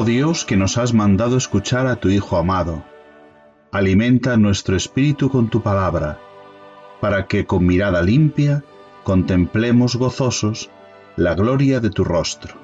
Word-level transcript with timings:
Oh 0.00 0.04
Dios, 0.06 0.46
que 0.46 0.56
nos 0.56 0.78
has 0.78 0.94
mandado 0.94 1.36
escuchar 1.36 1.86
a 1.86 1.96
tu 1.96 2.08
Hijo 2.08 2.38
amado, 2.38 2.82
alimenta 3.70 4.38
nuestro 4.38 4.74
espíritu 4.74 5.28
con 5.28 5.50
tu 5.50 5.60
palabra, 5.60 6.18
para 7.02 7.26
que 7.26 7.44
con 7.44 7.66
mirada 7.66 8.00
limpia 8.00 8.64
contemplemos 9.04 9.96
gozosos 9.96 10.70
la 11.16 11.34
gloria 11.34 11.80
de 11.80 11.90
tu 11.90 12.04
rostro. 12.04 12.54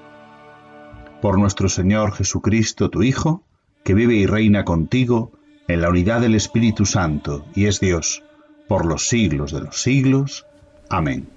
Por 1.20 1.38
nuestro 1.38 1.68
Señor 1.68 2.12
Jesucristo, 2.12 2.88
tu 2.88 3.02
Hijo, 3.02 3.42
que 3.84 3.92
vive 3.92 4.14
y 4.14 4.24
reina 4.24 4.64
contigo 4.64 5.32
en 5.68 5.82
la 5.82 5.90
unidad 5.90 6.22
del 6.22 6.36
Espíritu 6.36 6.86
Santo 6.86 7.44
y 7.54 7.66
es 7.66 7.80
Dios, 7.80 8.22
por 8.66 8.86
los 8.86 9.08
siglos 9.08 9.52
de 9.52 9.60
los 9.60 9.82
siglos. 9.82 10.46
Amén. 10.88 11.35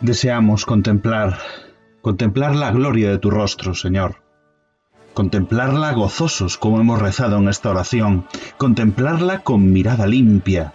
Deseamos 0.00 0.64
contemplar, 0.64 1.38
contemplar 2.00 2.56
la 2.56 2.70
gloria 2.72 3.10
de 3.10 3.18
tu 3.18 3.30
rostro, 3.30 3.74
Señor. 3.74 4.22
Contemplarla 5.12 5.92
gozosos 5.92 6.56
como 6.56 6.80
hemos 6.80 7.02
rezado 7.02 7.36
en 7.36 7.48
esta 7.50 7.68
oración. 7.68 8.24
Contemplarla 8.56 9.40
con 9.40 9.74
mirada 9.74 10.06
limpia, 10.06 10.72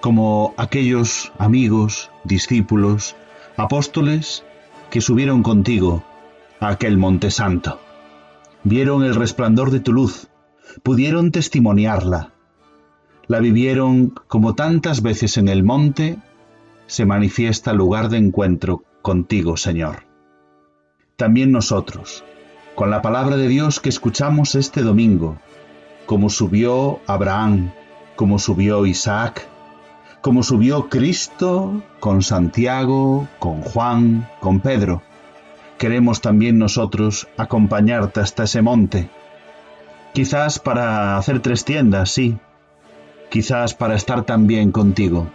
como 0.00 0.54
aquellos 0.58 1.32
amigos, 1.38 2.12
discípulos, 2.22 3.16
apóstoles 3.56 4.44
que 4.90 5.00
subieron 5.00 5.42
contigo 5.42 6.04
a 6.60 6.68
aquel 6.68 6.98
monte 6.98 7.32
santo. 7.32 7.80
Vieron 8.62 9.02
el 9.02 9.16
resplandor 9.16 9.72
de 9.72 9.80
tu 9.80 9.92
luz, 9.92 10.28
pudieron 10.84 11.32
testimoniarla. 11.32 12.30
La 13.26 13.40
vivieron 13.40 14.10
como 14.28 14.54
tantas 14.54 15.02
veces 15.02 15.36
en 15.36 15.48
el 15.48 15.64
monte 15.64 16.18
se 16.90 17.06
manifiesta 17.06 17.72
lugar 17.72 18.08
de 18.08 18.18
encuentro 18.18 18.82
contigo, 19.00 19.56
Señor. 19.56 20.08
También 21.14 21.52
nosotros, 21.52 22.24
con 22.74 22.90
la 22.90 23.00
palabra 23.00 23.36
de 23.36 23.46
Dios 23.46 23.78
que 23.78 23.88
escuchamos 23.88 24.56
este 24.56 24.82
domingo, 24.82 25.36
como 26.04 26.30
subió 26.30 26.98
Abraham, 27.06 27.70
como 28.16 28.40
subió 28.40 28.86
Isaac, 28.86 29.46
como 30.20 30.42
subió 30.42 30.88
Cristo 30.88 31.80
con 32.00 32.22
Santiago, 32.22 33.28
con 33.38 33.62
Juan, 33.62 34.28
con 34.40 34.58
Pedro. 34.58 35.00
Queremos 35.78 36.20
también 36.20 36.58
nosotros 36.58 37.28
acompañarte 37.36 38.18
hasta 38.18 38.42
ese 38.42 38.62
monte. 38.62 39.08
Quizás 40.12 40.58
para 40.58 41.16
hacer 41.16 41.38
tres 41.38 41.64
tiendas, 41.64 42.10
sí. 42.10 42.36
Quizás 43.30 43.74
para 43.74 43.94
estar 43.94 44.24
también 44.24 44.72
contigo 44.72 45.30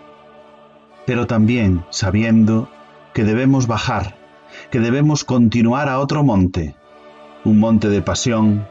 pero 1.06 1.28
también 1.28 1.86
sabiendo 1.90 2.70
que 3.14 3.24
debemos 3.24 3.68
bajar, 3.68 4.16
que 4.72 4.80
debemos 4.80 5.24
continuar 5.24 5.90
a 5.90 6.00
otro 6.00 6.24
monte, 6.24 6.76
un 7.44 7.60
monte 7.60 7.90
de 7.90 8.02
pasión, 8.02 8.68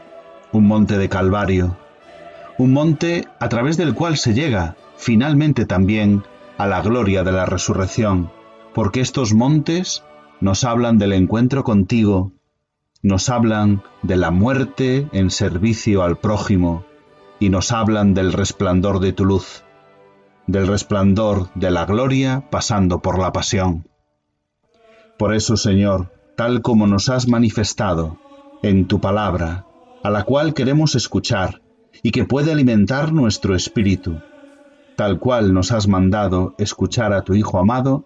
un 0.51 0.67
monte 0.67 0.97
de 0.97 1.09
calvario, 1.09 1.77
un 2.57 2.73
monte 2.73 3.27
a 3.39 3.49
través 3.49 3.77
del 3.77 3.93
cual 3.93 4.17
se 4.17 4.33
llega 4.33 4.75
finalmente 4.97 5.65
también 5.65 6.23
a 6.57 6.67
la 6.67 6.81
gloria 6.81 7.23
de 7.23 7.31
la 7.31 7.45
resurrección, 7.45 8.31
porque 8.73 9.01
estos 9.01 9.33
montes 9.33 10.03
nos 10.39 10.63
hablan 10.63 10.97
del 10.97 11.13
encuentro 11.13 11.63
contigo, 11.63 12.31
nos 13.01 13.29
hablan 13.29 13.83
de 14.03 14.15
la 14.15 14.31
muerte 14.31 15.07
en 15.11 15.29
servicio 15.29 16.03
al 16.03 16.17
prójimo 16.17 16.85
y 17.39 17.49
nos 17.49 17.71
hablan 17.71 18.13
del 18.13 18.31
resplandor 18.31 18.99
de 18.99 19.13
tu 19.13 19.25
luz 19.25 19.64
del 20.47 20.67
resplandor 20.67 21.49
de 21.55 21.71
la 21.71 21.85
gloria 21.85 22.47
pasando 22.49 23.01
por 23.01 23.19
la 23.19 23.31
pasión. 23.31 23.87
Por 25.17 25.33
eso, 25.33 25.57
Señor, 25.57 26.11
tal 26.35 26.61
como 26.61 26.87
nos 26.87 27.09
has 27.09 27.27
manifestado 27.27 28.17
en 28.61 28.87
tu 28.87 28.99
palabra, 28.99 29.65
a 30.03 30.09
la 30.09 30.23
cual 30.23 30.53
queremos 30.53 30.95
escuchar 30.95 31.61
y 32.03 32.11
que 32.11 32.25
puede 32.25 32.51
alimentar 32.51 33.13
nuestro 33.13 33.55
espíritu, 33.55 34.19
tal 34.95 35.19
cual 35.19 35.53
nos 35.53 35.71
has 35.71 35.87
mandado 35.87 36.55
escuchar 36.57 37.13
a 37.13 37.23
tu 37.23 37.33
Hijo 37.33 37.59
amado, 37.59 38.05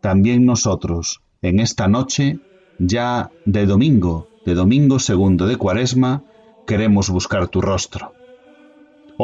también 0.00 0.44
nosotros, 0.44 1.22
en 1.40 1.60
esta 1.60 1.88
noche, 1.88 2.38
ya 2.78 3.30
de 3.44 3.66
domingo, 3.66 4.28
de 4.44 4.54
domingo 4.54 4.98
segundo 4.98 5.46
de 5.46 5.56
Cuaresma, 5.56 6.24
queremos 6.66 7.10
buscar 7.10 7.48
tu 7.48 7.60
rostro. 7.60 8.12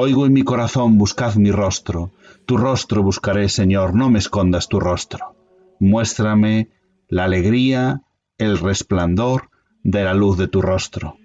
Oigo 0.00 0.26
en 0.26 0.32
mi 0.32 0.44
corazón, 0.44 0.96
buscad 0.96 1.34
mi 1.34 1.50
rostro. 1.50 2.12
Tu 2.46 2.56
rostro 2.56 3.02
buscaré, 3.02 3.48
Señor, 3.48 3.96
no 3.96 4.10
me 4.10 4.20
escondas 4.20 4.68
tu 4.68 4.78
rostro. 4.78 5.34
Muéstrame 5.80 6.68
la 7.08 7.24
alegría, 7.24 8.02
el 8.38 8.58
resplandor 8.58 9.50
de 9.82 10.04
la 10.04 10.14
luz 10.14 10.38
de 10.38 10.46
tu 10.46 10.62
rostro. 10.62 11.16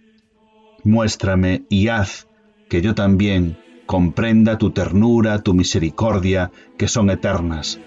Muéstrame 0.83 1.67
y 1.69 1.89
haz 1.89 2.27
que 2.67 2.81
yo 2.81 2.95
también 2.95 3.59
comprenda 3.85 4.57
tu 4.57 4.71
ternura, 4.71 5.43
tu 5.43 5.53
misericordia, 5.53 6.49
que 6.75 6.87
son 6.87 7.11
eternas, 7.11 7.79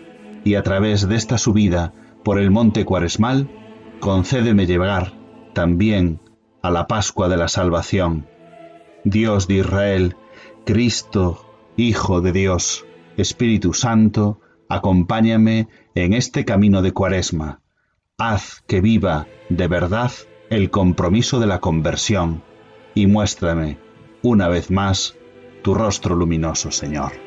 y 0.45 0.55
a 0.55 0.63
través 0.63 1.09
de 1.09 1.17
esta 1.17 1.37
subida 1.37 1.95
por 2.23 2.39
el 2.39 2.53
monte 2.53 2.85
cuaresmal, 2.85 3.51
concédeme 3.99 4.67
llegar 4.67 5.15
también 5.53 6.21
a 6.63 6.71
la 6.71 6.87
Pascua 6.87 7.29
de 7.29 7.39
la 7.39 7.49
Salvación. 7.49 8.29
Dios 9.03 9.49
de 9.49 9.55
Israel, 9.55 10.17
Cristo, 10.67 11.47
Hijo 11.77 12.21
de 12.21 12.33
Dios, 12.33 12.87
Espíritu 13.17 13.73
Santo, 13.73 14.41
acompáñame 14.69 15.69
en 15.95 16.13
este 16.13 16.45
camino 16.45 16.83
de 16.83 16.91
cuaresma. 16.91 17.61
Haz 18.19 18.65
que 18.67 18.81
viva 18.81 19.29
de 19.49 19.69
verdad 19.69 20.11
el 20.51 20.71
compromiso 20.71 21.39
de 21.39 21.47
la 21.47 21.61
conversión 21.61 22.43
y 22.97 23.07
muéstrame, 23.07 23.79
una 24.23 24.49
vez 24.49 24.73
más, 24.73 25.17
tu 25.63 25.73
rostro 25.73 26.17
luminoso, 26.17 26.73
Señor. 26.73 27.26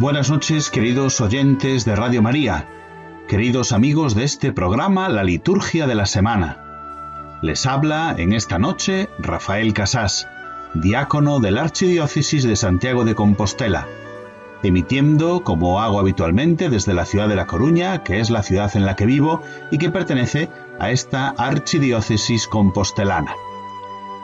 Buenas 0.00 0.30
noches, 0.30 0.70
queridos 0.70 1.20
oyentes 1.20 1.84
de 1.84 1.94
Radio 1.94 2.22
María, 2.22 2.66
queridos 3.28 3.70
amigos 3.70 4.14
de 4.14 4.24
este 4.24 4.50
programa 4.50 5.10
La 5.10 5.24
Liturgia 5.24 5.86
de 5.86 5.94
la 5.94 6.06
Semana. 6.06 7.38
Les 7.42 7.66
habla 7.66 8.14
en 8.16 8.32
esta 8.32 8.58
noche 8.58 9.10
Rafael 9.18 9.74
Casás, 9.74 10.26
diácono 10.72 11.38
de 11.38 11.50
la 11.50 11.64
Archidiócesis 11.64 12.44
de 12.44 12.56
Santiago 12.56 13.04
de 13.04 13.14
Compostela, 13.14 13.88
emitiendo, 14.62 15.44
como 15.44 15.82
hago 15.82 16.00
habitualmente, 16.00 16.70
desde 16.70 16.94
la 16.94 17.04
ciudad 17.04 17.28
de 17.28 17.36
La 17.36 17.46
Coruña, 17.46 18.02
que 18.02 18.20
es 18.20 18.30
la 18.30 18.42
ciudad 18.42 18.74
en 18.78 18.86
la 18.86 18.96
que 18.96 19.04
vivo 19.04 19.42
y 19.70 19.76
que 19.76 19.90
pertenece 19.90 20.48
a 20.78 20.90
esta 20.90 21.28
Archidiócesis 21.36 22.46
compostelana. 22.46 23.34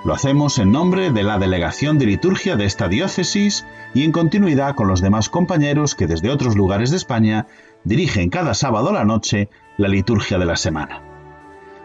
Lo 0.06 0.14
hacemos 0.14 0.60
en 0.60 0.70
nombre 0.70 1.10
de 1.10 1.24
la 1.24 1.36
Delegación 1.36 1.98
de 1.98 2.06
Liturgia 2.06 2.54
de 2.54 2.64
esta 2.64 2.86
diócesis 2.86 3.66
y 3.92 4.04
en 4.04 4.12
continuidad 4.12 4.76
con 4.76 4.86
los 4.86 5.00
demás 5.00 5.28
compañeros 5.28 5.96
que 5.96 6.06
desde 6.06 6.30
otros 6.30 6.54
lugares 6.54 6.92
de 6.92 6.96
España 6.96 7.48
dirigen 7.82 8.30
cada 8.30 8.54
sábado 8.54 8.90
a 8.90 8.92
la 8.92 9.04
noche 9.04 9.48
la 9.76 9.88
liturgia 9.88 10.38
de 10.38 10.44
la 10.44 10.54
semana. 10.54 11.02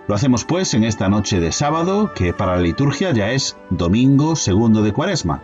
Lo 0.08 0.14
hacemos 0.14 0.46
pues 0.46 0.76
en 0.76 0.84
esta 0.84 1.10
noche 1.10 1.40
de 1.40 1.52
sábado, 1.52 2.14
que 2.14 2.32
para 2.32 2.58
la 2.58 2.62
liturgia 2.62 3.12
ya 3.12 3.32
es 3.32 3.58
domingo 3.72 4.36
segundo 4.36 4.84
de 4.84 4.94
cuaresma. 4.94 5.42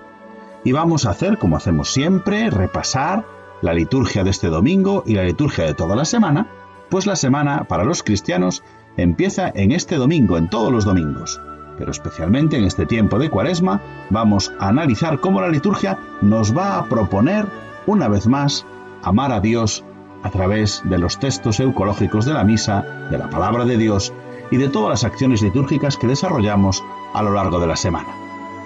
Y 0.64 0.72
vamos 0.72 1.08
a 1.08 1.10
hacer, 1.10 1.40
como 1.40 1.58
hacemos 1.58 1.92
siempre, 1.92 2.52
repasar 2.52 3.26
la 3.64 3.74
liturgia 3.74 4.24
de 4.24 4.30
este 4.30 4.50
domingo 4.50 5.02
y 5.04 5.16
la 5.16 5.24
liturgia 5.24 5.66
de 5.66 5.74
toda 5.74 5.96
la 5.96 6.06
semana, 6.06 6.46
pues 6.92 7.08
la 7.08 7.16
semana 7.16 7.64
para 7.64 7.86
los 7.86 8.04
cristianos 8.04 8.62
empieza 8.98 9.52
en 9.56 9.72
este 9.72 9.96
domingo, 9.96 10.38
en 10.38 10.48
todos 10.48 10.72
los 10.72 10.86
domingos 10.86 11.42
pero 11.78 11.92
especialmente 11.92 12.58
en 12.58 12.64
este 12.64 12.86
tiempo 12.86 13.20
de 13.20 13.30
cuaresma, 13.30 13.82
vamos 14.10 14.52
a 14.60 14.70
analizar 14.70 15.20
cómo 15.20 15.42
la 15.42 15.50
liturgia 15.50 15.98
nos 16.22 16.58
va 16.58 16.78
a 16.78 16.86
proponer, 16.86 17.46
una 17.86 18.08
vez 18.08 18.28
más, 18.28 18.66
amar 19.04 19.32
a 19.32 19.40
Dios 19.40 19.84
a 20.24 20.30
través 20.30 20.82
de 20.86 20.98
los 20.98 21.20
textos 21.20 21.60
eucológicos 21.60 22.26
de 22.26 22.34
la 22.34 22.44
misa, 22.44 22.86
de 23.10 23.18
la 23.18 23.30
palabra 23.30 23.66
de 23.66 23.78
Dios 23.78 24.14
y 24.52 24.58
de 24.58 24.70
todas 24.70 24.90
las 24.90 25.04
acciones 25.04 25.42
litúrgicas 25.42 25.98
que 25.98 26.08
desarrollamos 26.08 26.84
a 27.14 27.22
lo 27.22 27.34
largo 27.34 27.60
de 27.60 27.68
la 27.68 27.76
semana. 27.76 28.10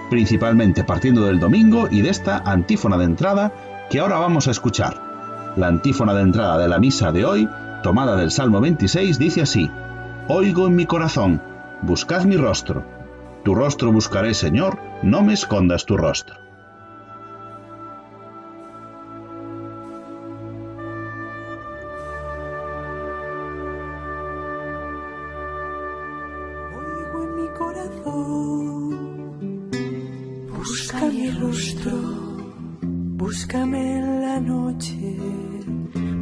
Principalmente 0.10 0.84
partiendo 0.84 1.26
del 1.26 1.40
domingo 1.40 1.88
y 1.90 2.02
de 2.02 2.10
esta 2.10 2.38
antífona 2.46 2.98
de 2.98 3.06
entrada 3.06 3.54
que 3.90 4.00
ahora 4.00 4.18
vamos 4.18 4.48
a 4.48 4.52
escuchar. 4.52 5.54
La 5.56 5.68
antífona 5.68 6.14
de 6.14 6.22
entrada 6.22 6.58
de 6.58 6.68
la 6.68 6.80
misa 6.80 7.12
de 7.12 7.26
hoy, 7.26 7.50
tomada 7.84 8.16
del 8.16 8.32
Salmo 8.32 8.62
26, 8.62 9.20
dice 9.20 9.42
así, 9.42 9.70
Oigo 10.28 10.68
en 10.68 10.76
mi 10.76 10.86
corazón, 10.86 11.42
buscad 11.82 12.24
mi 12.24 12.38
rostro, 12.38 12.84
tu 13.44 13.56
rostro 13.56 13.92
buscaré, 13.92 14.34
Señor, 14.34 14.80
no 15.04 15.24
me 15.24 15.34
escondas 15.34 15.86
tu 15.86 15.98
rostro. 15.98 16.36
Oigo 26.78 27.24
en 27.24 27.36
mi 27.36 27.48
corazón, 27.58 28.90
busca 30.56 31.06
mi 31.06 31.32
rostro, 31.32 31.92
búscame 32.82 33.98
en 33.98 34.22
la 34.22 34.40
noche, 34.40 35.18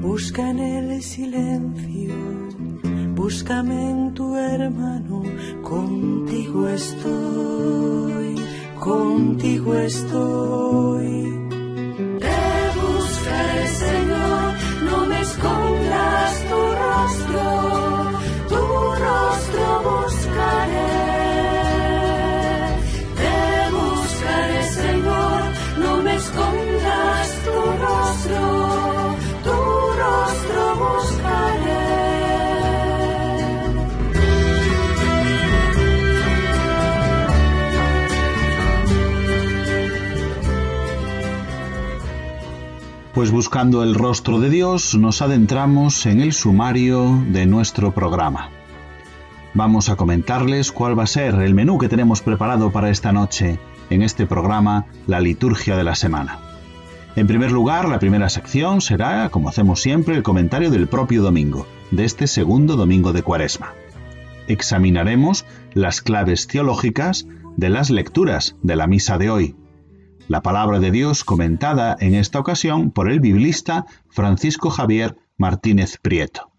busca 0.01 0.49
en 0.49 0.59
el 0.59 1.01
silencio, 1.01 2.15
búscame 3.15 3.89
en 3.91 4.13
tu 4.13 4.35
hermano 4.35 5.23
estoy. 9.73 11.18
Pues 43.19 43.31
buscando 43.31 43.83
el 43.83 43.95
rostro 43.95 44.39
de 44.39 44.49
Dios 44.49 44.95
nos 44.95 45.21
adentramos 45.21 46.05
en 46.05 46.21
el 46.21 46.31
sumario 46.31 47.21
de 47.27 47.45
nuestro 47.45 47.93
programa. 47.93 48.49
Vamos 49.53 49.89
a 49.89 49.97
comentarles 49.97 50.71
cuál 50.71 50.97
va 50.97 51.03
a 51.03 51.07
ser 51.07 51.35
el 51.35 51.53
menú 51.53 51.77
que 51.77 51.89
tenemos 51.89 52.21
preparado 52.21 52.71
para 52.71 52.89
esta 52.89 53.11
noche 53.11 53.59
en 53.89 54.03
este 54.03 54.25
programa 54.25 54.85
La 55.05 55.19
Liturgia 55.19 55.75
de 55.75 55.83
la 55.83 55.95
Semana. 55.95 56.39
En 57.17 57.27
primer 57.27 57.51
lugar, 57.51 57.89
la 57.89 57.99
primera 57.99 58.29
sección 58.29 58.79
será, 58.79 59.27
como 59.27 59.49
hacemos 59.49 59.81
siempre, 59.81 60.15
el 60.15 60.23
comentario 60.23 60.71
del 60.71 60.87
propio 60.87 61.21
domingo, 61.21 61.67
de 61.91 62.05
este 62.05 62.25
segundo 62.25 62.77
domingo 62.77 63.11
de 63.11 63.21
Cuaresma. 63.21 63.73
Examinaremos 64.47 65.45
las 65.73 66.01
claves 66.01 66.47
teológicas 66.47 67.27
de 67.57 67.67
las 67.67 67.89
lecturas 67.89 68.55
de 68.63 68.77
la 68.77 68.87
misa 68.87 69.17
de 69.17 69.29
hoy, 69.29 69.55
la 70.29 70.43
palabra 70.43 70.79
de 70.79 70.91
Dios 70.91 71.23
comentada 71.23 71.97
en 71.99 72.13
esta 72.13 72.39
ocasión 72.39 72.91
por 72.91 73.11
el 73.11 73.19
biblista 73.19 73.87
Francisco 74.09 74.69
Javier 74.69 75.17
Martínez 75.37 75.97
Prieto. 75.97 76.51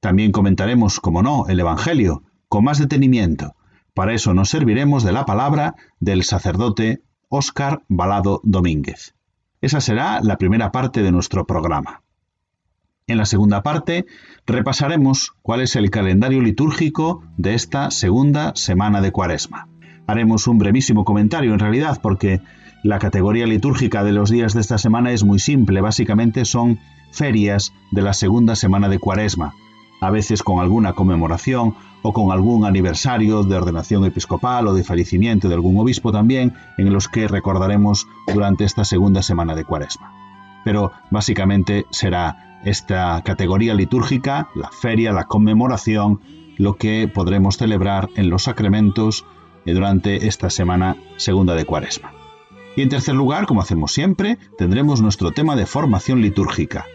También 0.00 0.32
comentaremos, 0.32 0.98
como 0.98 1.22
no, 1.22 1.46
el 1.46 1.60
Evangelio, 1.60 2.24
con 2.48 2.64
más 2.64 2.80
detenimiento. 2.80 3.54
Para 3.94 4.12
eso 4.12 4.34
nos 4.34 4.50
serviremos 4.50 5.04
de 5.04 5.12
la 5.12 5.24
palabra 5.24 5.76
del 6.00 6.24
sacerdote 6.24 7.00
Óscar 7.28 7.84
Balado 7.86 8.40
Domínguez. 8.42 9.14
Esa 9.60 9.80
será 9.80 10.20
la 10.20 10.36
primera 10.36 10.72
parte 10.72 11.04
de 11.04 11.12
nuestro 11.12 11.46
programa. 11.46 12.02
En 13.06 13.18
la 13.18 13.24
segunda 13.24 13.62
parte 13.62 14.04
repasaremos 14.46 15.32
cuál 15.42 15.60
es 15.60 15.76
el 15.76 15.90
calendario 15.90 16.40
litúrgico 16.40 17.22
de 17.36 17.54
esta 17.54 17.92
segunda 17.92 18.50
semana 18.56 19.00
de 19.00 19.12
Cuaresma. 19.12 19.68
Haremos 20.08 20.48
un 20.48 20.58
brevísimo 20.58 21.04
comentario 21.04 21.52
en 21.52 21.60
realidad 21.60 22.00
porque 22.02 22.42
la 22.84 22.98
categoría 22.98 23.46
litúrgica 23.46 24.04
de 24.04 24.12
los 24.12 24.28
días 24.28 24.52
de 24.52 24.60
esta 24.60 24.76
semana 24.76 25.10
es 25.10 25.24
muy 25.24 25.38
simple, 25.38 25.80
básicamente 25.80 26.44
son 26.44 26.78
ferias 27.12 27.72
de 27.90 28.02
la 28.02 28.12
segunda 28.12 28.56
semana 28.56 28.90
de 28.90 28.98
Cuaresma, 28.98 29.54
a 30.02 30.10
veces 30.10 30.42
con 30.42 30.60
alguna 30.60 30.92
conmemoración 30.92 31.74
o 32.02 32.12
con 32.12 32.30
algún 32.30 32.66
aniversario 32.66 33.42
de 33.42 33.56
ordenación 33.56 34.04
episcopal 34.04 34.68
o 34.68 34.74
de 34.74 34.84
fallecimiento 34.84 35.48
de 35.48 35.54
algún 35.54 35.78
obispo 35.78 36.12
también, 36.12 36.52
en 36.76 36.92
los 36.92 37.08
que 37.08 37.26
recordaremos 37.26 38.06
durante 38.30 38.64
esta 38.64 38.84
segunda 38.84 39.22
semana 39.22 39.54
de 39.54 39.64
Cuaresma. 39.64 40.12
Pero 40.62 40.92
básicamente 41.10 41.86
será 41.88 42.60
esta 42.66 43.22
categoría 43.24 43.72
litúrgica, 43.72 44.48
la 44.54 44.68
feria, 44.68 45.12
la 45.12 45.24
conmemoración, 45.24 46.20
lo 46.58 46.76
que 46.76 47.08
podremos 47.08 47.56
celebrar 47.56 48.10
en 48.14 48.28
los 48.28 48.42
sacramentos 48.42 49.24
durante 49.64 50.26
esta 50.26 50.50
semana 50.50 50.96
segunda 51.16 51.54
de 51.54 51.64
Cuaresma. 51.64 52.23
Y 52.76 52.82
en 52.82 52.88
tercer 52.88 53.14
lugar, 53.14 53.46
como 53.46 53.60
hacemos 53.60 53.92
siempre, 53.92 54.38
tendremos 54.58 55.00
nuestro 55.00 55.30
tema 55.30 55.54
de 55.54 55.66
formación 55.66 56.20
litúrgica. 56.20 56.86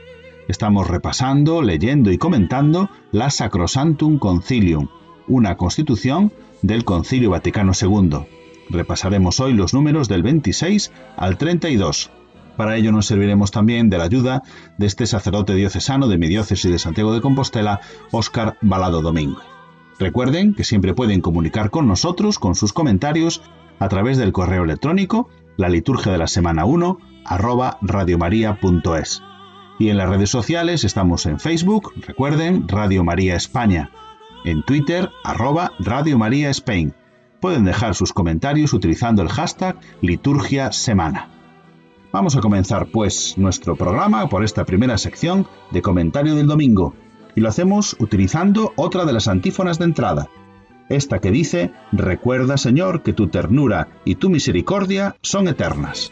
Estamos 0.48 0.88
repasando, 0.88 1.62
leyendo 1.62 2.12
y 2.12 2.18
comentando 2.18 2.90
la 3.12 3.30
Sacrosantum 3.30 4.20
Concilium, 4.20 4.88
una 5.28 5.56
constitución 5.58 6.34
del 6.62 6.84
Concilio 6.84 7.30
Vaticano 7.30 7.72
II. 7.80 8.26
Repasaremos 8.70 9.40
hoy 9.40 9.54
los 9.54 9.74
números 9.74 10.10
del 10.10 10.24
26 10.24 10.92
al 11.16 11.38
32. 11.38 12.12
Para 12.58 12.76
ello 12.76 12.92
nos 12.92 13.06
serviremos 13.06 13.52
también 13.52 13.90
de 13.90 13.98
la 13.98 14.04
ayuda 14.04 14.44
de 14.78 14.86
este 14.86 15.06
sacerdote 15.06 15.56
diocesano 15.56 16.08
de 16.08 16.18
mi 16.18 16.28
diócesis 16.28 16.70
de 16.70 16.80
Santiago 16.80 17.14
de 17.14 17.22
Compostela, 17.22 17.80
Óscar 18.12 18.58
Balado 18.62 19.02
Domingo. 19.02 19.40
Recuerden 19.98 20.54
que 20.54 20.64
siempre 20.64 20.94
pueden 20.94 21.22
comunicar 21.22 21.70
con 21.70 21.88
nosotros 21.88 22.38
con 22.38 22.56
sus 22.56 22.74
comentarios 22.74 23.42
a 23.80 23.88
través 23.88 24.18
del 24.18 24.34
correo 24.34 24.64
electrónico 24.64 25.30
la 25.60 25.68
liturgia 25.68 26.14
de 26.14 26.18
la 26.18 26.28
semana 26.28 26.64
1 26.64 27.00
arroba 27.26 27.80
radiomaria.es. 27.82 29.22
Y 29.78 29.90
en 29.90 29.98
las 29.98 30.08
redes 30.08 30.30
sociales 30.30 30.86
estamos 30.86 31.26
en 31.26 31.38
Facebook, 31.38 31.92
recuerden, 32.08 32.66
Radio 32.70 33.04
María 33.04 33.36
España, 33.36 33.92
en 34.46 34.64
Twitter, 34.64 35.10
arroba 35.26 35.74
Radio 35.80 36.18
María 36.18 36.50
Spain. 36.52 36.94
Pueden 37.42 37.66
dejar 37.66 37.94
sus 37.94 38.14
comentarios 38.14 38.72
utilizando 38.72 39.22
el 39.22 39.28
hashtag 39.28 39.78
liturgia 40.00 40.72
semana. 40.72 41.28
Vamos 42.14 42.38
a 42.38 42.40
comenzar 42.40 42.88
pues 42.88 43.38
nuestro 43.38 43.76
programa 43.76 44.30
por 44.30 44.46
esta 44.46 44.64
primera 44.64 44.98
sección 44.98 45.46
de 45.72 45.82
comentario 45.82 46.36
del 46.36 46.48
domingo 46.48 46.94
y 47.36 47.42
lo 47.42 47.50
hacemos 47.50 47.98
utilizando 48.00 48.72
otra 48.78 49.04
de 49.04 49.12
las 49.12 49.28
antífonas 49.28 49.78
de 49.78 49.86
entrada, 49.86 50.30
esta 50.90 51.20
que 51.20 51.32
dice, 51.32 51.72
Recuerda 51.92 52.58
Señor 52.58 53.04
que 53.04 53.14
tu 53.14 53.28
ternura 53.28 53.88
y 54.06 54.16
tu 54.16 54.30
misericordia 54.30 55.16
son 55.22 55.48
eternas. 55.48 56.12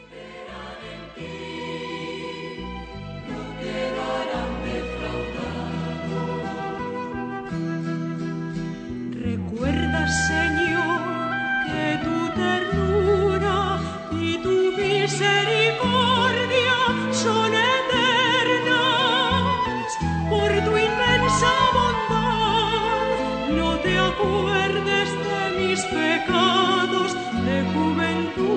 de 26.27 27.63
juventud. 27.73 28.47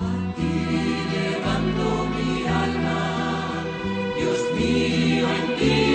A 0.00 0.34
ti 0.36 0.52
levanto 1.12 1.86
mi 2.14 2.46
alma, 2.46 3.00
Dios 4.16 4.40
mío, 4.56 5.26
en 5.38 5.46
ti. 5.58 5.93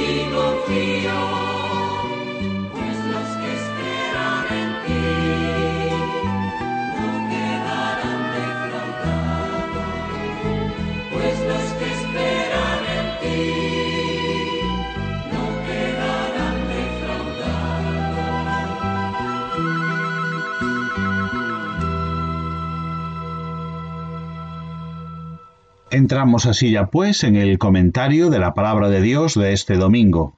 Entramos 26.10 26.48
así 26.48 26.72
ya 26.72 26.88
pues 26.88 27.24
en 27.24 27.36
el 27.36 27.60
comentario 27.60 28.32
de 28.32 28.40
la 28.40 28.56
palabra 28.56 28.90
de 28.90 29.00
Dios 29.00 29.36
de 29.36 29.54
este 29.54 29.76
domingo. 29.76 30.36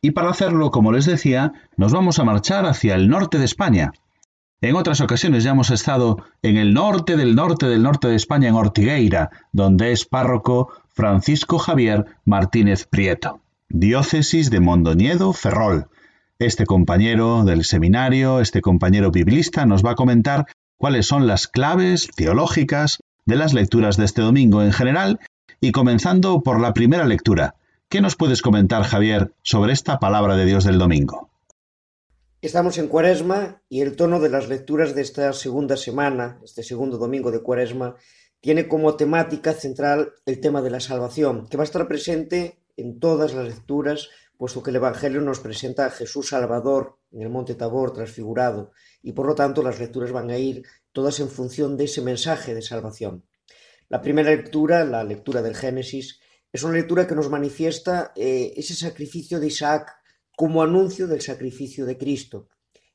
Y 0.00 0.10
para 0.10 0.30
hacerlo, 0.30 0.72
como 0.72 0.90
les 0.90 1.06
decía, 1.06 1.52
nos 1.76 1.92
vamos 1.92 2.18
a 2.18 2.24
marchar 2.24 2.66
hacia 2.66 2.96
el 2.96 3.08
norte 3.08 3.38
de 3.38 3.44
España. 3.44 3.92
En 4.60 4.74
otras 4.74 5.00
ocasiones 5.00 5.44
ya 5.44 5.52
hemos 5.52 5.70
estado 5.70 6.16
en 6.42 6.56
el 6.56 6.74
norte 6.74 7.16
del 7.16 7.36
norte 7.36 7.68
del 7.68 7.84
norte 7.84 8.08
de 8.08 8.16
España, 8.16 8.48
en 8.48 8.56
Ortigueira, 8.56 9.30
donde 9.52 9.92
es 9.92 10.06
párroco 10.06 10.72
Francisco 10.88 11.60
Javier 11.60 12.04
Martínez 12.24 12.88
Prieto, 12.90 13.38
diócesis 13.68 14.50
de 14.50 14.58
Mondoñedo, 14.58 15.32
Ferrol. 15.32 15.86
Este 16.40 16.66
compañero 16.66 17.44
del 17.44 17.62
seminario, 17.62 18.40
este 18.40 18.60
compañero 18.60 19.12
biblista, 19.12 19.66
nos 19.66 19.84
va 19.84 19.92
a 19.92 19.94
comentar 19.94 20.46
cuáles 20.78 21.06
son 21.06 21.28
las 21.28 21.46
claves 21.46 22.08
teológicas 22.16 22.98
de 23.24 23.36
las 23.36 23.54
lecturas 23.54 23.96
de 23.96 24.04
este 24.04 24.22
domingo 24.22 24.62
en 24.62 24.72
general 24.72 25.20
y 25.60 25.72
comenzando 25.72 26.42
por 26.42 26.60
la 26.60 26.74
primera 26.74 27.04
lectura. 27.04 27.54
¿Qué 27.88 28.00
nos 28.00 28.16
puedes 28.16 28.42
comentar, 28.42 28.82
Javier, 28.84 29.32
sobre 29.42 29.72
esta 29.72 29.98
palabra 29.98 30.36
de 30.36 30.46
Dios 30.46 30.64
del 30.64 30.78
domingo? 30.78 31.30
Estamos 32.40 32.78
en 32.78 32.88
Cuaresma 32.88 33.62
y 33.68 33.82
el 33.82 33.94
tono 33.94 34.18
de 34.18 34.28
las 34.28 34.48
lecturas 34.48 34.94
de 34.94 35.02
esta 35.02 35.32
segunda 35.32 35.76
semana, 35.76 36.40
este 36.42 36.64
segundo 36.64 36.98
domingo 36.98 37.30
de 37.30 37.40
Cuaresma, 37.40 37.94
tiene 38.40 38.66
como 38.66 38.96
temática 38.96 39.52
central 39.52 40.14
el 40.26 40.40
tema 40.40 40.62
de 40.62 40.70
la 40.70 40.80
salvación, 40.80 41.46
que 41.48 41.56
va 41.56 41.62
a 41.62 41.70
estar 41.70 41.86
presente 41.86 42.58
en 42.76 42.98
todas 42.98 43.34
las 43.34 43.46
lecturas, 43.46 44.08
puesto 44.36 44.64
que 44.64 44.70
el 44.70 44.76
Evangelio 44.76 45.20
nos 45.20 45.38
presenta 45.38 45.86
a 45.86 45.90
Jesús 45.90 46.30
Salvador 46.30 46.98
en 47.12 47.22
el 47.22 47.30
Monte 47.30 47.54
Tabor 47.54 47.92
transfigurado, 47.92 48.72
y 49.02 49.12
por 49.12 49.26
lo 49.26 49.34
tanto 49.34 49.62
las 49.62 49.78
lecturas 49.78 50.12
van 50.12 50.30
a 50.30 50.38
ir 50.38 50.64
todas 50.92 51.20
en 51.20 51.28
función 51.28 51.76
de 51.76 51.84
ese 51.84 52.02
mensaje 52.02 52.54
de 52.54 52.62
salvación. 52.62 53.24
La 53.88 54.00
primera 54.00 54.30
lectura, 54.30 54.84
la 54.84 55.04
lectura 55.04 55.42
del 55.42 55.56
Génesis, 55.56 56.20
es 56.52 56.62
una 56.62 56.74
lectura 56.74 57.06
que 57.06 57.14
nos 57.14 57.30
manifiesta 57.30 58.12
eh, 58.14 58.52
ese 58.56 58.74
sacrificio 58.74 59.40
de 59.40 59.48
Isaac 59.48 59.94
como 60.36 60.62
anuncio 60.62 61.06
del 61.06 61.20
sacrificio 61.20 61.86
de 61.86 61.98
Cristo. 61.98 62.48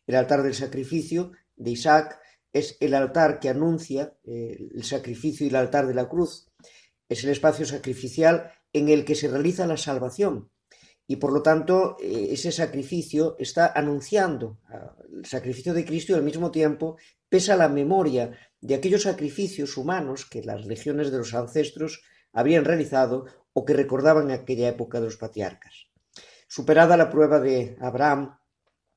El 0.06 0.16
altar 0.16 0.44
del 0.44 0.54
sacrificio 0.54 1.32
de 1.56 1.72
Isaac 1.72 2.20
es 2.54 2.78
el 2.80 2.94
altar 2.94 3.40
que 3.40 3.50
anuncia 3.50 4.18
eh, 4.24 4.70
el 4.74 4.84
sacrificio 4.84 5.46
y 5.46 5.50
el 5.50 5.56
altar 5.56 5.88
de 5.88 5.94
la 5.94 6.08
cruz. 6.08 6.48
Es 7.10 7.24
el 7.24 7.30
espacio 7.30 7.66
sacrificial 7.66 8.52
en 8.74 8.90
el 8.90 9.06
que 9.06 9.16
se 9.16 9.28
realiza 9.28 9.68
la 9.68 9.78
salvación. 9.78 10.50
Y 11.08 11.16
por 11.16 11.32
lo 11.32 11.42
tanto, 11.42 11.98
eh, 12.02 12.28
ese 12.32 12.52
sacrificio 12.52 13.36
está 13.40 13.72
anunciando 13.74 14.60
el 15.12 15.26
sacrificio 15.26 15.74
de 15.74 15.86
Cristo 15.86 16.12
y 16.12 16.16
al 16.16 16.24
mismo 16.24 16.52
tiempo 16.52 16.98
pesa 17.30 17.56
la 17.56 17.70
memoria 17.70 18.38
de 18.60 18.76
aquellos 18.76 19.04
sacrificios 19.04 19.78
humanos 19.78 20.26
que 20.26 20.44
las 20.44 20.66
legiones 20.66 21.12
de 21.12 21.18
los 21.20 21.34
ancestros 21.34 22.02
habían 22.34 22.66
realizado 22.66 23.26
o 23.54 23.66
que 23.66 23.74
recordaban 23.74 24.32
aquella 24.32 24.68
época 24.68 25.00
de 25.00 25.06
los 25.06 25.18
patriarcas. 25.18 25.88
Superada 26.48 26.98
la 26.98 27.10
prueba 27.10 27.40
de 27.40 27.78
Abraham, 27.80 28.38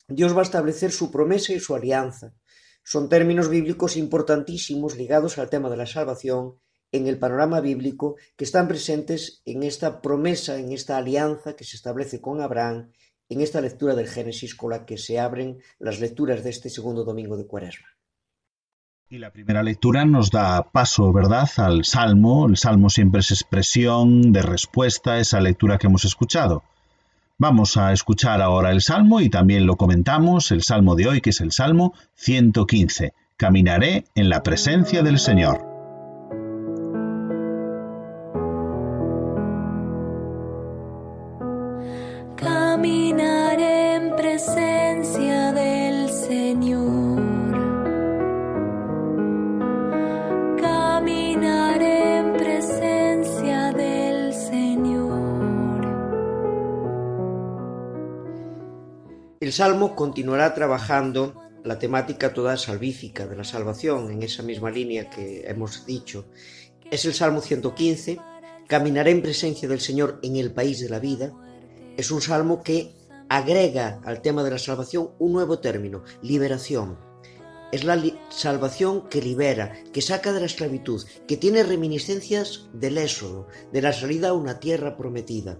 Dios 0.09 0.35
va 0.35 0.41
a 0.41 0.43
establecer 0.43 0.91
su 0.91 1.11
promesa 1.11 1.53
y 1.53 1.61
su 1.61 1.75
alianza, 1.75 2.35
son 2.83 3.09
términos 3.09 3.49
bíblicos 3.49 3.97
importantísimos 3.97 4.97
ligados 4.97 5.39
al 5.39 5.51
tema 5.51 5.69
de 5.71 5.77
la 5.77 5.87
salvación 5.87 6.59
en 6.93 7.07
el 7.07 7.19
panorama 7.19 7.61
bíblico 7.61 8.17
que 8.37 8.45
están 8.45 8.69
presentes 8.69 9.43
en 9.45 9.63
esta 9.63 10.01
promesa, 10.01 10.59
en 10.59 10.73
esta 10.73 10.97
alianza 10.97 11.55
que 11.55 11.65
se 11.65 11.77
establece 11.77 12.21
con 12.21 12.41
Abraham, 12.41 12.91
en 13.29 13.41
esta 13.41 13.61
lectura 13.61 13.95
del 13.95 14.09
Génesis 14.09 14.55
con 14.55 14.71
la 14.71 14.85
que 14.85 14.99
se 14.99 15.19
abren 15.19 15.59
las 15.79 16.01
lecturas 16.01 16.43
de 16.43 16.51
este 16.51 16.69
segundo 16.69 17.05
domingo 17.05 17.37
de 17.37 17.47
Cuaresma. 17.47 17.87
Y 19.09 19.19
la 19.19 19.33
primera 19.33 19.63
lectura 19.63 20.05
nos 20.05 20.31
da 20.31 20.71
paso, 20.71 21.13
¿verdad?, 21.13 21.49
al 21.57 21.85
Salmo. 21.85 22.47
El 22.47 22.57
Salmo 22.57 22.91
siempre 22.91 23.21
es 23.21 23.33
expresión 23.33 24.33
de 24.33 24.43
respuesta 24.43 25.15
a 25.15 25.19
esa 25.19 25.41
lectura 25.41 25.79
que 25.79 25.89
hemos 25.89 26.05
escuchado. 26.05 26.63
Vamos 27.37 27.77
a 27.77 27.93
escuchar 27.93 28.41
ahora 28.41 28.71
el 28.71 28.83
Salmo 28.83 29.21
y 29.21 29.29
también 29.31 29.67
lo 29.67 29.77
comentamos, 29.77 30.53
el 30.53 30.63
Salmo 30.63 30.95
de 30.95 31.09
hoy, 31.09 31.21
que 31.21 31.31
es 31.31 31.41
el 31.41 31.51
Salmo 31.51 31.95
115. 32.17 33.13
Caminaré 33.37 34.05
en 34.15 34.29
la 34.29 34.43
presencia 34.43 35.03
del 35.03 35.19
Señor. 35.19 35.70
El 59.51 59.55
Salmo 59.55 59.97
continuará 59.97 60.55
trabajando 60.55 61.35
la 61.65 61.77
temática 61.77 62.33
toda 62.33 62.57
salvífica 62.57 63.27
de 63.27 63.35
la 63.35 63.43
salvación 63.43 64.13
en 64.13 64.23
esa 64.23 64.45
misma 64.45 64.71
línea 64.71 65.11
que 65.11 65.43
hemos 65.45 65.85
dicho. 65.87 66.27
Es 66.89 67.05
el 67.05 67.15
Salmo 67.15 67.41
115, 67.41 68.21
Caminaré 68.69 69.11
en 69.11 69.23
presencia 69.23 69.69
del 69.69 69.81
Señor 69.81 70.21
en 70.23 70.37
el 70.37 70.53
país 70.53 70.79
de 70.79 70.89
la 70.89 71.01
vida. 71.01 71.33
Es 71.97 72.13
un 72.13 72.23
salmo 72.23 72.63
que 72.63 72.95
agrega 73.29 74.01
al 74.05 74.23
tema 74.23 74.45
de 74.45 74.53
la 74.53 74.59
salvación 74.61 75.11
un 75.19 75.33
nuevo 75.33 75.59
término, 75.59 76.05
liberación. 76.23 76.97
Es 77.73 77.83
la 77.83 78.01
salvación 78.29 79.09
que 79.09 79.21
libera, 79.21 79.83
que 79.93 80.01
saca 80.01 80.33
de 80.33 80.39
la 80.39 80.47
esclavitud, 80.47 81.05
que 81.27 81.37
tiene 81.37 81.65
reminiscencias 81.65 82.69
del 82.73 82.99
éxodo, 82.99 83.49
de 83.73 83.83
la 83.83 83.93
salida 83.93 84.29
a 84.29 84.33
una 84.33 84.61
tierra 84.61 84.97
prometida. 84.97 85.59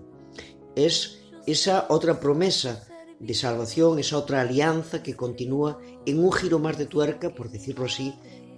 Es 0.77 1.23
esa 1.45 1.87
otra 1.89 2.21
promesa 2.21 2.87
de 3.21 3.35
salvación, 3.35 3.99
esa 3.99 4.17
otra 4.17 4.41
alianza 4.41 5.03
que 5.03 5.15
continúa 5.15 5.79
en 6.07 6.19
un 6.19 6.33
giro 6.33 6.59
más 6.59 6.79
de 6.79 6.87
tuerca, 6.87 7.31
por 7.31 7.51
decirlo 7.51 7.85
así, 7.85 8.15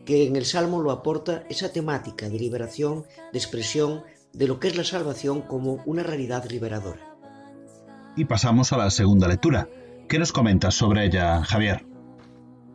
que 0.07 0.27
en 0.27 0.37
el 0.37 0.45
Salmo 0.45 0.81
lo 0.81 0.91
aporta 0.91 1.45
esa 1.51 1.73
temática 1.73 2.29
de 2.29 2.39
liberación, 2.39 3.05
de 3.33 3.39
expresión 3.39 4.03
de 4.33 4.47
lo 4.47 4.59
que 4.59 4.69
es 4.69 4.77
la 4.77 4.85
salvación 4.85 5.43
como 5.43 5.83
una 5.85 6.03
realidad 6.03 6.49
liberadora. 6.49 7.17
Y 8.17 8.25
pasamos 8.25 8.73
a 8.73 8.79
la 8.79 8.91
segunda 8.91 9.29
lectura. 9.29 9.69
¿Qué 10.09 10.19
nos 10.19 10.33
comentas 10.33 10.75
sobre 10.75 11.07
ella, 11.07 11.43
Javier? 11.45 11.85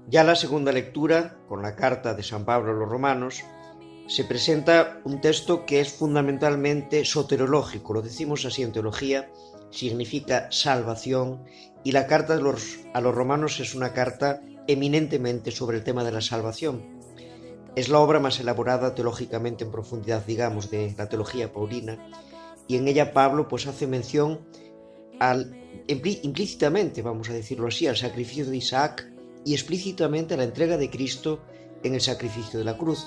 Ya 0.09 0.23
la 0.23 0.35
segunda 0.35 0.71
lectura, 0.71 1.37
con 1.47 1.61
la 1.61 1.75
carta 1.75 2.13
de 2.13 2.23
San 2.23 2.45
Pablo 2.45 2.71
a 2.71 2.75
los 2.75 2.89
romanos, 2.89 3.43
se 4.07 4.23
presenta 4.23 5.01
un 5.03 5.19
texto 5.19 5.65
que 5.65 5.81
es 5.81 5.91
fundamentalmente 5.91 7.03
soterológico, 7.03 7.93
lo 7.93 8.01
decimos 8.01 8.45
así 8.45 8.63
en 8.63 8.71
teología, 8.71 9.29
significa 9.69 10.47
salvación, 10.49 11.43
y 11.87 11.93
la 11.93 12.05
carta 12.05 12.35
de 12.35 12.41
los- 12.41 12.79
a 12.93 12.99
los 12.99 13.15
romanos 13.15 13.61
es 13.61 13.73
una 13.73 13.93
carta 13.93 14.41
eminentemente 14.67 15.51
sobre 15.51 15.77
el 15.77 15.85
tema 15.85 16.03
de 16.03 16.11
la 16.11 16.19
salvación. 16.19 16.83
Es 17.77 17.87
la 17.87 17.99
obra 17.99 18.19
más 18.19 18.41
elaborada 18.41 18.93
teológicamente 18.93 19.63
en 19.63 19.71
profundidad, 19.71 20.25
digamos, 20.25 20.69
de 20.69 20.93
la 20.97 21.07
teología 21.07 21.53
paulina, 21.53 21.97
y 22.67 22.75
en 22.75 22.89
ella 22.89 23.13
Pablo 23.13 23.47
pues 23.47 23.67
hace 23.67 23.87
mención 23.87 24.41
al, 25.21 25.53
implí- 25.87 26.19
implícitamente, 26.23 27.01
vamos 27.01 27.29
a 27.29 27.33
decirlo 27.33 27.67
así, 27.67 27.87
al 27.87 27.95
sacrificio 27.95 28.45
de 28.47 28.57
Isaac 28.57 29.07
y 29.45 29.53
explícitamente 29.53 30.33
a 30.33 30.37
la 30.37 30.43
entrega 30.43 30.75
de 30.75 30.89
Cristo 30.89 31.39
en 31.83 31.93
el 31.93 32.01
sacrificio 32.01 32.59
de 32.59 32.65
la 32.65 32.77
cruz, 32.77 33.05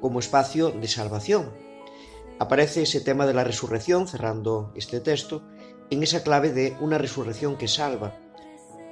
como 0.00 0.20
espacio 0.20 0.70
de 0.70 0.86
salvación. 0.86 1.50
Aparece 2.38 2.82
ese 2.82 3.00
tema 3.00 3.26
de 3.26 3.34
la 3.34 3.42
resurrección, 3.42 4.06
cerrando 4.06 4.72
este 4.76 5.00
texto, 5.00 5.42
en 5.90 6.02
esa 6.02 6.22
clave 6.22 6.52
de 6.52 6.76
una 6.80 6.98
resurrección 6.98 7.56
que 7.56 7.68
salva. 7.68 8.18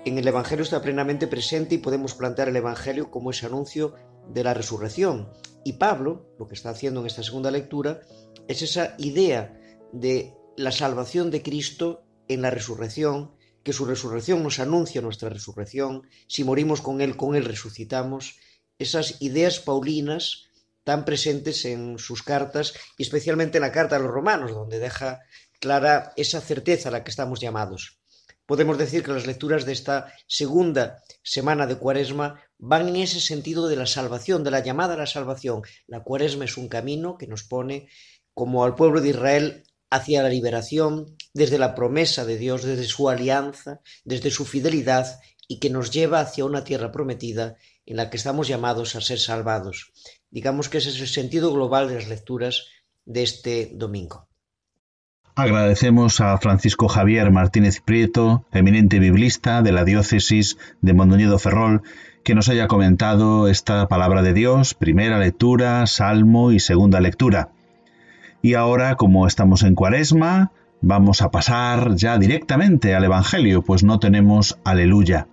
En 0.04 0.18
el 0.18 0.26
Evangelio 0.26 0.64
está 0.64 0.82
plenamente 0.82 1.26
presente 1.26 1.76
y 1.76 1.78
podemos 1.78 2.14
plantear 2.14 2.48
el 2.48 2.56
Evangelio 2.56 3.10
como 3.10 3.30
ese 3.30 3.46
anuncio 3.46 3.94
de 4.28 4.44
la 4.44 4.54
resurrección. 4.54 5.30
Y 5.64 5.74
Pablo, 5.74 6.34
lo 6.38 6.48
que 6.48 6.54
está 6.54 6.70
haciendo 6.70 7.00
en 7.00 7.06
esta 7.06 7.22
segunda 7.22 7.50
lectura, 7.50 8.00
es 8.48 8.62
esa 8.62 8.94
idea 8.98 9.56
de 9.92 10.34
la 10.56 10.72
salvación 10.72 11.30
de 11.30 11.42
Cristo 11.42 12.04
en 12.28 12.42
la 12.42 12.50
resurrección, 12.50 13.32
que 13.62 13.72
su 13.72 13.84
resurrección 13.84 14.42
nos 14.42 14.58
anuncia 14.58 15.00
nuestra 15.00 15.28
resurrección, 15.28 16.08
si 16.26 16.42
morimos 16.44 16.80
con 16.80 17.00
Él, 17.00 17.16
con 17.16 17.36
Él 17.36 17.44
resucitamos, 17.44 18.38
esas 18.78 19.22
ideas 19.22 19.60
paulinas 19.60 20.48
tan 20.84 21.04
presentes 21.04 21.64
en 21.64 21.98
sus 21.98 22.22
cartas 22.22 22.74
y 22.98 23.04
especialmente 23.04 23.58
en 23.58 23.62
la 23.62 23.72
carta 23.72 23.96
a 23.96 23.98
los 24.00 24.10
romanos, 24.10 24.50
donde 24.50 24.80
deja 24.80 25.20
clara 25.62 26.12
esa 26.16 26.40
certeza 26.40 26.88
a 26.88 26.92
la 26.92 27.04
que 27.04 27.12
estamos 27.12 27.40
llamados. 27.40 28.00
Podemos 28.46 28.76
decir 28.76 29.04
que 29.04 29.12
las 29.12 29.28
lecturas 29.28 29.64
de 29.64 29.72
esta 29.72 30.12
segunda 30.26 31.00
semana 31.22 31.68
de 31.68 31.76
Cuaresma 31.76 32.42
van 32.58 32.88
en 32.88 32.96
ese 32.96 33.20
sentido 33.20 33.68
de 33.68 33.76
la 33.76 33.86
salvación, 33.86 34.42
de 34.42 34.50
la 34.50 34.58
llamada 34.58 34.94
a 34.94 34.96
la 34.96 35.06
salvación. 35.06 35.62
La 35.86 36.02
Cuaresma 36.02 36.46
es 36.46 36.56
un 36.56 36.68
camino 36.68 37.16
que 37.16 37.28
nos 37.28 37.44
pone 37.44 37.88
como 38.34 38.64
al 38.64 38.74
pueblo 38.74 39.00
de 39.00 39.10
Israel 39.10 39.62
hacia 39.88 40.24
la 40.24 40.30
liberación 40.30 41.16
desde 41.32 41.58
la 41.58 41.76
promesa 41.76 42.24
de 42.24 42.38
Dios, 42.38 42.64
desde 42.64 42.84
su 42.84 43.08
alianza, 43.08 43.80
desde 44.04 44.32
su 44.32 44.44
fidelidad 44.44 45.20
y 45.46 45.60
que 45.60 45.70
nos 45.70 45.92
lleva 45.92 46.18
hacia 46.18 46.44
una 46.44 46.64
tierra 46.64 46.90
prometida 46.90 47.56
en 47.86 47.98
la 47.98 48.10
que 48.10 48.16
estamos 48.16 48.48
llamados 48.48 48.96
a 48.96 49.00
ser 49.00 49.20
salvados. 49.20 49.92
Digamos 50.28 50.68
que 50.68 50.78
ese 50.78 50.88
es 50.88 51.00
el 51.00 51.08
sentido 51.08 51.52
global 51.52 51.88
de 51.88 51.94
las 51.94 52.08
lecturas 52.08 52.66
de 53.04 53.22
este 53.22 53.70
domingo. 53.74 54.31
Agradecemos 55.34 56.20
a 56.20 56.36
Francisco 56.36 56.88
Javier 56.88 57.30
Martínez 57.30 57.80
Prieto, 57.80 58.44
eminente 58.52 58.98
biblista 58.98 59.62
de 59.62 59.72
la 59.72 59.82
diócesis 59.82 60.58
de 60.82 60.92
Mondoñedo 60.92 61.38
Ferrol, 61.38 61.80
que 62.22 62.34
nos 62.34 62.50
haya 62.50 62.68
comentado 62.68 63.48
esta 63.48 63.88
palabra 63.88 64.20
de 64.20 64.34
Dios, 64.34 64.74
primera 64.74 65.18
lectura, 65.18 65.86
salmo 65.86 66.52
y 66.52 66.60
segunda 66.60 67.00
lectura. 67.00 67.48
Y 68.42 68.54
ahora, 68.54 68.96
como 68.96 69.26
estamos 69.26 69.62
en 69.62 69.74
cuaresma, 69.74 70.52
vamos 70.82 71.22
a 71.22 71.30
pasar 71.30 71.94
ya 71.94 72.18
directamente 72.18 72.94
al 72.94 73.04
Evangelio, 73.04 73.62
pues 73.62 73.84
no 73.84 73.98
tenemos 73.98 74.58
aleluya. 74.64 75.28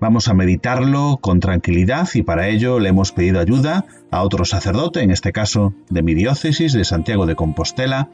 Vamos 0.00 0.28
a 0.28 0.34
meditarlo 0.34 1.18
con 1.20 1.40
tranquilidad 1.40 2.08
y 2.14 2.22
para 2.22 2.48
ello 2.48 2.80
le 2.80 2.88
hemos 2.88 3.12
pedido 3.12 3.38
ayuda 3.38 3.84
a 4.10 4.22
otro 4.22 4.46
sacerdote, 4.46 5.02
en 5.02 5.10
este 5.10 5.30
caso 5.30 5.74
de 5.90 6.02
mi 6.02 6.14
diócesis 6.14 6.72
de 6.72 6.86
Santiago 6.86 7.26
de 7.26 7.36
Compostela, 7.36 8.08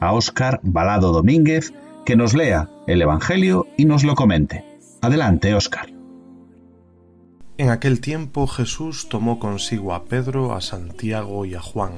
a 0.00 0.12
Óscar 0.12 0.60
Balado 0.62 1.12
Domínguez 1.12 1.72
que 2.04 2.16
nos 2.16 2.34
lea 2.34 2.68
el 2.86 3.00
Evangelio 3.00 3.66
y 3.76 3.86
nos 3.86 4.04
lo 4.04 4.14
comente. 4.14 4.64
Adelante, 5.00 5.54
Óscar. 5.54 5.90
En 7.56 7.70
aquel 7.70 8.00
tiempo 8.00 8.46
Jesús 8.46 9.08
tomó 9.08 9.38
consigo 9.38 9.94
a 9.94 10.04
Pedro, 10.04 10.54
a 10.54 10.60
Santiago 10.60 11.44
y 11.46 11.54
a 11.54 11.60
Juan. 11.60 11.92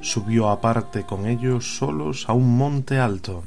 Subió 0.00 0.48
aparte 0.48 1.04
con 1.04 1.26
ellos 1.26 1.76
solos 1.76 2.28
a 2.28 2.32
un 2.32 2.56
monte 2.56 2.98
alto 2.98 3.44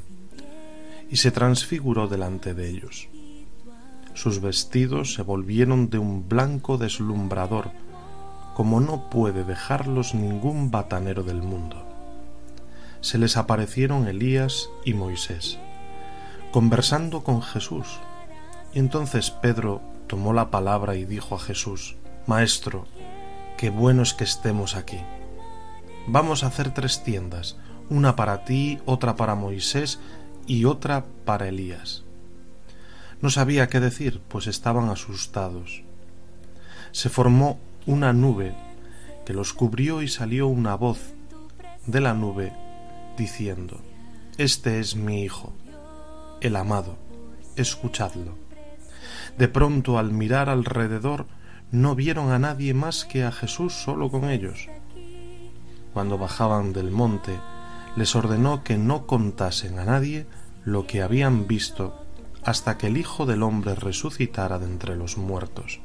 y 1.10 1.16
se 1.16 1.30
transfiguró 1.30 2.08
delante 2.08 2.54
de 2.54 2.70
ellos. 2.70 3.08
Sus 4.14 4.40
vestidos 4.40 5.14
se 5.14 5.22
volvieron 5.22 5.90
de 5.90 5.98
un 5.98 6.28
blanco 6.28 6.78
deslumbrador, 6.78 7.70
como 8.54 8.80
no 8.80 9.10
puede 9.10 9.44
dejarlos 9.44 10.14
ningún 10.14 10.70
batanero 10.70 11.22
del 11.22 11.42
mundo 11.42 11.89
se 13.00 13.18
les 13.18 13.36
aparecieron 13.36 14.06
Elías 14.06 14.68
y 14.84 14.94
Moisés, 14.94 15.58
conversando 16.52 17.22
con 17.22 17.42
Jesús. 17.42 17.86
Y 18.72 18.78
entonces 18.78 19.30
Pedro 19.30 19.80
tomó 20.06 20.32
la 20.32 20.50
palabra 20.50 20.96
y 20.96 21.04
dijo 21.04 21.34
a 21.34 21.38
Jesús, 21.38 21.96
Maestro, 22.26 22.86
qué 23.56 23.70
bueno 23.70 24.02
es 24.02 24.14
que 24.14 24.24
estemos 24.24 24.76
aquí. 24.76 24.98
Vamos 26.06 26.44
a 26.44 26.48
hacer 26.48 26.72
tres 26.74 27.02
tiendas, 27.02 27.56
una 27.88 28.16
para 28.16 28.44
ti, 28.44 28.78
otra 28.86 29.16
para 29.16 29.34
Moisés 29.34 29.98
y 30.46 30.64
otra 30.64 31.04
para 31.24 31.48
Elías. 31.48 32.04
No 33.20 33.30
sabía 33.30 33.68
qué 33.68 33.80
decir, 33.80 34.20
pues 34.28 34.46
estaban 34.46 34.88
asustados. 34.88 35.82
Se 36.92 37.08
formó 37.08 37.58
una 37.86 38.12
nube 38.12 38.54
que 39.24 39.32
los 39.34 39.52
cubrió 39.52 40.02
y 40.02 40.08
salió 40.08 40.48
una 40.48 40.74
voz 40.74 41.14
de 41.86 42.00
la 42.00 42.14
nube 42.14 42.52
diciendo, 43.20 43.82
Este 44.38 44.80
es 44.80 44.96
mi 44.96 45.22
Hijo, 45.22 45.52
el 46.40 46.56
amado, 46.56 46.96
escuchadlo. 47.54 48.38
De 49.36 49.46
pronto 49.46 49.98
al 49.98 50.10
mirar 50.10 50.48
alrededor 50.48 51.26
no 51.70 51.94
vieron 51.94 52.32
a 52.32 52.38
nadie 52.38 52.72
más 52.72 53.04
que 53.04 53.24
a 53.24 53.30
Jesús 53.30 53.74
solo 53.74 54.10
con 54.10 54.30
ellos. 54.30 54.68
Cuando 55.92 56.16
bajaban 56.16 56.72
del 56.72 56.90
monte, 56.90 57.38
les 57.94 58.16
ordenó 58.16 58.64
que 58.64 58.78
no 58.78 59.06
contasen 59.06 59.78
a 59.78 59.84
nadie 59.84 60.26
lo 60.64 60.86
que 60.86 61.02
habían 61.02 61.46
visto 61.46 62.06
hasta 62.42 62.78
que 62.78 62.86
el 62.86 62.96
Hijo 62.96 63.26
del 63.26 63.42
Hombre 63.42 63.74
resucitara 63.74 64.58
de 64.58 64.64
entre 64.64 64.96
los 64.96 65.18
muertos. 65.18 65.80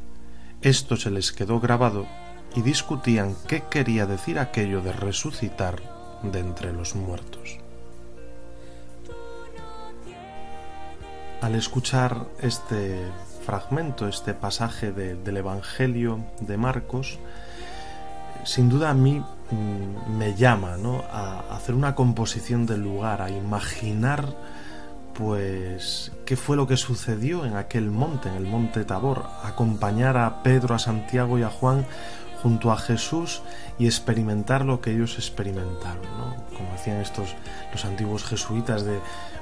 Esto 0.61 0.95
se 0.95 1.11
les 1.11 1.33
quedó 1.33 1.59
grabado 1.59 2.07
y 2.55 2.61
discutían 2.61 3.35
qué 3.45 3.63
quería 3.69 4.05
decir 4.05 4.39
aquello 4.39 4.81
de 4.81 4.93
resucitar 4.93 5.94
de 6.23 6.39
entre 6.39 6.73
los 6.73 6.95
muertos. 6.95 7.57
Al 11.41 11.55
escuchar 11.55 12.25
este 12.41 13.05
fragmento, 13.45 14.07
este 14.07 14.33
pasaje 14.33 14.91
del 14.91 15.37
Evangelio 15.37 16.19
de 16.39 16.57
Marcos, 16.57 17.19
sin 18.43 18.69
duda 18.69 18.89
a 18.91 18.93
mí 18.93 19.23
mm, 19.51 20.17
me 20.17 20.35
llama 20.35 20.77
a 21.11 21.55
hacer 21.55 21.75
una 21.75 21.93
composición 21.93 22.65
del 22.65 22.81
lugar, 22.81 23.21
a 23.21 23.29
imaginar 23.29 24.33
pues 25.13 26.11
qué 26.25 26.35
fue 26.35 26.57
lo 26.57 26.67
que 26.67 26.77
sucedió 26.77 27.45
en 27.45 27.55
aquel 27.55 27.89
monte, 27.89 28.27
en 28.29 28.35
el 28.35 28.45
monte 28.45 28.83
Tabor, 28.83 29.25
acompañar 29.43 30.17
a 30.17 30.43
Pedro, 30.43 30.75
a 30.75 30.79
Santiago 30.79 31.39
y 31.39 31.43
a 31.43 31.49
Juan 31.49 31.85
junto 32.45 32.71
a 32.71 32.77
Jesús 32.77 33.41
y 33.79 33.87
experimentar 33.87 34.65
lo 34.65 34.79
que 34.79 34.91
ellos 34.91 35.15
experimentaron, 35.15 36.03
¿no? 36.15 36.35
Como 36.55 36.71
decían 36.73 37.01
estos 37.01 37.29
los 37.73 37.85
antiguos 37.85 38.23
jesuitas 38.23 38.85
de 38.85 38.99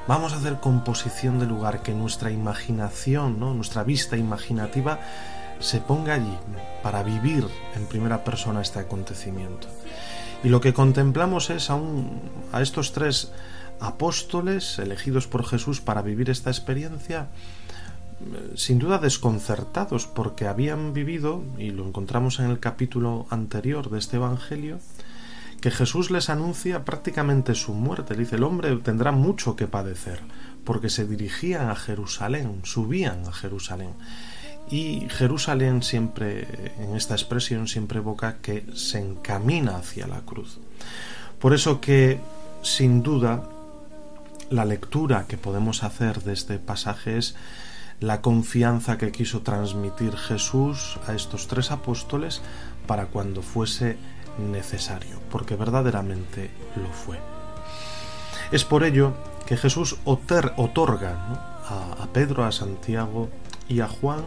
vamos 0.08 0.32
a 0.32 0.38
hacer 0.38 0.62
composición 0.62 1.38
de 1.38 1.46
lugar 1.46 1.82
que 1.82 1.94
nuestra 1.94 2.32
imaginación, 2.32 3.42
¿no? 3.42 3.54
Nuestra 3.54 3.84
vista 3.84 4.16
imaginativa 4.16 5.02
se 5.60 5.82
ponga 5.82 6.14
allí 6.14 6.38
para 6.82 7.04
vivir 7.04 7.46
en 7.76 7.88
primera 7.88 8.24
persona 8.24 8.62
este 8.62 8.80
acontecimiento. 8.80 9.68
Y 10.42 10.48
lo 10.48 10.62
que 10.62 10.74
contemplamos 10.74 11.50
es 11.50 11.70
a, 11.72 11.78
a 12.54 12.62
estos 12.62 12.94
tres 12.94 13.34
apóstoles 13.82 14.80
elegidos 14.80 15.28
por 15.28 15.46
Jesús 15.46 15.82
para 15.82 16.02
vivir 16.02 16.30
esta 16.30 16.52
experiencia 16.52 17.28
sin 18.56 18.80
duda 18.80 18.98
desconcertados 18.98 20.08
porque 20.08 20.48
habían 20.48 20.94
vivido, 20.94 21.44
y 21.58 21.72
lo 21.72 21.88
encontramos 21.88 22.40
en 22.40 22.50
el 22.50 22.60
capítulo 22.60 23.26
anterior 23.30 23.90
de 23.90 24.00
este 24.00 24.18
Evangelio, 24.18 24.80
que 25.62 25.72
Jesús 25.72 26.12
les 26.12 26.30
anuncia 26.30 26.84
prácticamente 26.84 27.56
su 27.56 27.74
muerte. 27.74 28.16
Dice, 28.16 28.36
el 28.36 28.44
hombre 28.44 28.76
tendrá 28.78 29.12
mucho 29.12 29.56
que 29.56 29.68
padecer, 29.68 30.20
porque 30.66 30.90
se 30.90 31.06
dirigían 31.06 31.70
a 31.70 31.76
Jerusalén, 31.76 32.60
subían 32.64 33.26
a 33.26 33.32
Jerusalén. 33.32 33.92
Y 34.70 35.08
Jerusalén 35.10 35.84
siempre, 35.84 36.74
en 36.80 36.96
esta 36.96 37.14
expresión, 37.14 37.68
siempre 37.68 38.00
evoca 38.00 38.38
que 38.42 38.66
se 38.74 39.00
encamina 39.00 39.78
hacia 39.78 40.08
la 40.08 40.22
cruz. 40.22 40.60
Por 41.40 41.54
eso 41.54 41.80
que, 41.80 42.20
sin 42.62 43.04
duda, 43.04 43.44
la 44.50 44.66
lectura 44.66 45.26
que 45.28 45.38
podemos 45.38 45.84
hacer 45.84 46.24
de 46.24 46.34
este 46.34 46.60
pasaje 46.60 47.18
es 47.18 47.36
la 48.04 48.20
confianza 48.20 48.98
que 48.98 49.14
quiso 49.14 49.44
transmitir 49.44 50.18
Jesús 50.18 51.00
a 51.08 51.14
estos 51.14 51.48
tres 51.48 51.72
apóstoles 51.72 52.42
para 52.86 53.06
cuando 53.06 53.42
fuese 53.42 53.96
necesario, 54.52 55.22
porque 55.32 55.56
verdaderamente 55.56 56.52
lo 56.76 56.90
fue. 56.90 57.18
Es 58.52 58.66
por 58.66 58.84
ello 58.84 59.14
que 59.46 59.56
Jesús 59.56 59.96
otorga 60.04 61.16
a, 61.66 62.06
Pedro, 62.12 62.44
a 62.44 62.52
Santiago 62.52 63.30
y 63.70 63.80
a 63.80 63.88
Juan 63.88 64.20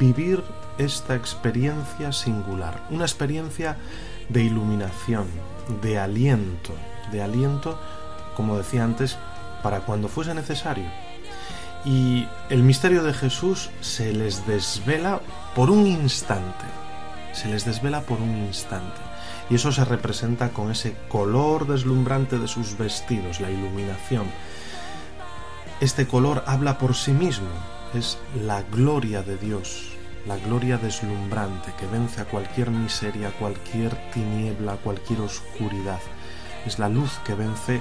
vivir 0.00 0.42
esta 0.76 1.14
experiencia 1.14 2.10
singular, 2.10 2.88
una 2.90 3.04
experiencia 3.04 3.76
de 4.28 4.42
iluminación, 4.42 5.26
de 5.80 6.00
aliento, 6.00 6.74
de 7.12 7.22
aliento, 7.22 7.78
como 8.36 8.58
decía 8.58 8.82
antes, 8.82 9.16
para 9.62 9.82
cuando 9.82 10.08
fuese 10.08 10.34
necesario, 10.34 10.90
y 11.86 12.26
el 12.50 12.64
misterio 12.64 13.04
de 13.04 13.14
Jesús 13.14 13.70
se 13.80 14.12
les 14.12 14.44
desvela 14.44 15.20
por 15.54 15.70
un 15.70 15.86
instante, 15.86 16.64
se 17.32 17.48
les 17.48 17.64
desvela 17.64 18.00
por 18.00 18.20
un 18.20 18.36
instante. 18.38 19.00
Y 19.48 19.54
eso 19.54 19.70
se 19.70 19.84
representa 19.84 20.48
con 20.48 20.72
ese 20.72 20.96
color 21.08 21.68
deslumbrante 21.68 22.40
de 22.40 22.48
sus 22.48 22.76
vestidos, 22.76 23.40
la 23.40 23.52
iluminación. 23.52 24.26
Este 25.80 26.08
color 26.08 26.42
habla 26.46 26.76
por 26.76 26.96
sí 26.96 27.12
mismo, 27.12 27.46
es 27.94 28.18
la 28.44 28.62
gloria 28.62 29.22
de 29.22 29.36
Dios, 29.36 29.92
la 30.26 30.36
gloria 30.38 30.78
deslumbrante 30.78 31.72
que 31.78 31.86
vence 31.86 32.20
a 32.20 32.24
cualquier 32.24 32.72
miseria, 32.72 33.30
cualquier 33.38 33.94
tiniebla, 34.10 34.74
cualquier 34.78 35.20
oscuridad. 35.20 36.00
Es 36.66 36.80
la 36.80 36.88
luz 36.88 37.12
que 37.24 37.34
vence 37.34 37.80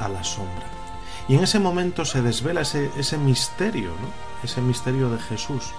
a 0.00 0.08
la 0.08 0.24
sombra. 0.24 0.81
Y 1.28 1.36
en 1.36 1.44
ese 1.44 1.58
momento 1.58 2.04
se 2.04 2.22
desvela 2.22 2.62
ese, 2.62 2.90
ese 2.96 3.16
misterio, 3.18 3.92
ese 4.42 4.60
misterio 4.60 5.10
de 5.10 5.18
Jesús. 5.18 5.72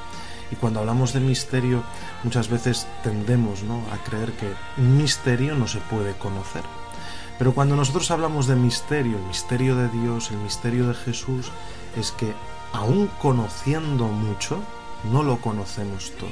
Y 0.51 0.55
cuando 0.55 0.79
hablamos 0.79 1.13
de 1.13 1.19
misterio, 1.19 1.83
muchas 2.23 2.49
veces 2.49 2.87
tendemos 3.03 3.63
¿no? 3.63 3.81
a 3.91 3.97
creer 4.07 4.33
que 4.33 4.53
un 4.77 4.97
misterio 4.97 5.55
no 5.55 5.67
se 5.67 5.79
puede 5.79 6.13
conocer. 6.13 6.63
Pero 7.37 7.53
cuando 7.53 7.75
nosotros 7.75 8.11
hablamos 8.11 8.47
de 8.47 8.55
misterio, 8.55 9.17
el 9.17 9.23
misterio 9.23 9.75
de 9.75 9.89
Dios, 9.89 10.31
el 10.31 10.37
misterio 10.37 10.87
de 10.87 10.93
Jesús, 10.93 11.51
es 11.97 12.11
que 12.11 12.33
aún 12.71 13.09
conociendo 13.21 14.05
mucho, 14.05 14.59
no 15.11 15.23
lo 15.23 15.37
conocemos 15.37 16.11
todo. 16.19 16.29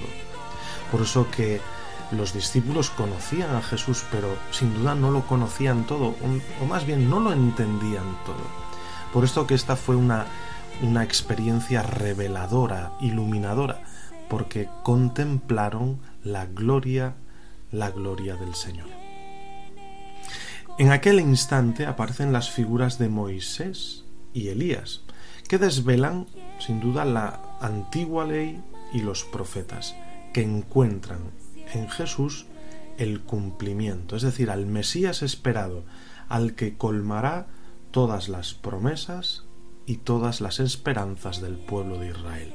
Por 0.91 1.01
eso 1.01 1.29
que 1.31 1.59
los 2.11 2.33
discípulos 2.33 2.89
conocían 2.89 3.55
a 3.55 3.61
Jesús, 3.61 4.03
pero 4.11 4.35
sin 4.51 4.73
duda 4.73 4.95
no 4.95 5.11
lo 5.11 5.21
conocían 5.25 5.85
todo, 5.85 6.15
o 6.61 6.65
más 6.65 6.85
bien 6.85 7.09
no 7.09 7.19
lo 7.19 7.31
entendían 7.31 8.17
todo. 8.25 8.70
Por 9.13 9.23
esto 9.23 9.45
que 9.47 9.55
esta 9.55 9.75
fue 9.75 9.95
una, 9.95 10.25
una 10.81 11.03
experiencia 11.03 11.83
reveladora, 11.83 12.93
iluminadora, 13.01 13.83
porque 14.29 14.69
contemplaron 14.83 15.99
la 16.23 16.45
gloria, 16.45 17.15
la 17.71 17.91
gloria 17.91 18.35
del 18.35 18.55
Señor. 18.55 18.87
En 20.77 20.91
aquel 20.91 21.19
instante 21.19 21.85
aparecen 21.85 22.31
las 22.31 22.49
figuras 22.49 22.97
de 22.97 23.09
Moisés 23.09 24.05
y 24.33 24.47
Elías, 24.47 25.01
que 25.47 25.57
desvelan, 25.57 26.27
sin 26.59 26.79
duda, 26.79 27.03
la 27.03 27.41
antigua 27.59 28.25
ley 28.25 28.63
y 28.93 29.01
los 29.01 29.25
profetas, 29.25 29.95
que 30.33 30.41
encuentran 30.41 31.19
en 31.73 31.89
Jesús 31.89 32.45
el 32.97 33.21
cumplimiento, 33.21 34.15
es 34.15 34.21
decir, 34.21 34.49
al 34.49 34.65
Mesías 34.65 35.21
esperado, 35.21 35.83
al 36.29 36.55
que 36.55 36.77
colmará 36.77 37.47
todas 37.91 38.29
las 38.29 38.53
promesas 38.53 39.43
y 39.85 39.97
todas 39.97 40.41
las 40.41 40.59
esperanzas 40.59 41.41
del 41.41 41.57
pueblo 41.57 41.99
de 41.99 42.09
Israel. 42.09 42.53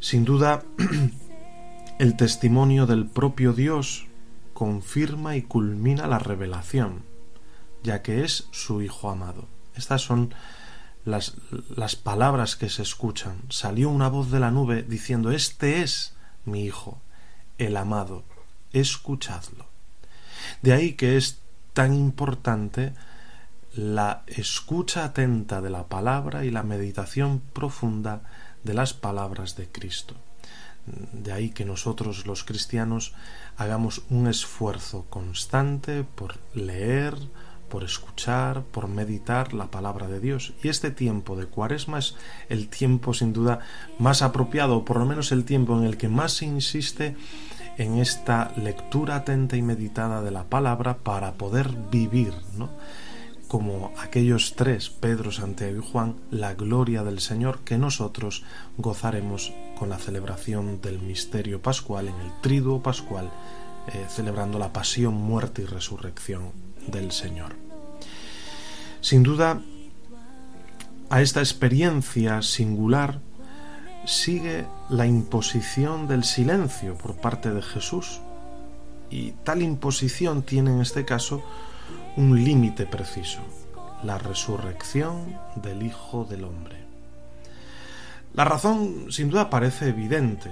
Sin 0.00 0.24
duda, 0.24 0.62
el 1.98 2.16
testimonio 2.16 2.86
del 2.86 3.06
propio 3.06 3.52
Dios 3.52 4.06
confirma 4.52 5.36
y 5.36 5.42
culmina 5.42 6.06
la 6.06 6.18
revelación, 6.18 7.04
ya 7.82 8.02
que 8.02 8.24
es 8.24 8.48
su 8.50 8.82
Hijo 8.82 9.10
amado. 9.10 9.48
Estas 9.74 10.02
son 10.02 10.34
las, 11.04 11.36
las, 11.74 11.96
palabras 11.96 12.56
que 12.56 12.68
se 12.68 12.82
escuchan. 12.82 13.42
Salió 13.48 13.88
una 13.88 14.08
voz 14.08 14.30
de 14.30 14.40
la 14.40 14.50
nube 14.50 14.82
diciendo, 14.82 15.30
Este 15.30 15.82
es 15.82 16.14
mi 16.44 16.64
Hijo, 16.64 17.00
el 17.58 17.76
amado, 17.76 18.24
escuchadlo. 18.72 19.66
De 20.62 20.72
ahí 20.72 20.92
que 20.92 21.16
es 21.16 21.40
tan 21.72 21.94
importante 21.94 22.92
la 23.78 24.24
escucha 24.26 25.04
atenta 25.04 25.60
de 25.60 25.70
la 25.70 25.86
palabra 25.86 26.44
y 26.44 26.50
la 26.50 26.64
meditación 26.64 27.40
profunda 27.52 28.22
de 28.64 28.74
las 28.74 28.92
palabras 28.92 29.54
de 29.54 29.68
Cristo. 29.68 30.16
De 31.12 31.30
ahí 31.30 31.50
que 31.50 31.64
nosotros 31.64 32.26
los 32.26 32.42
cristianos 32.42 33.14
hagamos 33.56 34.02
un 34.10 34.26
esfuerzo 34.26 35.06
constante 35.08 36.02
por 36.02 36.38
leer, 36.54 37.14
por 37.68 37.84
escuchar, 37.84 38.64
por 38.64 38.88
meditar 38.88 39.54
la 39.54 39.70
palabra 39.70 40.08
de 40.08 40.18
Dios. 40.18 40.54
Y 40.60 40.70
este 40.70 40.90
tiempo 40.90 41.36
de 41.36 41.46
cuaresma 41.46 42.00
es 42.00 42.16
el 42.48 42.68
tiempo 42.68 43.14
sin 43.14 43.32
duda 43.32 43.60
más 44.00 44.22
apropiado, 44.22 44.78
o 44.78 44.84
por 44.84 44.96
lo 44.96 45.06
menos 45.06 45.30
el 45.30 45.44
tiempo 45.44 45.78
en 45.78 45.84
el 45.84 45.96
que 45.96 46.08
más 46.08 46.32
se 46.32 46.46
insiste 46.46 47.14
en 47.76 47.98
esta 47.98 48.50
lectura 48.56 49.14
atenta 49.14 49.56
y 49.56 49.62
meditada 49.62 50.20
de 50.20 50.32
la 50.32 50.42
palabra 50.42 50.96
para 50.96 51.34
poder 51.34 51.68
vivir, 51.92 52.34
¿no? 52.56 52.70
Como 53.48 53.92
aquellos 53.98 54.54
tres, 54.54 54.90
Pedro, 54.90 55.32
Santiago 55.32 55.78
y 55.78 55.90
Juan, 55.90 56.16
la 56.30 56.54
gloria 56.54 57.02
del 57.02 57.18
Señor 57.18 57.60
que 57.60 57.78
nosotros 57.78 58.44
gozaremos 58.76 59.52
con 59.78 59.88
la 59.88 59.98
celebración 59.98 60.80
del 60.82 61.00
misterio 61.00 61.60
pascual 61.60 62.08
en 62.08 62.14
el 62.14 62.30
triduo 62.42 62.82
pascual, 62.82 63.30
eh, 63.88 64.04
celebrando 64.08 64.58
la 64.58 64.72
pasión, 64.72 65.14
muerte 65.14 65.62
y 65.62 65.64
resurrección 65.64 66.52
del 66.86 67.10
Señor. 67.10 67.56
Sin 69.00 69.22
duda, 69.22 69.62
a 71.08 71.22
esta 71.22 71.40
experiencia 71.40 72.42
singular 72.42 73.20
sigue 74.04 74.66
la 74.90 75.06
imposición 75.06 76.06
del 76.06 76.24
silencio 76.24 76.96
por 76.96 77.16
parte 77.16 77.52
de 77.52 77.62
Jesús. 77.62 78.20
Y 79.10 79.32
tal 79.42 79.62
imposición 79.62 80.42
tiene 80.42 80.70
en 80.70 80.80
este 80.82 81.06
caso 81.06 81.42
un 82.18 82.42
límite 82.42 82.84
preciso, 82.84 83.38
la 84.02 84.18
resurrección 84.18 85.38
del 85.54 85.84
Hijo 85.84 86.24
del 86.24 86.42
Hombre. 86.42 86.76
La 88.34 88.44
razón 88.44 89.12
sin 89.12 89.30
duda 89.30 89.48
parece 89.48 89.90
evidente, 89.90 90.50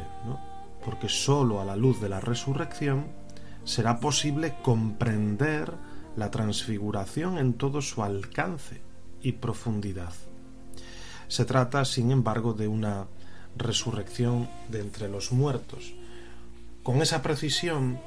porque 0.84 1.08
sólo 1.08 1.60
a 1.60 1.64
la 1.64 1.74
luz 1.74 2.00
de 2.00 2.08
la 2.08 2.20
resurrección 2.20 3.06
será 3.64 3.98
posible 3.98 4.54
comprender 4.62 5.72
la 6.14 6.30
transfiguración 6.30 7.36
en 7.36 7.54
todo 7.54 7.82
su 7.82 8.04
alcance 8.04 8.80
y 9.20 9.32
profundidad. 9.32 10.12
Se 11.26 11.44
trata, 11.46 11.84
sin 11.84 12.12
embargo, 12.12 12.52
de 12.52 12.68
una 12.68 13.08
resurrección 13.56 14.48
de 14.68 14.82
entre 14.82 15.08
los 15.08 15.32
muertos. 15.32 15.94
Con 16.84 17.02
esa 17.02 17.22
precisión 17.22 17.98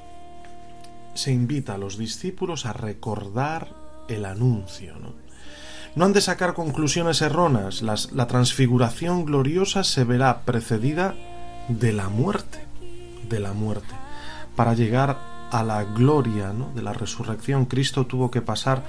se 1.13 1.31
invita 1.31 1.75
a 1.75 1.77
los 1.77 1.97
discípulos 1.97 2.65
a 2.65 2.73
recordar 2.73 3.73
el 4.07 4.25
anuncio. 4.25 4.95
No, 5.95 6.05
han 6.05 6.13
de 6.13 6.21
sacar 6.21 6.53
conclusiones 6.53 7.21
erróneas. 7.21 7.81
la 7.81 8.27
transfiguración 8.27 9.25
gloriosa 9.25 9.83
se 9.83 10.03
verá 10.03 10.41
precedida 10.41 11.15
de 11.67 11.93
la 11.93 12.09
muerte, 12.09 12.59
de 13.29 13.39
la 13.39 13.53
muerte. 13.53 13.93
Para 14.55 14.73
llegar 14.73 15.17
a 15.51 15.63
la 15.63 15.83
gloria 15.83 16.53
de 16.75 16.81
la 16.81 16.93
resurrección, 16.93 17.65
Cristo 17.65 18.05
tuvo 18.05 18.29
que 18.29 18.41
pasar 18.41 18.83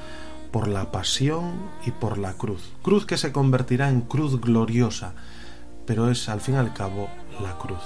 por 0.50 0.68
la 0.68 0.90
pasión 0.90 1.52
y 1.86 1.90
por 1.90 2.18
la 2.18 2.32
cruz. 2.32 2.72
Cruz 2.82 3.06
que 3.06 3.16
se 3.16 3.32
convertirá 3.32 3.88
en 3.88 4.00
cruz 4.00 4.40
gloriosa, 4.40 5.12
pero 5.86 6.10
es 6.10 6.28
al 6.28 6.40
fin 6.40 6.56
y 6.56 6.58
al 6.58 6.74
cabo 6.74 7.08
la 7.40 7.56
cruz. 7.58 7.82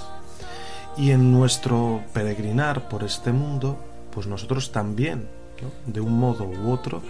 Y 0.97 1.11
en 1.11 1.31
nuestro 1.31 2.03
peregrinar 2.13 2.87
por 2.89 3.03
este 3.03 3.31
mundo, 3.31 3.77
pues 4.15 4.25
nosotros 4.25 4.71
también, 4.71 5.27
de 5.85 5.99
un 6.01 6.17
modo 6.17 6.45
u 6.45 6.71
otro, 6.71 7.03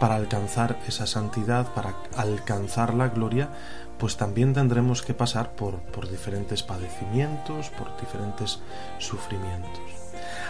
para 0.00 0.16
alcanzar 0.16 0.78
esa 0.88 1.06
santidad, 1.06 1.72
para 1.74 1.94
alcanzar 2.16 2.94
la 2.94 3.08
gloria, 3.08 3.50
pues 3.98 4.16
también 4.16 4.54
tendremos 4.54 5.02
que 5.02 5.12
pasar 5.12 5.52
por, 5.52 5.80
por 5.92 6.08
diferentes 6.08 6.62
padecimientos, 6.62 7.68
por 7.68 8.00
diferentes 8.00 8.60
sufrimientos. 8.98 9.82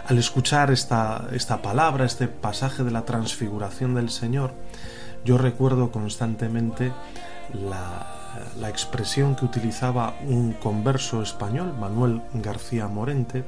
Al 0.06 0.18
escuchar 0.18 0.70
esta, 0.70 1.26
esta 1.32 1.60
palabra, 1.60 2.04
este 2.04 2.28
pasaje 2.28 2.84
de 2.84 2.92
la 2.92 3.04
transfiguración 3.04 3.94
del 3.96 4.10
Señor, 4.10 4.52
yo 5.24 5.36
recuerdo 5.36 5.90
constantemente 5.90 6.92
la, 7.52 8.20
la 8.60 8.68
expresión 8.68 9.34
que 9.34 9.44
utilizaba 9.44 10.14
un 10.26 10.52
converso 10.52 11.20
español, 11.22 11.74
Manuel 11.78 12.22
García 12.34 12.86
Morente, 12.86 13.44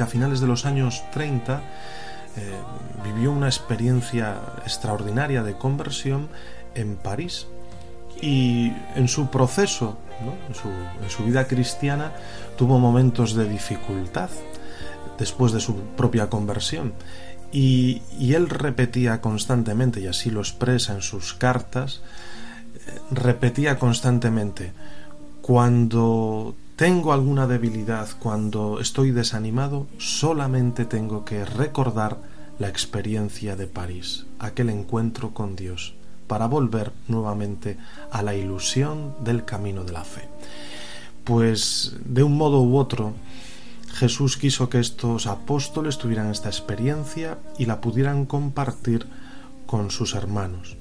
que 0.00 0.04
a 0.04 0.06
finales 0.06 0.40
de 0.40 0.46
los 0.46 0.64
años 0.64 1.04
30 1.12 1.58
eh, 1.58 1.60
vivió 3.04 3.32
una 3.32 3.48
experiencia 3.48 4.40
extraordinaria 4.64 5.42
de 5.42 5.58
conversión 5.58 6.30
en 6.74 6.96
París. 6.96 7.46
Y 8.22 8.72
en 8.96 9.08
su 9.08 9.28
proceso, 9.28 9.98
en, 10.48 11.10
su, 11.10 11.22
vida 11.22 11.46
cristiana, 11.46 12.12
tuvo 12.56 12.78
momentos 12.78 13.34
de 13.34 13.46
dificultad 13.46 14.30
después 15.18 15.52
de 15.52 15.60
su 15.60 15.76
propia 15.98 16.30
conversión. 16.30 16.94
Y, 17.52 18.00
y, 18.18 18.32
él 18.32 18.48
repetía 18.48 19.20
constantemente, 19.20 20.00
y 20.00 20.06
así 20.06 20.30
lo 20.30 20.40
expresa 20.40 20.94
en 20.94 21.02
sus 21.02 21.34
cartas, 21.34 22.00
eh, 22.86 22.98
repetía 23.10 23.78
constantemente, 23.78 24.72
cuando 25.42 26.54
tengo 26.80 27.12
alguna 27.12 27.46
debilidad, 27.46 28.08
cuando 28.20 28.80
estoy 28.80 29.10
desanimado, 29.10 29.86
solamente 29.98 30.86
tengo 30.86 31.26
que 31.26 31.44
recordar 31.44 32.16
la 32.58 32.70
experiencia 32.70 33.54
de 33.54 33.66
París, 33.66 34.24
aquel 34.38 34.70
encuentro 34.70 35.34
con 35.34 35.56
Dios, 35.56 35.92
para 36.26 36.46
volver 36.46 36.92
nuevamente 37.06 37.76
a 38.10 38.22
la 38.22 38.34
ilusión 38.34 39.14
del 39.22 39.44
camino 39.44 39.84
de 39.84 39.92
la 39.92 40.04
fe. 40.04 40.26
Pues 41.22 41.96
de 42.02 42.22
un 42.22 42.38
modo 42.38 42.62
u 42.62 42.78
otro, 42.78 43.12
Jesús 43.92 44.38
quiso 44.38 44.70
que 44.70 44.80
estos 44.80 45.26
apóstoles 45.26 45.98
tuvieran 45.98 46.30
esta 46.30 46.48
experiencia 46.48 47.36
y 47.58 47.66
la 47.66 47.82
pudieran 47.82 48.24
compartir 48.24 49.06
con 49.66 49.90
sus 49.90 50.14
hermanos 50.14 50.79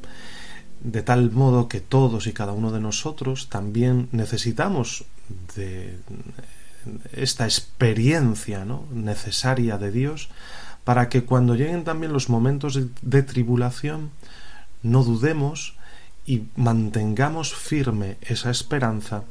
de 0.82 1.02
tal 1.04 1.32
modo 1.32 1.68
que 1.68 1.82
todos 1.82 2.28
y 2.28 2.34
cada 2.34 2.54
uno 2.54 2.72
de 2.72 2.80
nosotros 2.80 3.50
también 3.50 4.08
necesitamos 4.12 5.06
de 5.56 6.00
esta 7.12 7.46
experiencia 7.46 8.66
¿no? 8.66 8.86
necesaria 8.92 9.78
de 9.78 9.92
Dios 9.92 10.30
para 10.84 11.10
que 11.10 11.24
cuando 11.24 11.56
lleguen 11.56 11.84
también 11.84 12.14
los 12.14 12.30
momentos 12.30 12.80
de, 13.02 13.24
tribulación 13.24 14.12
no 14.82 15.04
dudemos 15.04 15.76
y 16.26 16.44
mantengamos 16.56 17.54
firme 17.54 18.18
esa 18.22 18.50
esperanza 18.50 19.24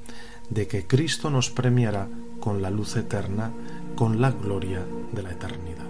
de 0.51 0.67
que 0.67 0.87
Cristo 0.87 1.31
nos 1.31 1.51
premiará 1.51 2.09
con 2.41 2.63
la 2.63 2.71
luz 2.71 2.97
eterna, 2.97 3.51
con 3.97 4.21
la 4.21 4.31
gloria 4.31 4.85
de 5.13 5.23
la 5.23 5.33
eternidad. 5.33 5.88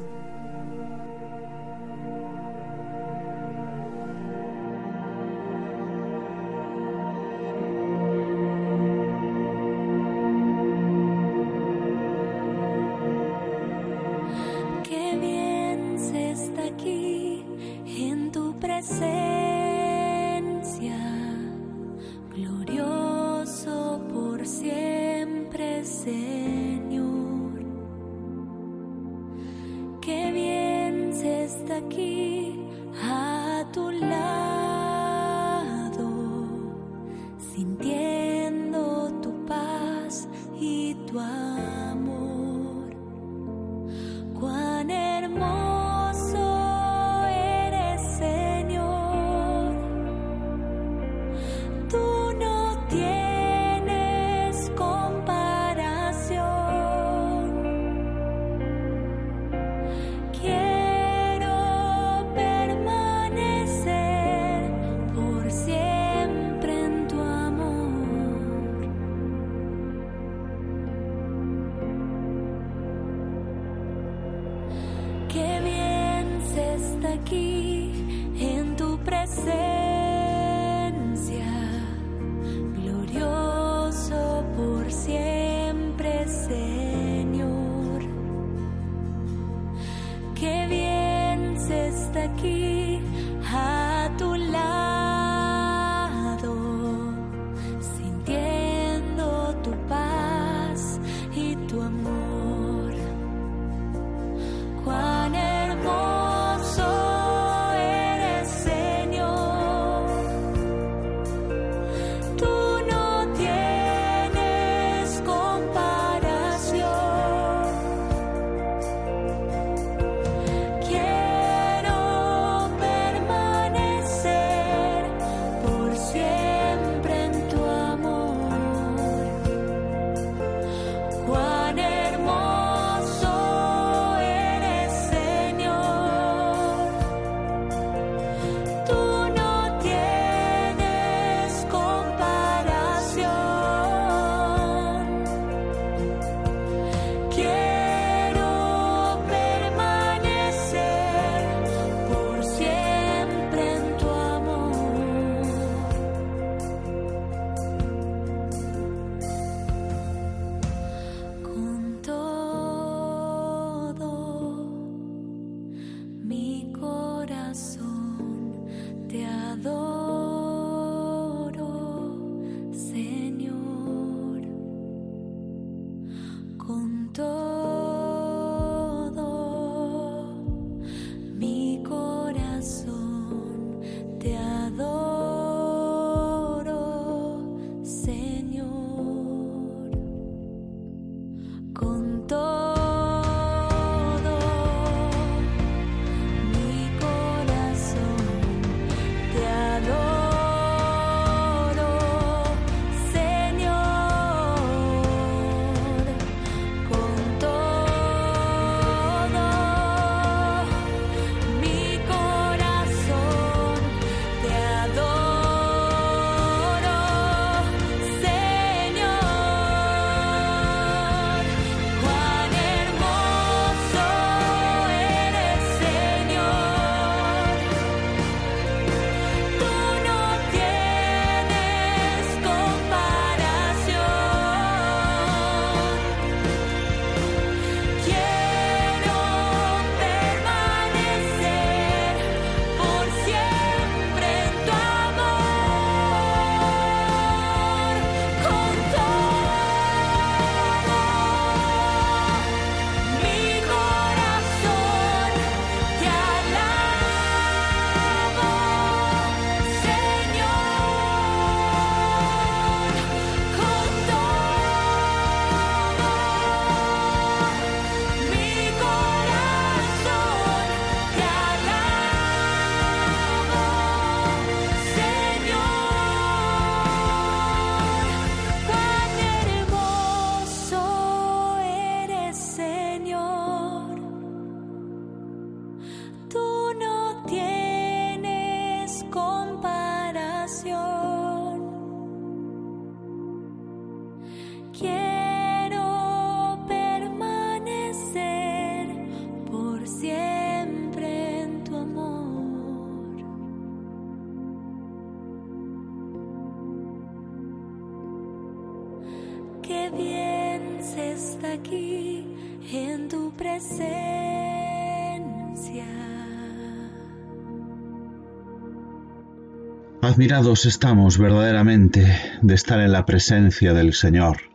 Admirados 320.19 320.67
estamos 320.67 321.17
verdaderamente 321.17 322.13
de 322.43 322.55
estar 322.57 322.81
en 322.81 322.91
la 322.91 323.07
presencia 323.07 323.73
del 323.73 323.95
Señor, 323.95 324.51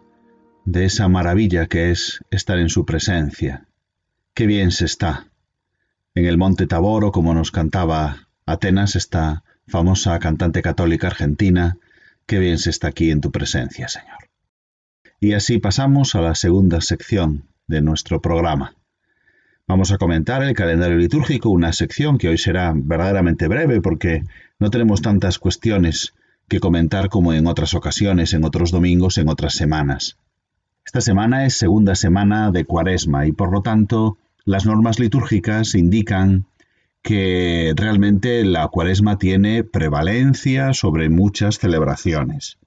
de 0.66 0.84
esa 0.84 1.08
maravilla 1.08 1.68
que 1.68 1.90
es 1.90 2.20
estar 2.32 2.60
en 2.60 2.68
su 2.68 2.84
presencia. 2.86 3.66
Qué 4.34 4.46
bien 4.46 4.72
se 4.72 4.84
está. 4.84 5.28
En 6.16 6.26
el 6.26 6.38
Monte 6.38 6.68
Taboro, 6.68 7.14
como 7.14 7.34
nos 7.34 7.52
cantaba 7.52 8.28
Atenas, 8.46 8.98
esta 8.98 9.46
famosa 9.66 10.20
cantante 10.20 10.62
católica 10.62 11.08
argentina, 11.08 11.78
qué 12.26 12.40
bien 12.40 12.58
se 12.58 12.70
está 12.70 12.90
aquí 12.90 13.10
en 13.10 13.22
tu 13.22 13.32
presencia, 13.32 13.88
Señor. 13.88 14.18
Y 15.22 15.32
así 15.32 15.60
pasamos 15.60 16.14
a 16.16 16.20
la 16.20 16.36
segunda 16.36 16.82
sección 16.82 17.48
de 17.68 17.82
nuestro 17.82 18.20
programa. 18.20 18.76
Vamos 19.66 19.94
a 19.94 19.98
comentar 19.98 20.44
el 20.44 20.54
calendario 20.54 20.98
litúrgico, 20.98 21.50
una 21.50 21.72
sección 21.72 22.18
que 22.18 22.28
hoy 22.28 22.38
será 22.38 22.74
verdaderamente 22.76 23.48
breve 23.48 23.80
porque 23.80 24.24
no 24.60 24.70
tenemos 24.70 25.02
tantas 25.02 25.40
cuestiones 25.40 26.14
que 26.50 26.60
comentar 26.60 27.08
como 27.08 27.32
en 27.32 27.48
otras 27.48 27.74
ocasiones, 27.74 28.34
en 28.34 28.44
otros 28.44 28.72
domingos, 28.72 29.18
en 29.18 29.30
otras 29.30 29.54
semanas. 29.54 30.18
Esta 30.86 31.00
semana 31.00 31.46
es 31.46 31.58
segunda 31.58 31.96
semana 31.96 32.52
de 32.52 32.66
Cuaresma 32.66 33.26
y 33.26 33.32
por 33.32 33.54
lo 33.54 33.62
tanto 33.62 34.18
las 34.44 34.66
normas 34.66 35.00
litúrgicas 35.00 35.76
indican 35.76 36.46
que 37.02 37.74
realmente 37.78 38.44
la 38.44 38.68
Cuaresma 38.68 39.18
tiene 39.18 39.64
prevalencia 39.64 40.74
sobre 40.74 41.10
muchas 41.10 41.58
celebraciones. 41.58 42.58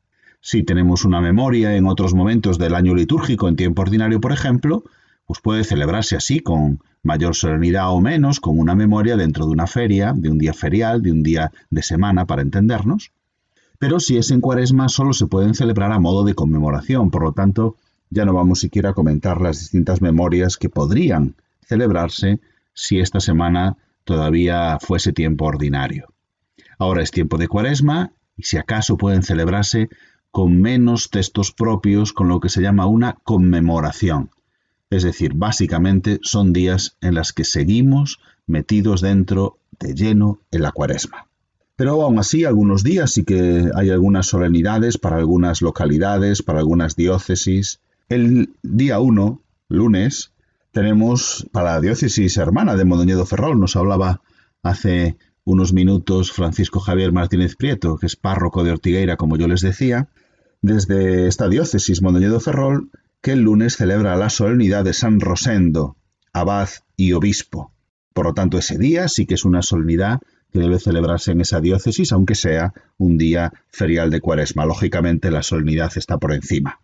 Si 0.40 0.62
tenemos 0.62 1.04
una 1.04 1.20
memoria 1.20 1.76
en 1.76 1.86
otros 1.86 2.14
momentos 2.14 2.56
del 2.58 2.74
año 2.74 2.94
litúrgico, 2.94 3.48
en 3.48 3.56
tiempo 3.56 3.82
ordinario, 3.82 4.18
por 4.18 4.32
ejemplo, 4.32 4.84
pues 5.26 5.40
puede 5.40 5.64
celebrarse 5.64 6.16
así, 6.16 6.40
con 6.40 6.80
mayor 7.02 7.34
solemnidad 7.34 7.90
o 7.90 8.00
menos, 8.00 8.40
con 8.40 8.58
una 8.58 8.74
memoria 8.74 9.16
dentro 9.16 9.46
de 9.46 9.52
una 9.52 9.66
feria, 9.66 10.12
de 10.14 10.30
un 10.30 10.38
día 10.38 10.54
ferial, 10.54 11.02
de 11.02 11.12
un 11.12 11.22
día 11.22 11.52
de 11.70 11.82
semana, 11.82 12.26
para 12.26 12.42
entendernos. 12.42 13.12
Pero 13.78 14.00
si 14.00 14.16
es 14.16 14.30
en 14.30 14.40
cuaresma, 14.40 14.88
solo 14.88 15.12
se 15.12 15.26
pueden 15.26 15.54
celebrar 15.54 15.92
a 15.92 15.98
modo 15.98 16.24
de 16.24 16.34
conmemoración, 16.34 17.10
por 17.10 17.22
lo 17.22 17.32
tanto, 17.32 17.76
ya 18.10 18.24
no 18.24 18.32
vamos 18.32 18.60
siquiera 18.60 18.90
a 18.90 18.94
comentar 18.94 19.40
las 19.40 19.58
distintas 19.58 20.00
memorias 20.00 20.56
que 20.56 20.68
podrían 20.68 21.34
celebrarse 21.66 22.40
si 22.72 23.00
esta 23.00 23.20
semana 23.20 23.76
todavía 24.04 24.78
fuese 24.80 25.12
tiempo 25.12 25.46
ordinario. 25.46 26.08
Ahora 26.78 27.02
es 27.02 27.10
tiempo 27.10 27.38
de 27.38 27.48
cuaresma 27.48 28.12
y 28.36 28.44
si 28.44 28.56
acaso 28.56 28.96
pueden 28.96 29.22
celebrarse 29.22 29.88
con 30.30 30.60
menos 30.60 31.10
textos 31.10 31.52
propios, 31.52 32.12
con 32.12 32.28
lo 32.28 32.40
que 32.40 32.50
se 32.50 32.60
llama 32.60 32.86
una 32.86 33.14
conmemoración. 33.24 34.30
Es 34.90 35.02
decir, 35.02 35.32
básicamente 35.34 36.20
son 36.22 36.52
días 36.52 36.96
en 37.00 37.14
las 37.14 37.32
que 37.32 37.44
seguimos 37.44 38.20
metidos 38.46 39.00
dentro 39.00 39.58
de 39.80 39.94
lleno 39.94 40.40
en 40.50 40.62
la 40.62 40.72
cuaresma. 40.72 41.26
Pero 41.76 42.02
aún 42.02 42.18
así, 42.18 42.44
algunos 42.44 42.82
días 42.82 43.12
sí 43.12 43.24
que 43.24 43.70
hay 43.74 43.90
algunas 43.90 44.26
solemnidades 44.26 44.96
para 44.96 45.16
algunas 45.16 45.60
localidades, 45.60 46.42
para 46.42 46.60
algunas 46.60 46.96
diócesis. 46.96 47.80
El 48.08 48.54
día 48.62 48.98
1, 48.98 49.42
lunes, 49.68 50.32
tenemos 50.72 51.46
para 51.52 51.74
la 51.74 51.80
diócesis 51.80 52.36
hermana 52.36 52.76
de 52.76 52.84
Mondoñedo 52.84 53.26
Ferrol, 53.26 53.58
nos 53.58 53.76
hablaba 53.76 54.22
hace 54.62 55.16
unos 55.44 55.72
minutos 55.72 56.32
Francisco 56.32 56.80
Javier 56.80 57.12
Martínez 57.12 57.56
Prieto, 57.56 57.96
que 57.98 58.06
es 58.06 58.16
párroco 58.16 58.64
de 58.64 58.72
Ortigueira, 58.72 59.16
como 59.16 59.36
yo 59.36 59.46
les 59.46 59.60
decía, 59.60 60.08
desde 60.62 61.28
esta 61.28 61.48
diócesis 61.48 62.02
Mondoñedo 62.02 62.40
Ferrol, 62.40 62.90
que 63.20 63.32
el 63.32 63.40
lunes 63.40 63.76
celebra 63.76 64.16
la 64.16 64.30
solemnidad 64.30 64.84
de 64.84 64.92
San 64.92 65.20
Rosendo, 65.20 65.96
abad 66.32 66.68
y 66.96 67.12
obispo. 67.12 67.72
Por 68.12 68.26
lo 68.26 68.34
tanto, 68.34 68.58
ese 68.58 68.78
día 68.78 69.08
sí 69.08 69.26
que 69.26 69.34
es 69.34 69.44
una 69.44 69.62
solemnidad 69.62 70.20
que 70.52 70.60
debe 70.60 70.78
celebrarse 70.78 71.32
en 71.32 71.40
esa 71.40 71.60
diócesis, 71.60 72.12
aunque 72.12 72.34
sea 72.34 72.72
un 72.98 73.18
día 73.18 73.52
ferial 73.68 74.10
de 74.10 74.20
cuaresma. 74.20 74.64
Lógicamente, 74.64 75.30
la 75.30 75.42
solemnidad 75.42 75.92
está 75.96 76.18
por 76.18 76.32
encima. 76.32 76.80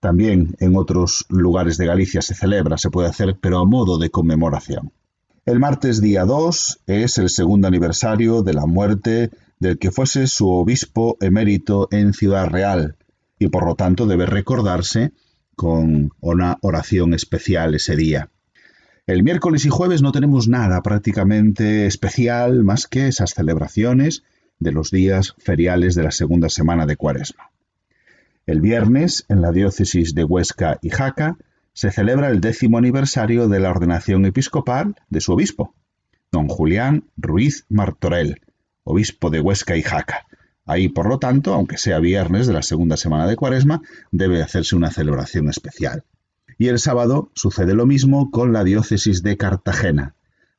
También 0.00 0.54
en 0.60 0.76
otros 0.76 1.26
lugares 1.28 1.76
de 1.78 1.86
Galicia 1.86 2.22
se 2.22 2.34
celebra, 2.34 2.78
se 2.78 2.90
puede 2.90 3.08
hacer, 3.08 3.36
pero 3.40 3.58
a 3.58 3.64
modo 3.64 3.98
de 3.98 4.10
conmemoración. 4.10 4.92
El 5.44 5.58
martes 5.58 6.00
día 6.00 6.24
2 6.24 6.82
es 6.86 7.18
el 7.18 7.30
segundo 7.30 7.66
aniversario 7.66 8.42
de 8.42 8.52
la 8.52 8.66
muerte 8.66 9.30
del 9.58 9.78
que 9.78 9.90
fuese 9.90 10.26
su 10.26 10.48
obispo 10.48 11.16
emérito 11.20 11.88
en 11.90 12.12
Ciudad 12.12 12.46
Real, 12.46 12.96
y 13.38 13.48
por 13.48 13.66
lo 13.66 13.74
tanto 13.74 14.06
debe 14.06 14.26
recordarse 14.26 15.12
con 15.58 16.12
una 16.20 16.56
oración 16.60 17.14
especial 17.14 17.74
ese 17.74 17.96
día. 17.96 18.30
El 19.08 19.24
miércoles 19.24 19.66
y 19.66 19.70
jueves 19.70 20.02
no 20.02 20.12
tenemos 20.12 20.46
nada 20.46 20.80
prácticamente 20.82 21.86
especial 21.86 22.62
más 22.62 22.86
que 22.86 23.08
esas 23.08 23.34
celebraciones 23.34 24.22
de 24.60 24.70
los 24.70 24.92
días 24.92 25.34
feriales 25.38 25.96
de 25.96 26.04
la 26.04 26.12
segunda 26.12 26.48
semana 26.48 26.86
de 26.86 26.94
Cuaresma. 26.94 27.50
El 28.46 28.60
viernes, 28.60 29.24
en 29.28 29.42
la 29.42 29.50
diócesis 29.50 30.14
de 30.14 30.22
Huesca 30.22 30.78
y 30.80 30.90
Jaca, 30.90 31.36
se 31.72 31.90
celebra 31.90 32.28
el 32.28 32.40
décimo 32.40 32.78
aniversario 32.78 33.48
de 33.48 33.58
la 33.58 33.70
ordenación 33.70 34.26
episcopal 34.26 34.94
de 35.10 35.20
su 35.20 35.32
obispo, 35.32 35.74
don 36.30 36.46
Julián 36.46 37.10
Ruiz 37.16 37.66
Martorell, 37.68 38.42
obispo 38.84 39.30
de 39.30 39.40
Huesca 39.40 39.76
y 39.76 39.82
Jaca, 39.82 40.28
Ahí, 40.68 40.90
por 40.90 41.08
lo 41.08 41.18
tanto, 41.18 41.54
aunque 41.54 41.78
sea 41.78 41.98
viernes 41.98 42.46
de 42.46 42.52
la 42.52 42.60
segunda 42.60 42.98
semana 42.98 43.26
de 43.26 43.36
Cuaresma, 43.36 43.80
debe 44.10 44.42
hacerse 44.42 44.76
una 44.76 44.90
celebración 44.90 45.48
especial. 45.48 46.04
Y 46.58 46.68
el 46.68 46.78
sábado 46.78 47.30
sucede 47.34 47.74
lo 47.74 47.86
mismo 47.86 48.30
con 48.30 48.52
la 48.52 48.64
diócesis 48.64 49.22
de 49.22 49.38
Cartagena, 49.38 50.14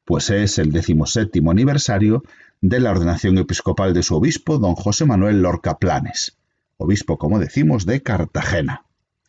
pues 0.06 0.32
es 0.32 0.58
el 0.58 0.72
decimoséptimo 0.72 1.52
aniversario 1.52 2.24
de 2.60 2.80
la 2.80 2.90
ordenación 2.90 3.38
episcopal 3.38 3.94
de 3.94 4.02
su 4.02 4.16
obispo, 4.16 4.58
don 4.58 4.74
José 4.74 5.06
Manuel 5.06 5.44
Lorca 5.44 5.78
Planes, 5.78 6.40
obispo, 6.78 7.20
como 7.20 7.38
decimos, 7.38 7.86
de 7.86 8.02
Cartagena. 8.02 8.86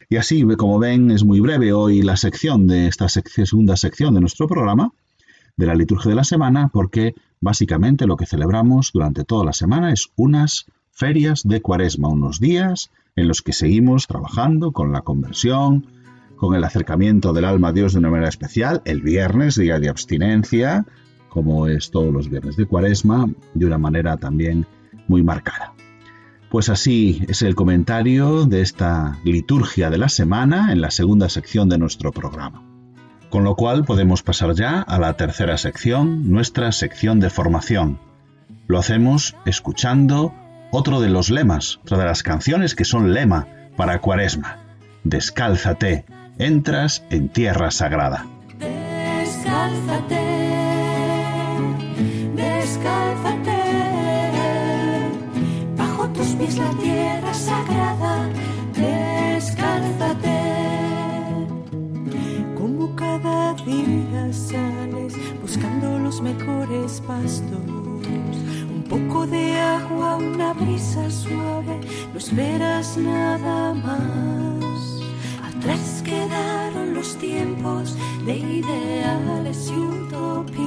Y 0.09 0.17
así, 0.17 0.43
como 0.57 0.79
ven, 0.79 1.11
es 1.11 1.25
muy 1.25 1.41
breve 1.41 1.75
hoy 1.75 2.01
la 2.01 2.17
sección 2.17 2.67
de 2.67 2.87
esta 2.87 3.07
segunda 3.11 3.77
sección 3.77 4.15
de 4.15 4.23
nuestro 4.23 4.49
programa, 4.49 4.95
de 5.61 5.67
la 5.67 5.77
liturgia 5.77 6.09
de 6.09 6.17
la 6.17 6.25
semana, 6.25 6.71
porque 6.73 7.15
Básicamente 7.41 8.07
lo 8.07 8.17
que 8.17 8.27
celebramos 8.27 8.91
durante 8.93 9.25
toda 9.25 9.47
la 9.47 9.55
semana 9.55 9.93
es 9.93 10.11
unas 10.17 10.67
ferias 10.91 11.43
de 11.45 11.63
cuaresma, 11.63 12.09
unos 12.09 12.39
días 12.39 12.91
en 13.17 13.29
los 13.29 13.41
que 13.41 13.55
seguimos 13.55 14.07
trabajando 14.07 14.73
con 14.73 14.93
la 14.93 15.01
conversión, 15.01 15.87
con 16.37 16.55
el 16.55 16.65
acercamiento 16.65 17.33
del 17.33 17.47
alma 17.47 17.69
a 17.69 17.73
Dios 17.73 17.95
de 17.95 18.01
una 18.01 18.11
manera 18.11 18.29
especial, 18.29 18.83
el 18.85 19.01
viernes, 19.01 19.57
día 19.57 19.81
de 19.81 19.89
abstinencia, 19.89 20.85
como 21.31 21.67
es 21.67 21.91
todos 21.91 22.13
los 22.13 22.29
viernes 22.29 22.57
de 22.57 22.67
cuaresma, 22.67 23.27
de 23.55 23.67
una 23.67 23.79
manera 23.79 24.19
también 24.19 24.67
muy 25.09 25.23
marcada. 25.23 25.73
Pues 26.51 26.69
así 26.69 27.25
es 27.29 27.41
el 27.41 27.55
comentario 27.55 28.45
de 28.45 28.61
esta 28.61 29.19
liturgia 29.25 29.89
de 29.89 29.99
la 29.99 30.11
semana 30.11 30.73
en 30.73 30.83
la 30.83 30.91
segunda 30.91 31.31
sección 31.31 31.71
de 31.71 31.79
nuestro 31.79 32.13
programa. 32.13 32.70
Con 33.31 33.45
lo 33.45 33.55
cual 33.55 33.85
podemos 33.85 34.23
pasar 34.23 34.55
ya 34.55 34.81
a 34.81 34.99
la 34.99 35.15
tercera 35.15 35.57
sección, 35.57 36.31
nuestra 36.31 36.73
sección 36.73 37.21
de 37.21 37.31
formación. 37.31 38.01
Lo 38.67 38.79
hacemos 38.79 39.37
escuchando 39.47 40.35
otro 40.73 41.01
de 41.01 41.09
los 41.09 41.31
lemas, 41.31 41.79
otra 41.83 41.99
de 41.99 42.05
las 42.05 42.23
canciones 42.23 42.75
que 42.75 42.85
son 42.85 43.15
lema 43.15 43.47
para 43.77 44.01
Cuaresma. 44.01 44.59
Descálzate, 45.05 46.05
entras 46.39 47.05
en 47.11 47.29
tierra 47.29 47.71
sagrada. 47.71 48.27
Descálzate, 48.59 50.20
de 69.31 69.57
agua, 69.57 70.17
una 70.17 70.53
brisa 70.53 71.09
suave, 71.11 71.81
no 72.13 72.19
esperas 72.19 72.97
nada 72.97 73.75
más. 73.75 75.01
Atrás 75.49 76.03
quedaron 76.05 76.95
los 76.95 77.17
tiempos 77.17 77.97
de 78.27 78.37
ideales 78.37 79.71
y 79.71 79.79
utopías. 79.79 80.61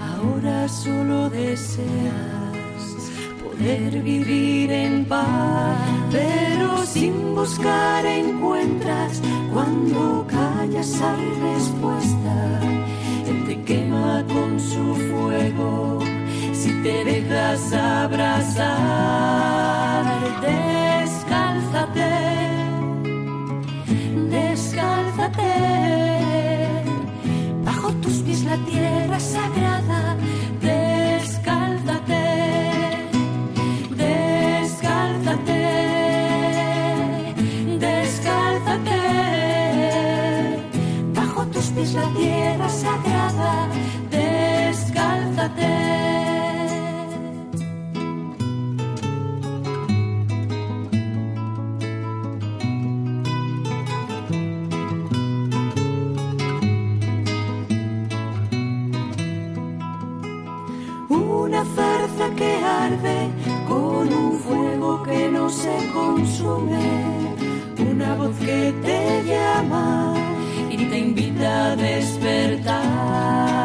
Ahora 0.00 0.68
solo 0.68 1.30
deseas 1.30 1.78
poder 3.42 4.02
vivir 4.02 4.70
en 4.70 5.04
paz, 5.04 5.78
pero 6.10 6.84
sin 6.84 7.34
buscar 7.34 8.04
encuentras. 8.04 9.22
Cuando 9.52 10.26
callas 10.28 11.00
hay 11.00 11.26
respuesta. 11.52 12.60
Él 13.26 13.44
te 13.46 13.62
quema 13.62 14.24
con 14.28 14.60
su 14.60 14.94
fuego. 14.94 15.97
Te 16.82 17.04
dejas 17.04 17.72
abrazar, 17.72 18.68
descálzate 20.40 22.18
descálzate. 24.30 25.52
Bajo 27.64 27.92
tus 28.02 28.16
pies 28.24 28.44
la 28.44 28.56
tierra 28.70 29.20
sagrada, 29.20 30.16
descálzate, 30.60 32.24
descálzate, 34.04 35.60
descálzate. 37.78 39.00
Bajo 41.14 41.46
tus 41.46 41.66
pies 41.74 41.94
la 41.94 42.08
tierra 42.18 42.68
sagrada, 42.68 43.17
que 62.38 62.54
arde 62.64 63.28
con 63.66 64.12
un 64.12 64.38
fuego 64.38 65.02
que 65.02 65.28
no 65.28 65.50
se 65.50 65.76
consume. 65.92 67.34
Una 67.90 68.14
voz 68.14 68.36
que 68.38 68.72
te 68.80 69.24
llama 69.24 70.14
y 70.70 70.76
te 70.76 70.98
invita 70.98 71.72
a 71.72 71.76
despertar. 71.76 73.57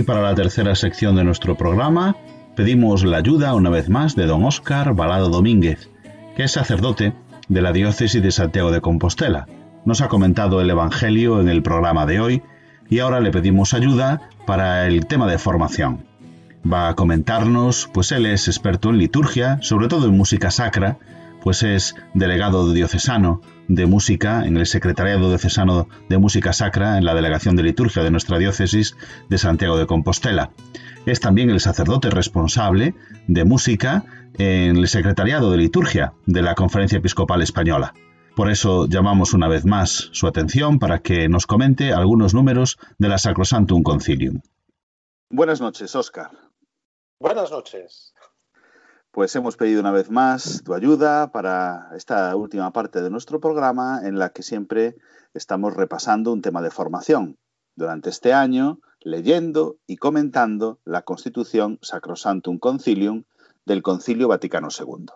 Y 0.00 0.02
para 0.02 0.22
la 0.22 0.34
tercera 0.34 0.74
sección 0.74 1.14
de 1.14 1.24
nuestro 1.24 1.58
programa, 1.58 2.16
pedimos 2.56 3.04
la 3.04 3.18
ayuda 3.18 3.54
una 3.54 3.68
vez 3.68 3.90
más 3.90 4.16
de 4.16 4.24
don 4.24 4.44
Óscar 4.44 4.94
Balado 4.94 5.28
Domínguez, 5.28 5.90
que 6.34 6.44
es 6.44 6.52
sacerdote 6.52 7.12
de 7.50 7.60
la 7.60 7.70
diócesis 7.70 8.22
de 8.22 8.30
Santiago 8.30 8.70
de 8.70 8.80
Compostela. 8.80 9.46
Nos 9.84 10.00
ha 10.00 10.08
comentado 10.08 10.62
el 10.62 10.70
Evangelio 10.70 11.38
en 11.42 11.50
el 11.50 11.62
programa 11.62 12.06
de 12.06 12.18
hoy 12.18 12.42
y 12.88 13.00
ahora 13.00 13.20
le 13.20 13.30
pedimos 13.30 13.74
ayuda 13.74 14.22
para 14.46 14.86
el 14.86 15.04
tema 15.04 15.30
de 15.30 15.36
formación. 15.36 16.06
Va 16.64 16.88
a 16.88 16.94
comentarnos, 16.94 17.90
pues 17.92 18.10
él 18.10 18.24
es 18.24 18.48
experto 18.48 18.88
en 18.88 18.96
liturgia, 18.96 19.58
sobre 19.60 19.88
todo 19.88 20.06
en 20.06 20.16
música 20.16 20.50
sacra, 20.50 20.96
pues 21.42 21.62
es 21.62 21.94
delegado 22.14 22.72
diocesano 22.72 23.40
de 23.68 23.86
música 23.86 24.44
en 24.46 24.56
el 24.56 24.66
Secretariado 24.66 25.28
Diocesano 25.28 25.88
de 26.08 26.18
Música 26.18 26.52
Sacra 26.52 26.98
en 26.98 27.04
la 27.04 27.14
Delegación 27.14 27.56
de 27.56 27.62
Liturgia 27.62 28.02
de 28.02 28.10
nuestra 28.10 28.38
diócesis 28.38 28.96
de 29.28 29.38
Santiago 29.38 29.78
de 29.78 29.86
Compostela. 29.86 30.50
Es 31.06 31.20
también 31.20 31.50
el 31.50 31.60
sacerdote 31.60 32.10
responsable 32.10 32.94
de 33.28 33.44
música 33.44 34.04
en 34.38 34.76
el 34.76 34.88
Secretariado 34.88 35.50
de 35.50 35.58
Liturgia 35.58 36.14
de 36.26 36.42
la 36.42 36.54
Conferencia 36.54 36.98
Episcopal 36.98 37.42
Española. 37.42 37.94
Por 38.34 38.50
eso 38.50 38.86
llamamos 38.86 39.34
una 39.34 39.48
vez 39.48 39.64
más 39.64 40.08
su 40.12 40.26
atención 40.26 40.78
para 40.78 41.00
que 41.00 41.28
nos 41.28 41.46
comente 41.46 41.92
algunos 41.92 42.34
números 42.34 42.78
de 42.98 43.08
la 43.08 43.18
Sacrosantum 43.18 43.82
Concilium. 43.82 44.40
Buenas 45.30 45.60
noches, 45.60 45.94
Óscar. 45.94 46.30
Buenas 47.20 47.50
noches. 47.50 48.14
Pues 49.12 49.34
hemos 49.34 49.56
pedido 49.56 49.80
una 49.80 49.90
vez 49.90 50.08
más 50.08 50.62
tu 50.64 50.72
ayuda 50.72 51.32
para 51.32 51.90
esta 51.96 52.36
última 52.36 52.72
parte 52.72 53.02
de 53.02 53.10
nuestro 53.10 53.40
programa 53.40 54.02
en 54.04 54.20
la 54.20 54.30
que 54.30 54.44
siempre 54.44 54.94
estamos 55.34 55.74
repasando 55.74 56.32
un 56.32 56.42
tema 56.42 56.62
de 56.62 56.70
formación. 56.70 57.36
Durante 57.74 58.08
este 58.08 58.32
año, 58.32 58.78
leyendo 59.00 59.78
y 59.88 59.96
comentando 59.96 60.78
la 60.84 61.02
Constitución 61.02 61.80
Sacrosantum 61.82 62.60
Concilium 62.60 63.24
del 63.66 63.82
Concilio 63.82 64.28
Vaticano 64.28 64.68
II. 64.70 65.06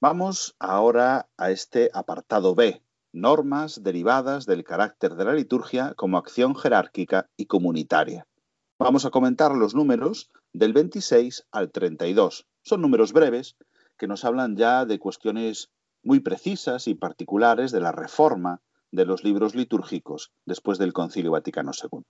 Vamos 0.00 0.54
ahora 0.60 1.28
a 1.36 1.50
este 1.50 1.90
apartado 1.92 2.54
B, 2.54 2.84
normas 3.12 3.82
derivadas 3.82 4.46
del 4.46 4.62
carácter 4.62 5.16
de 5.16 5.24
la 5.24 5.32
liturgia 5.32 5.94
como 5.94 6.18
acción 6.18 6.54
jerárquica 6.54 7.28
y 7.36 7.46
comunitaria. 7.46 8.28
Vamos 8.78 9.04
a 9.04 9.10
comentar 9.10 9.56
los 9.56 9.74
números 9.74 10.30
del 10.52 10.72
26 10.72 11.48
al 11.50 11.72
32, 11.72 12.46
son 12.68 12.82
números 12.82 13.12
breves 13.12 13.56
que 13.96 14.06
nos 14.06 14.24
hablan 14.24 14.56
ya 14.56 14.84
de 14.84 14.98
cuestiones 14.98 15.70
muy 16.02 16.20
precisas 16.20 16.86
y 16.86 16.94
particulares 16.94 17.72
de 17.72 17.80
la 17.80 17.92
reforma 17.92 18.62
de 18.92 19.04
los 19.04 19.24
libros 19.24 19.54
litúrgicos 19.54 20.32
después 20.46 20.78
del 20.78 20.92
Concilio 20.92 21.32
Vaticano 21.32 21.72
II. 21.72 22.04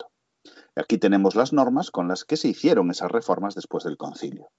Aquí 0.76 0.98
tenemos 0.98 1.34
las 1.34 1.52
normas 1.52 1.90
con 1.90 2.08
las 2.08 2.24
que 2.24 2.36
se 2.36 2.48
hicieron 2.48 2.90
esas 2.90 3.10
reformas 3.10 3.54
después 3.54 3.84
del 3.84 3.96
concilio. 3.96 4.50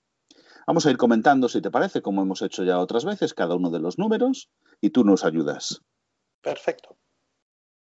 Vamos 0.67 0.85
a 0.85 0.91
ir 0.91 0.97
comentando, 0.97 1.49
si 1.49 1.61
te 1.61 1.71
parece, 1.71 2.01
como 2.01 2.21
hemos 2.21 2.41
hecho 2.41 2.63
ya 2.63 2.79
otras 2.79 3.05
veces, 3.05 3.33
cada 3.33 3.55
uno 3.55 3.69
de 3.69 3.79
los 3.79 3.97
números 3.97 4.49
y 4.81 4.91
tú 4.91 5.03
nos 5.03 5.23
ayudas. 5.23 5.81
Perfecto. 6.41 6.97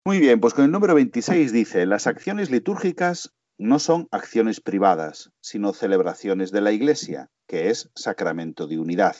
Muy 0.06 0.18
bien, 0.18 0.40
pues 0.40 0.54
con 0.54 0.64
el 0.64 0.70
número 0.70 0.94
26 0.94 1.52
dice, 1.52 1.84
las 1.84 2.06
acciones 2.06 2.50
litúrgicas 2.50 3.34
no 3.60 3.78
son 3.78 4.08
acciones 4.10 4.62
privadas, 4.62 5.32
sino 5.42 5.74
celebraciones 5.74 6.50
de 6.50 6.62
la 6.62 6.72
Iglesia, 6.72 7.28
que 7.46 7.68
es 7.68 7.90
sacramento 7.94 8.66
de 8.66 8.78
unidad. 8.78 9.16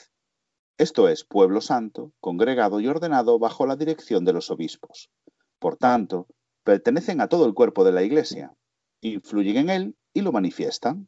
Esto 0.79 1.07
es 1.09 1.23
pueblo 1.23 1.61
santo, 1.61 2.11
congregado 2.19 2.79
y 2.79 2.87
ordenado 2.87 3.37
bajo 3.37 3.67
la 3.67 3.75
dirección 3.75 4.25
de 4.25 4.33
los 4.33 4.49
obispos. 4.49 5.11
Por 5.59 5.77
tanto, 5.77 6.25
pertenecen 6.63 7.21
a 7.21 7.27
todo 7.27 7.45
el 7.45 7.53
cuerpo 7.53 7.83
de 7.83 7.91
la 7.91 8.01
Iglesia, 8.01 8.55
influyen 9.01 9.57
en 9.57 9.69
él 9.69 9.95
y 10.11 10.21
lo 10.21 10.31
manifiestan, 10.31 11.07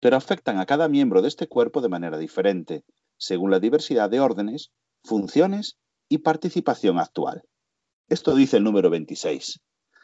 pero 0.00 0.16
afectan 0.16 0.58
a 0.58 0.66
cada 0.66 0.88
miembro 0.88 1.22
de 1.22 1.28
este 1.28 1.46
cuerpo 1.46 1.80
de 1.80 1.88
manera 1.88 2.18
diferente, 2.18 2.82
según 3.16 3.52
la 3.52 3.60
diversidad 3.60 4.10
de 4.10 4.18
órdenes, 4.18 4.72
funciones 5.04 5.78
y 6.08 6.18
participación 6.18 6.98
actual. 6.98 7.44
Esto 8.08 8.34
dice 8.34 8.56
el 8.56 8.64
número 8.64 8.90
26. 8.90 9.60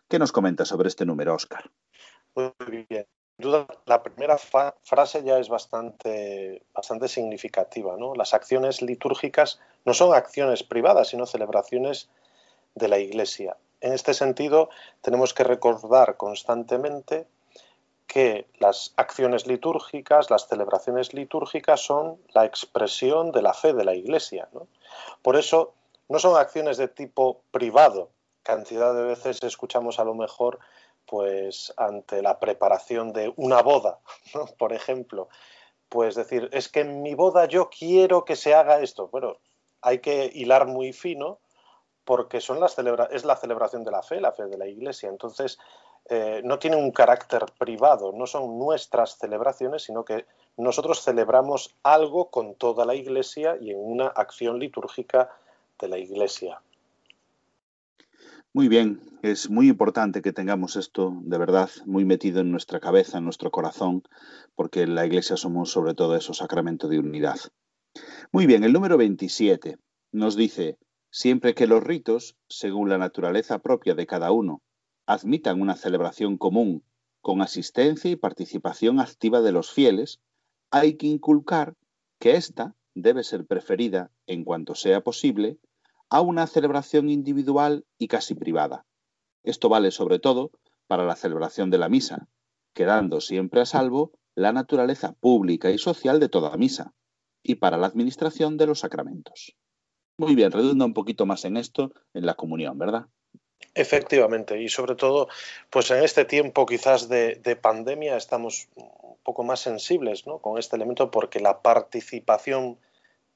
¿Qué 0.06 0.20
nos 0.20 0.30
comenta 0.30 0.64
sobre 0.64 0.86
este 0.86 1.04
número, 1.04 1.34
Óscar? 1.34 1.72
Muy 2.34 2.86
bien. 2.88 3.06
duda, 3.36 3.66
la 3.86 4.02
primera 4.02 4.38
frase 4.38 5.22
ya 5.22 5.38
es 5.38 5.48
bastante, 5.48 6.62
bastante 6.72 7.08
significativa. 7.08 7.96
¿no? 7.96 8.14
Las 8.14 8.34
acciones 8.34 8.82
litúrgicas 8.82 9.60
no 9.84 9.94
son 9.94 10.14
acciones 10.14 10.62
privadas, 10.62 11.08
sino 11.08 11.26
celebraciones 11.26 12.08
de 12.74 12.88
la 12.88 12.98
Iglesia. 12.98 13.56
En 13.80 13.92
este 13.92 14.14
sentido, 14.14 14.70
tenemos 15.00 15.34
que 15.34 15.44
recordar 15.44 16.16
constantemente 16.16 17.26
que 18.06 18.46
las 18.58 18.92
acciones 18.96 19.46
litúrgicas, 19.46 20.30
las 20.30 20.46
celebraciones 20.46 21.14
litúrgicas 21.14 21.80
son 21.80 22.18
la 22.32 22.44
expresión 22.44 23.32
de 23.32 23.42
la 23.42 23.54
fe 23.54 23.72
de 23.72 23.84
la 23.84 23.94
Iglesia. 23.94 24.48
Por 25.22 25.36
eso, 25.36 25.74
no 26.08 26.18
son 26.18 26.36
acciones 26.36 26.76
de 26.76 26.88
tipo 26.88 27.40
privado. 27.50 28.10
Cantidad 28.42 28.94
de 28.94 29.02
veces 29.02 29.42
escuchamos 29.42 29.98
a 29.98 30.04
lo 30.04 30.14
mejor 30.14 30.58
pues 31.06 31.72
ante 31.76 32.22
la 32.22 32.38
preparación 32.38 33.12
de 33.12 33.32
una 33.36 33.62
boda, 33.62 33.98
por 34.58 34.72
ejemplo, 34.72 35.28
pues 35.88 36.14
decir, 36.14 36.48
es 36.52 36.68
que 36.68 36.80
en 36.80 37.02
mi 37.02 37.14
boda 37.14 37.46
yo 37.46 37.68
quiero 37.68 38.24
que 38.24 38.36
se 38.36 38.54
haga 38.54 38.80
esto. 38.80 39.08
Bueno, 39.08 39.36
hay 39.82 39.98
que 39.98 40.30
hilar 40.32 40.66
muy 40.66 40.92
fino 40.92 41.38
porque 42.04 42.40
son 42.40 42.60
las 42.60 42.76
es 43.10 43.24
la 43.24 43.36
celebración 43.36 43.84
de 43.84 43.90
la 43.90 44.02
fe, 44.02 44.20
la 44.20 44.32
fe 44.32 44.46
de 44.46 44.58
la 44.58 44.66
Iglesia. 44.66 45.08
Entonces, 45.08 45.58
eh, 46.08 46.40
no 46.44 46.58
tiene 46.58 46.76
un 46.76 46.90
carácter 46.90 47.44
privado, 47.58 48.12
no 48.12 48.26
son 48.26 48.58
nuestras 48.58 49.18
celebraciones, 49.18 49.84
sino 49.84 50.04
que 50.04 50.26
nosotros 50.56 51.02
celebramos 51.02 51.76
algo 51.82 52.30
con 52.30 52.54
toda 52.54 52.84
la 52.84 52.94
Iglesia 52.94 53.56
y 53.60 53.70
en 53.70 53.78
una 53.78 54.08
acción 54.08 54.58
litúrgica 54.58 55.30
de 55.78 55.88
la 55.88 55.98
Iglesia. 55.98 56.60
Muy 58.54 58.68
bien, 58.68 59.00
es 59.22 59.48
muy 59.48 59.70
importante 59.70 60.20
que 60.20 60.34
tengamos 60.34 60.76
esto 60.76 61.16
de 61.22 61.38
verdad 61.38 61.70
muy 61.86 62.04
metido 62.04 62.40
en 62.40 62.50
nuestra 62.50 62.80
cabeza, 62.80 63.16
en 63.16 63.24
nuestro 63.24 63.50
corazón, 63.50 64.02
porque 64.54 64.82
en 64.82 64.94
la 64.94 65.06
Iglesia 65.06 65.38
somos 65.38 65.70
sobre 65.70 65.94
todo 65.94 66.16
eso, 66.16 66.34
sacramento 66.34 66.86
de 66.86 66.98
unidad. 66.98 67.38
Muy 68.30 68.44
bien, 68.44 68.62
el 68.62 68.74
número 68.74 68.98
27 68.98 69.78
nos 70.12 70.36
dice, 70.36 70.76
siempre 71.10 71.54
que 71.54 71.66
los 71.66 71.82
ritos, 71.82 72.36
según 72.46 72.90
la 72.90 72.98
naturaleza 72.98 73.60
propia 73.60 73.94
de 73.94 74.06
cada 74.06 74.32
uno, 74.32 74.60
admitan 75.06 75.62
una 75.62 75.74
celebración 75.74 76.36
común 76.36 76.84
con 77.22 77.40
asistencia 77.40 78.10
y 78.10 78.16
participación 78.16 79.00
activa 79.00 79.40
de 79.40 79.52
los 79.52 79.70
fieles, 79.70 80.20
hay 80.70 80.98
que 80.98 81.06
inculcar 81.06 81.74
que 82.18 82.36
ésta 82.36 82.74
debe 82.94 83.24
ser 83.24 83.46
preferida, 83.46 84.10
en 84.26 84.44
cuanto 84.44 84.74
sea 84.74 85.00
posible, 85.00 85.58
a 86.12 86.20
una 86.20 86.46
celebración 86.46 87.08
individual 87.08 87.86
y 87.96 88.06
casi 88.06 88.34
privada. 88.34 88.84
Esto 89.44 89.70
vale 89.70 89.90
sobre 89.90 90.18
todo 90.18 90.50
para 90.86 91.06
la 91.06 91.16
celebración 91.16 91.70
de 91.70 91.78
la 91.78 91.88
misa, 91.88 92.28
quedando 92.74 93.22
siempre 93.22 93.62
a 93.62 93.64
salvo 93.64 94.12
la 94.34 94.52
naturaleza 94.52 95.14
pública 95.14 95.70
y 95.70 95.78
social 95.78 96.20
de 96.20 96.28
toda 96.28 96.54
misa, 96.58 96.92
y 97.42 97.54
para 97.54 97.78
la 97.78 97.86
administración 97.86 98.58
de 98.58 98.66
los 98.66 98.80
sacramentos. 98.80 99.56
Muy 100.18 100.34
bien, 100.34 100.52
redunda 100.52 100.84
un 100.84 100.92
poquito 100.92 101.24
más 101.24 101.46
en 101.46 101.56
esto, 101.56 101.92
en 102.12 102.26
la 102.26 102.34
comunión, 102.34 102.76
¿verdad? 102.76 103.06
Efectivamente, 103.74 104.60
y 104.60 104.68
sobre 104.68 104.96
todo, 104.96 105.28
pues 105.70 105.90
en 105.92 106.04
este 106.04 106.26
tiempo 106.26 106.66
quizás 106.66 107.08
de, 107.08 107.36
de 107.36 107.56
pandemia 107.56 108.18
estamos 108.18 108.68
un 108.76 109.16
poco 109.22 109.44
más 109.44 109.60
sensibles 109.60 110.26
¿no? 110.26 110.40
con 110.40 110.58
este 110.58 110.76
elemento 110.76 111.10
porque 111.10 111.40
la 111.40 111.62
participación 111.62 112.78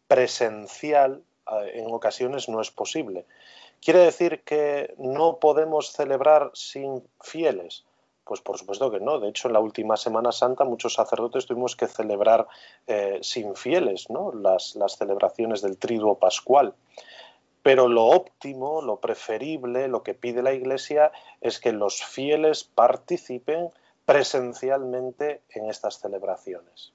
presencial 0.08 1.24
en 1.74 1.92
ocasiones 1.92 2.48
no 2.48 2.60
es 2.60 2.70
posible. 2.70 3.24
¿Quiere 3.80 4.00
decir 4.00 4.42
que 4.42 4.94
no 4.98 5.38
podemos 5.38 5.92
celebrar 5.92 6.50
sin 6.54 7.02
fieles? 7.20 7.84
Pues 8.24 8.40
por 8.40 8.58
supuesto 8.58 8.90
que 8.90 8.98
no. 8.98 9.20
De 9.20 9.28
hecho, 9.28 9.48
en 9.48 9.54
la 9.54 9.60
última 9.60 9.96
Semana 9.96 10.32
Santa 10.32 10.64
muchos 10.64 10.94
sacerdotes 10.94 11.46
tuvimos 11.46 11.76
que 11.76 11.86
celebrar 11.86 12.48
eh, 12.86 13.18
sin 13.22 13.54
fieles 13.54 14.10
¿no? 14.10 14.32
las, 14.32 14.74
las 14.74 14.96
celebraciones 14.96 15.62
del 15.62 15.78
triduo 15.78 16.18
pascual. 16.18 16.74
Pero 17.62 17.88
lo 17.88 18.06
óptimo, 18.06 18.82
lo 18.82 19.00
preferible, 19.00 19.88
lo 19.88 20.02
que 20.02 20.14
pide 20.14 20.42
la 20.42 20.52
Iglesia 20.52 21.12
es 21.40 21.60
que 21.60 21.72
los 21.72 22.04
fieles 22.04 22.64
participen 22.64 23.70
presencialmente 24.04 25.42
en 25.50 25.68
estas 25.68 26.00
celebraciones. 26.00 26.92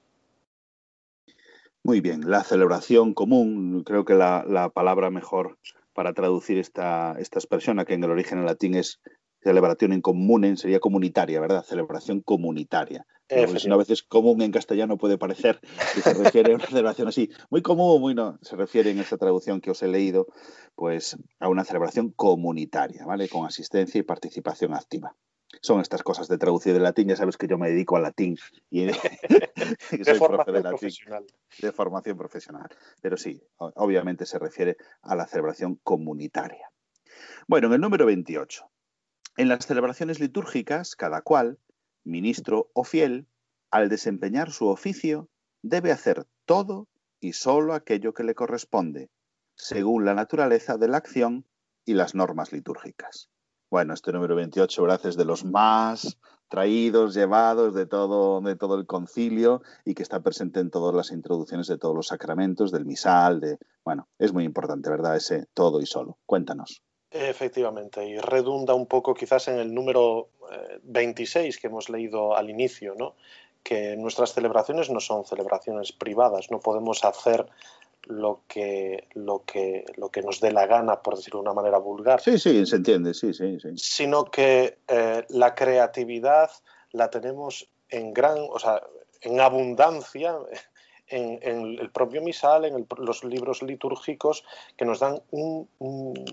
Muy 1.84 2.00
bien, 2.00 2.30
la 2.30 2.44
celebración 2.44 3.12
común, 3.12 3.82
creo 3.84 4.04
que 4.04 4.14
la, 4.14 4.70
palabra 4.72 5.10
mejor 5.10 5.58
para 5.92 6.12
traducir 6.12 6.58
esta, 6.58 7.16
esta, 7.18 7.40
expresión, 7.40 7.84
que 7.84 7.94
en 7.94 8.04
el 8.04 8.10
origen 8.10 8.38
en 8.38 8.46
latín 8.46 8.76
es 8.76 9.00
celebración 9.42 9.92
en 9.92 10.00
común, 10.00 10.56
sería 10.56 10.78
comunitaria, 10.78 11.40
¿verdad? 11.40 11.64
Celebración 11.64 12.20
comunitaria. 12.20 13.04
Si 13.28 13.66
una 13.66 13.76
vez 13.76 14.02
común 14.02 14.42
en 14.42 14.52
castellano 14.52 14.98
puede 14.98 15.16
parecer 15.16 15.58
que 15.94 16.02
se 16.02 16.14
refiere 16.14 16.52
a 16.52 16.56
una 16.56 16.66
celebración 16.66 17.08
así, 17.08 17.30
muy 17.50 17.62
común, 17.62 18.00
muy 18.00 18.14
no, 18.14 18.38
se 18.42 18.56
refiere 18.56 18.90
en 18.90 18.98
esta 18.98 19.16
traducción 19.16 19.60
que 19.60 19.70
os 19.70 19.82
he 19.82 19.88
leído, 19.88 20.26
pues 20.74 21.16
a 21.40 21.48
una 21.48 21.64
celebración 21.64 22.10
comunitaria, 22.10 23.06
¿vale? 23.06 23.28
Con 23.28 23.46
asistencia 23.46 23.98
y 23.98 24.02
participación 24.02 24.74
activa. 24.74 25.16
Son 25.60 25.80
estas 25.80 26.02
cosas 26.02 26.28
de 26.28 26.38
traducir 26.38 26.72
de 26.72 26.80
latín. 26.80 27.08
Ya 27.08 27.16
sabes 27.16 27.36
que 27.36 27.46
yo 27.46 27.58
me 27.58 27.68
dedico 27.68 27.96
al 27.96 28.02
latín. 28.02 28.38
Y, 28.70 28.86
de 29.90 30.14
formación 30.16 30.62
profesional. 30.62 31.26
De 31.60 31.72
formación 31.72 32.16
profesional. 32.16 32.68
Pero 33.00 33.16
sí, 33.16 33.42
obviamente 33.56 34.26
se 34.26 34.38
refiere 34.38 34.76
a 35.02 35.14
la 35.14 35.26
celebración 35.26 35.78
comunitaria. 35.82 36.70
Bueno, 37.46 37.68
en 37.68 37.74
el 37.74 37.80
número 37.80 38.06
28. 38.06 38.70
En 39.36 39.48
las 39.48 39.66
celebraciones 39.66 40.20
litúrgicas, 40.20 40.96
cada 40.96 41.22
cual, 41.22 41.58
ministro 42.04 42.70
o 42.74 42.84
fiel, 42.84 43.26
al 43.70 43.88
desempeñar 43.88 44.52
su 44.52 44.68
oficio, 44.68 45.28
debe 45.62 45.92
hacer 45.92 46.26
todo 46.44 46.88
y 47.20 47.32
solo 47.32 47.72
aquello 47.72 48.12
que 48.12 48.24
le 48.24 48.34
corresponde, 48.34 49.10
según 49.54 50.04
la 50.04 50.14
naturaleza 50.14 50.76
de 50.76 50.88
la 50.88 50.98
acción 50.98 51.46
y 51.84 51.94
las 51.94 52.14
normas 52.14 52.52
litúrgicas. 52.52 53.31
Bueno, 53.72 53.94
este 53.94 54.12
número 54.12 54.36
28, 54.36 54.82
¿verdad? 54.82 55.06
Es 55.06 55.16
de 55.16 55.24
los 55.24 55.46
más 55.46 56.18
traídos, 56.48 57.14
llevados 57.14 57.72
de 57.72 57.86
todo, 57.86 58.42
de 58.42 58.54
todo 58.54 58.74
el 58.74 58.84
concilio 58.84 59.62
y 59.86 59.94
que 59.94 60.02
está 60.02 60.20
presente 60.20 60.60
en 60.60 60.70
todas 60.70 60.94
las 60.94 61.10
introducciones 61.10 61.68
de 61.68 61.78
todos 61.78 61.96
los 61.96 62.08
sacramentos, 62.08 62.70
del 62.70 62.84
misal, 62.84 63.40
de... 63.40 63.56
Bueno, 63.82 64.08
es 64.18 64.34
muy 64.34 64.44
importante, 64.44 64.90
¿verdad? 64.90 65.16
Ese 65.16 65.46
todo 65.54 65.80
y 65.80 65.86
solo. 65.86 66.18
Cuéntanos. 66.26 66.82
Efectivamente, 67.10 68.06
y 68.06 68.18
redunda 68.18 68.74
un 68.74 68.86
poco 68.86 69.14
quizás 69.14 69.48
en 69.48 69.58
el 69.58 69.72
número 69.72 70.28
26 70.82 71.56
eh, 71.56 71.58
que 71.58 71.68
hemos 71.68 71.88
leído 71.88 72.36
al 72.36 72.50
inicio, 72.50 72.94
¿no? 72.94 73.14
que 73.62 73.96
nuestras 73.96 74.34
celebraciones 74.34 74.90
no 74.90 75.00
son 75.00 75.24
celebraciones 75.24 75.92
privadas, 75.92 76.50
no 76.50 76.60
podemos 76.60 77.04
hacer 77.04 77.46
lo 78.12 78.42
que, 78.46 79.08
lo 79.14 79.44
que, 79.44 79.84
lo 79.96 80.10
que 80.10 80.22
nos 80.22 80.40
dé 80.40 80.52
la 80.52 80.66
gana, 80.66 81.02
por 81.02 81.16
decirlo 81.16 81.40
de 81.40 81.44
una 81.44 81.54
manera 81.54 81.78
vulgar. 81.78 82.20
Sí, 82.20 82.38
sí, 82.38 82.64
se 82.66 82.76
entiende, 82.76 83.14
sí, 83.14 83.32
sí. 83.32 83.58
sí. 83.60 83.70
Sino 83.76 84.24
que 84.24 84.78
eh, 84.88 85.24
la 85.28 85.54
creatividad 85.54 86.50
la 86.92 87.10
tenemos 87.10 87.68
en 87.88 88.12
gran, 88.12 88.38
o 88.50 88.58
sea, 88.58 88.82
en 89.20 89.40
abundancia 89.40 90.36
en, 91.08 91.78
el 91.78 91.90
propio 91.90 92.22
misal, 92.22 92.64
en 92.64 92.86
los 92.98 93.24
libros 93.24 93.62
litúrgicos, 93.62 94.44
que 94.76 94.84
nos 94.84 95.00
dan 95.00 95.20
un, 95.30 95.68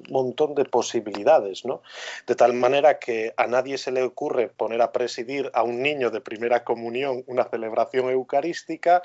montón 0.10 0.56
de 0.56 0.66
posibilidades, 0.66 1.66
¿no? 1.66 1.82
De 2.28 2.36
tal 2.36 2.54
manera 2.54 3.00
que 3.00 3.34
a 3.38 3.48
nadie 3.48 3.78
se 3.78 3.92
le 3.92 4.04
ocurre 4.04 4.48
poner 4.48 4.82
a 4.82 4.92
presidir 4.92 5.52
a 5.54 5.64
un 5.64 5.82
niño 5.82 6.10
de 6.10 6.22
primera 6.22 6.64
comunión 6.64 7.24
una 7.28 7.44
celebración 7.44 8.10
eucarística 8.10 9.02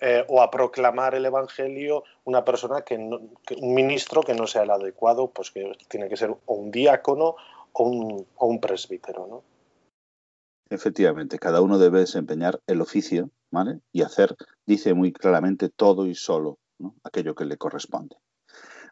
eh, 0.00 0.24
o 0.28 0.42
a 0.42 0.50
proclamar 0.50 1.14
el 1.14 1.26
Evangelio 1.26 2.04
una 2.24 2.44
persona 2.44 2.82
que, 2.82 2.96
un 2.96 3.74
ministro 3.74 4.22
que 4.22 4.34
no 4.34 4.46
sea 4.46 4.62
el 4.62 4.70
adecuado, 4.70 5.28
pues 5.28 5.50
que 5.50 5.72
tiene 5.88 6.08
que 6.08 6.16
ser 6.16 6.30
o 6.30 6.54
un 6.54 6.70
diácono 6.70 7.36
o 7.72 7.84
un, 7.84 8.26
o 8.36 8.46
un 8.46 8.60
presbítero, 8.60 9.26
¿no? 9.26 9.42
Efectivamente, 10.70 11.38
cada 11.38 11.60
uno 11.60 11.78
debe 11.78 12.00
desempeñar 12.00 12.60
el 12.66 12.80
oficio 12.80 13.30
y 13.92 14.02
hacer, 14.02 14.36
dice 14.66 14.94
muy 14.94 15.12
claramente, 15.12 15.68
todo 15.68 16.06
y 16.06 16.14
solo 16.14 16.58
aquello 17.04 17.34
que 17.34 17.44
le 17.44 17.56
corresponde. 17.56 18.16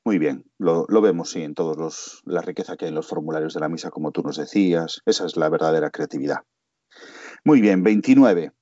Muy 0.05 0.19
bien, 0.19 0.45
lo, 0.59 0.87
vemos 1.01 1.35
en 1.37 1.55
todos 1.55 1.77
los 1.77 2.23
la 2.25 2.43
riqueza 2.43 2.77
que 2.77 2.87
hay 2.87 2.89
en 2.89 2.95
los 2.95 3.07
formularios 3.07 3.55
de 3.55 3.61
la 3.61 3.69
misa, 3.69 3.91
como 3.91 4.11
tú 4.11 4.23
nos 4.23 4.37
decías. 4.37 5.01
Esa 5.07 5.27
es 5.27 5.37
la 5.37 5.49
verdadera 5.49 5.91
creatividad. 5.91 6.39
Muy 7.45 7.61
bien, 7.61 7.83
29. 7.83 8.53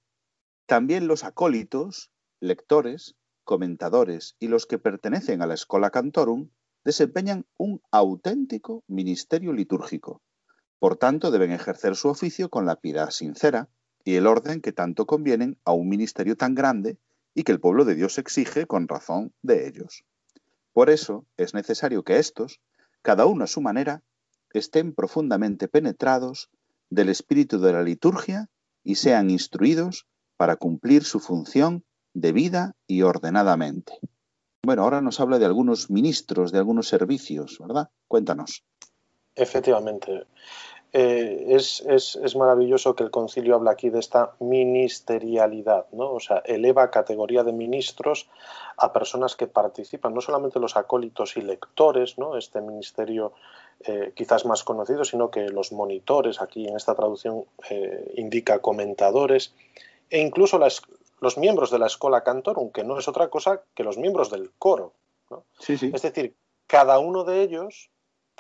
También 0.67 1.07
los 1.07 1.25
acólitos, 1.25 2.11
lectores, 2.41 3.15
comentadores 3.45 4.37
y 4.39 4.49
los 4.49 4.67
que 4.67 4.79
pertenecen 4.79 5.43
a 5.43 5.47
la 5.47 5.55
Escola 5.55 5.91
Cantorum 5.91 6.51
desempeñan 6.85 7.47
un 7.57 7.81
auténtico 7.91 8.85
ministerio 8.87 9.53
litúrgico. 9.53 10.23
Por 10.79 10.97
tanto, 10.97 11.31
deben 11.31 11.53
ejercer 11.53 11.97
su 11.97 12.09
oficio 12.09 12.49
con 12.49 12.65
la 12.67 12.77
piedad 12.77 13.11
sincera, 13.11 13.69
y 14.05 14.17
el 14.17 14.27
orden 14.27 14.61
que 14.61 14.73
tanto 14.73 15.07
convienen 15.07 15.59
a 15.65 15.73
un 15.73 15.89
ministerio 15.89 16.37
tan 16.37 16.55
grande 16.55 16.99
y 17.35 17.43
que 17.43 17.53
el 17.53 17.61
pueblo 17.61 17.85
de 17.85 17.95
Dios 17.95 18.19
exige 18.19 18.67
con 18.67 18.89
razón 18.89 19.33
de 19.43 19.69
ellos. 19.69 20.05
Por 20.73 20.91
eso 20.91 21.25
es 21.37 21.55
necesario 21.55 22.03
que 22.03 22.19
éstos, 22.19 22.61
cada 23.03 23.27
uno 23.27 23.45
a 23.45 23.49
su 23.49 23.61
manera, 23.61 24.03
estén 24.53 24.93
profundamente 24.95 25.69
penetrados 25.69 26.51
del 26.91 27.09
espíritu 27.09 27.61
de 27.61 27.73
la 27.73 27.83
liturgia 27.83 28.49
y 28.83 28.97
sean 28.97 29.31
instruidos 29.31 30.07
para 30.37 30.57
cumplir 30.57 31.05
su 31.05 31.21
función 31.21 31.85
debida 32.15 32.75
y 32.87 33.03
ordenadamente. 33.03 33.93
Bueno, 34.63 34.83
ahora 34.83 35.01
nos 35.01 35.21
habla 35.21 35.39
de 35.39 35.47
algunos 35.47 35.91
ministros, 35.91 36.53
de 36.53 36.59
algunos 36.59 36.89
servicios, 36.89 37.59
¿verdad? 37.61 37.91
Cuéntanos. 38.09 38.65
Efectivamente. 39.35 40.27
Eh, 40.93 41.47
es, 41.49 42.37
maravilloso 42.37 42.97
que 42.97 43.05
el 43.05 43.11
concilio 43.13 43.55
habla 43.55 43.73
aquí 43.73 43.91
de 43.91 44.01
esta 44.01 44.33
ministerialidad, 44.41 45.87
¿no? 45.93 46.13
O 46.13 46.21
sea, 46.21 46.39
eleva 46.39 46.91
categoría 46.91 47.45
de 47.45 47.53
ministros 47.53 48.29
a 48.77 48.93
personas 48.93 49.37
que 49.37 49.47
participan, 49.47 50.15
no 50.15 50.21
solamente 50.21 50.59
los 50.59 50.77
acólitos 50.77 51.37
y 51.37 51.43
lectores, 51.43 52.19
¿no? 52.19 52.37
Este 52.37 52.61
ministerio 52.61 53.33
eh, 53.85 54.13
quizás 54.17 54.45
más 54.47 54.65
conocido, 54.65 55.05
sino 55.05 55.31
que 55.31 55.49
los 55.49 55.71
monitores, 55.71 56.43
aquí 56.43 56.67
en 56.67 56.77
esta 56.77 56.97
traducción 56.97 57.45
eh, 57.69 58.13
indica 58.17 58.59
comentadores, 58.59 59.55
e 60.11 60.21
incluso 60.21 60.59
los 60.59 61.39
miembros 61.39 61.71
de 61.71 61.79
la 61.79 61.87
escuela 61.87 62.25
cantorum, 62.25 62.73
que 62.73 62.83
no 62.83 62.99
es 62.99 63.07
otra 63.07 63.29
cosa 63.29 63.63
que 63.75 63.85
los 63.85 63.97
miembros 63.97 64.29
del 64.31 64.51
coro. 64.59 64.93
Es 65.69 66.03
decir, 66.03 66.35
cada 66.67 66.99
uno 66.99 67.23
de 67.23 67.43
ellos 67.43 67.91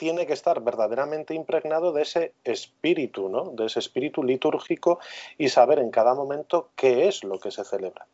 tiene 0.01 0.27
que 0.27 0.33
estar 0.33 0.63
verdaderamente 0.63 1.35
impregnado 1.35 1.93
de 1.93 2.01
ese 2.01 2.33
espíritu, 2.43 3.29
¿no? 3.29 3.51
de 3.51 3.67
ese 3.67 3.81
espíritu 3.81 4.23
litúrgico 4.23 4.99
y 5.37 5.51
saber 5.51 5.79
en 5.79 5.91
cada 5.91 6.15
momento 6.15 6.71
qué 6.75 7.07
es 7.07 7.23
lo 7.23 7.39
que 7.39 7.51
se 7.51 7.65
celebra. 7.65 8.07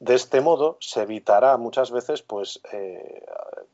De 0.00 0.16
este 0.16 0.42
modo 0.42 0.76
se 0.80 1.00
evitará 1.00 1.56
muchas 1.56 1.90
veces 1.92 2.20
pues, 2.20 2.60
eh, 2.74 3.24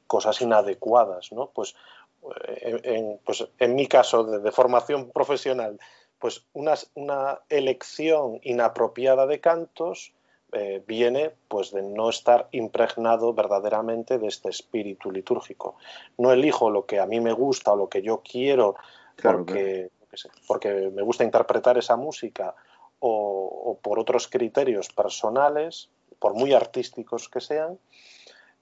cosas 0.07 0.41
inadecuadas. 0.41 1.33
¿no? 1.33 1.51
Pues, 1.53 1.75
eh, 2.47 2.81
en, 2.85 3.19
pues, 3.25 3.45
en 3.59 3.75
mi 3.75 3.89
caso 3.89 4.23
de, 4.23 4.53
formación 4.53 5.11
profesional, 5.11 5.81
pues 6.21 6.45
una 6.55 7.41
elección 7.49 8.39
inapropiada 8.45 9.27
de 9.27 9.41
cantos 9.41 10.13
eh, 10.53 10.83
viene 10.87 11.33
pues 11.49 11.71
de 11.73 11.83
no 11.83 12.11
estar 12.11 12.49
impregnado 12.53 13.33
verdaderamente 13.33 14.19
de 14.19 14.27
este 14.27 14.49
espíritu 14.49 15.11
litúrgico. 15.11 15.77
No 16.19 16.33
elijo 16.33 16.71
lo 16.71 16.87
que 16.87 16.99
a 16.99 17.07
mí 17.07 17.21
me 17.21 17.33
gusta 17.33 17.73
o 17.73 17.77
lo 17.77 17.89
que 17.89 18.03
yo 18.03 18.23
quiero 18.23 18.77
porque, 19.23 19.91
porque 20.47 20.91
me 20.93 21.03
gusta 21.03 21.25
interpretar 21.25 21.79
esa 21.79 21.97
música 21.97 22.55
o, 22.99 23.79
por 23.83 23.99
otros 23.99 24.29
criterios 24.29 24.89
personales, 24.89 25.89
por 26.19 26.35
muy 26.35 26.53
artísticos 26.53 27.29
que 27.29 27.41
sean, 27.41 27.79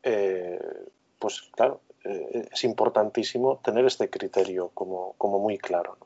eh, 0.03 0.61
pues 1.19 1.43
claro, 1.53 1.81
eh, 2.05 2.49
es 2.53 2.65
importantísimo 2.65 3.59
tener 3.59 3.85
este 3.87 4.11
criterio 4.11 4.71
como, 4.75 5.15
como 5.19 5.39
muy 5.39 5.59
claro 5.59 5.97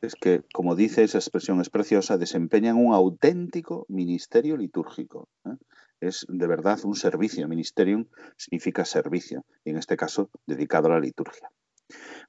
es 0.00 0.14
que, 0.14 0.42
como 0.52 0.74
dice 0.74 1.02
esa 1.02 1.18
expresión 1.18 1.60
es 1.60 1.70
preciosa, 1.70 2.18
desempeñan 2.18 2.76
un 2.76 2.94
auténtico 2.94 3.86
ministerio 3.88 4.56
litúrgico. 4.56 5.28
¿eh? 5.44 5.56
Es 6.00 6.26
de 6.28 6.46
verdad 6.46 6.78
un 6.84 6.94
servicio. 6.94 7.46
Ministerium 7.48 8.06
significa 8.36 8.84
servicio, 8.84 9.44
y 9.64 9.70
en 9.70 9.76
este 9.76 9.96
caso 9.96 10.30
dedicado 10.46 10.88
a 10.88 10.92
la 10.92 11.00
liturgia. 11.00 11.50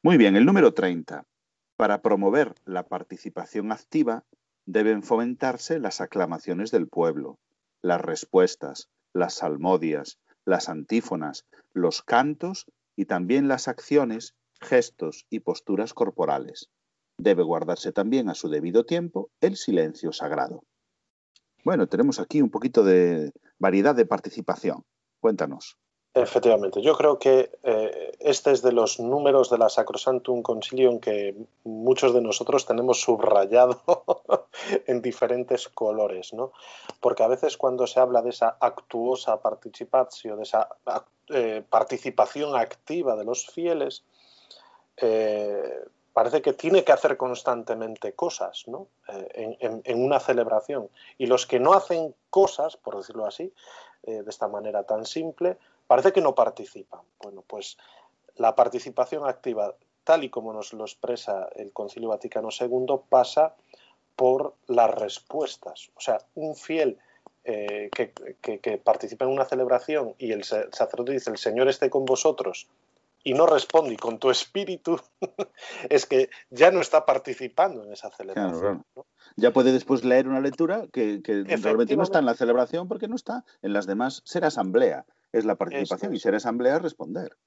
Muy 0.04 0.18
bien, 0.18 0.36
el 0.36 0.45
número 0.45 0.74
30. 0.74 1.26
Para 1.78 2.02
promover 2.02 2.54
la 2.66 2.84
participación 2.84 3.72
activa 3.72 4.26
deben 4.66 5.04
fomentarse 5.04 5.80
las 5.80 6.02
aclamaciones 6.02 6.72
del 6.72 6.88
pueblo, 6.88 7.39
las 7.82 8.02
respuestas, 8.02 8.89
las 9.14 9.36
salmodias, 9.36 10.20
las 10.45 10.70
antífonas, 10.70 11.45
los 11.74 12.02
cantos 12.02 12.66
y 12.95 13.06
también 13.06 13.47
las 13.47 13.68
acciones, 13.68 14.36
gestos 14.60 15.26
y 15.30 15.39
posturas 15.39 15.93
corporales 15.93 16.70
debe 17.22 17.43
guardarse 17.43 17.91
también 17.91 18.30
a 18.30 18.36
su 18.36 18.49
debido 18.49 18.84
tiempo 18.84 19.30
el 19.41 19.55
silencio 19.55 20.11
sagrado. 20.11 20.63
Bueno, 21.63 21.88
tenemos 21.88 22.19
aquí 22.19 22.41
un 22.41 22.49
poquito 22.49 22.84
de 22.84 23.32
variedad 23.59 23.95
de 23.95 24.05
participación. 24.05 24.84
Cuéntanos. 25.19 25.78
Efectivamente, 26.13 26.82
yo 26.82 26.97
creo 26.97 27.19
que 27.19 27.51
eh, 27.63 28.11
este 28.19 28.51
es 28.51 28.61
de 28.61 28.74
los 28.74 28.99
números 28.99 29.49
de 29.49 29.57
la 29.57 29.69
Sacrosantum 29.69 30.41
Concilium 30.41 30.99
que 30.99 31.34
muchos 31.63 32.13
de 32.13 32.19
nosotros 32.19 32.65
tenemos 32.65 32.99
subrayado 32.99 33.82
en 34.88 35.01
diferentes 35.01 35.69
colores, 35.69 36.34
¿no? 36.34 36.51
Porque 36.99 37.24
a 37.24 37.30
veces 37.30 37.55
cuando 37.55 37.88
se 37.88 38.01
habla 38.01 38.22
de 38.22 38.32
esa 38.32 38.57
actuosa 38.59 39.41
participatio, 39.41 40.36
de 40.36 40.43
esa 40.43 40.67
eh, 41.30 41.63
participación 41.69 42.57
activa 42.57 43.15
de 43.15 43.24
los 43.24 43.47
fieles, 43.47 44.03
eh, 44.97 45.86
parece 46.14 46.41
que 46.41 46.53
tiene 46.53 46.84
que 46.84 46.91
hacer 46.91 47.18
constantemente 47.18 48.14
cosas 48.14 48.64
¿no? 48.68 48.88
Eh, 49.07 49.57
en, 49.84 50.03
una 50.03 50.20
celebración. 50.20 50.89
Y 51.18 51.28
los 51.28 51.45
que 51.45 51.59
no 51.59 51.74
hacen 51.74 52.14
cosas, 52.30 52.78
por 52.78 52.97
decirlo 52.97 53.26
así, 53.26 53.53
eh, 54.03 54.24
de 54.24 54.30
esta 54.30 54.47
manera 54.47 54.84
tan 54.84 55.05
simple, 55.05 55.57
parece 55.88 56.12
que 56.12 56.22
no 56.22 56.36
participan. 56.36 57.01
Bueno, 57.22 57.43
pues 57.47 57.78
la 58.36 58.55
participación 58.55 59.28
activa 59.28 59.76
tal 60.03 60.24
y 60.24 60.30
como 60.30 60.53
nos 60.53 60.74
lo 60.74 60.84
expresa 60.84 61.47
el 61.55 61.72
Concilio 61.72 62.09
Vaticano 62.09 62.49
II, 62.51 63.01
pasa 63.09 63.55
por 64.16 64.55
las 64.68 64.91
respuestas. 64.91 65.89
O 65.95 66.01
sea, 66.01 66.20
un 66.36 66.55
fiel 66.55 66.97
eh, 67.43 67.89
que, 67.91 68.78
participa 68.78 69.26
en 69.26 69.32
una 69.32 69.45
celebración 69.45 70.16
y 70.18 70.32
el 70.32 70.43
sacerdote 70.43 71.14
dice, 71.14 71.32
el 71.32 71.38
Señor 71.38 71.70
esté 71.70 71.89
con 71.89 72.05
vosotros, 72.05 72.68
y 73.24 73.34
no 73.34 73.45
responde 73.45 73.95
con 73.97 74.19
tu 74.19 74.30
espíritu, 74.30 74.99
es 75.89 76.05
que 76.05 76.30
ya 76.49 76.72
no 76.72 76.82
está 76.82 77.05
participando 77.05 77.84
en 77.84 77.93
esa 77.93 78.09
celebración. 78.11 78.86
Ya 79.36 79.51
puede 79.51 79.72
después 79.72 80.03
leer 80.03 80.28
una 80.28 80.41
lectura 80.41 80.88
que, 80.91 81.22
realmente 81.61 81.95
no 81.95 82.03
está 82.03 82.19
en 82.19 82.26
la 82.26 82.34
celebración 82.34 82.88
porque 82.88 83.07
no 83.07 83.15
está 83.15 83.45
en 83.61 83.74
las 83.74 83.86
demás. 83.86 84.22
Ser 84.26 84.45
asamblea 84.45 85.05
es 85.32 85.45
la 85.45 85.55
participación 85.55 86.13
y 86.13 86.19
ser 86.19 86.36
asamblea 86.36 86.78
es 86.78 86.82
responder. 86.82 87.38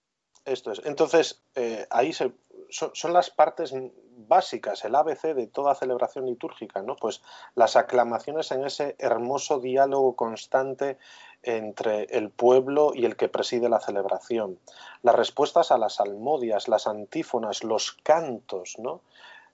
Esto 0.45 0.73
es. 0.73 0.83
Entonces, 0.85 1.43
eh, 1.55 1.87
ahí 1.91 2.13
se, 2.13 2.33
son, 2.69 3.13
las 3.13 3.31
partes 3.31 3.75
básicas, 4.17 4.85
el 4.85 4.95
ABC 4.95 5.35
de 5.35 5.47
toda 5.47 5.75
celebración 5.75 6.27
litúrgica, 6.27 6.83
¿no? 6.83 6.97
Pues 6.97 7.23
las 7.55 7.77
aclamaciones 7.77 8.51
en 8.51 8.65
ese 8.65 8.97
hermoso 8.99 9.61
diálogo 9.61 10.17
constante 10.17 10.99
entre 11.43 12.05
el 12.05 12.31
pueblo 12.31 12.93
y 12.95 13.05
el 13.05 13.17
que 13.17 13.29
preside 13.29 13.69
la 13.69 13.81
celebración, 13.81 14.59
las 15.03 15.15
respuestas 15.15 15.71
a 15.71 15.79
las 15.79 16.01
almodias, 16.01 16.69
las 16.69 16.87
antífonas, 16.87 17.65
los 17.65 17.93
cantos, 18.03 18.77
¿no? 18.79 19.03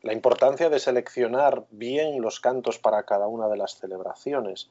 La 0.03 0.13
importancia 0.13 0.71
de 0.71 0.79
seleccionar 0.79 1.65
bien 1.71 2.23
los 2.23 2.41
cantos 2.41 2.79
para 2.79 3.03
cada 3.03 3.27
una 3.27 3.49
de 3.49 3.59
las 3.59 3.77
celebraciones, 3.77 4.71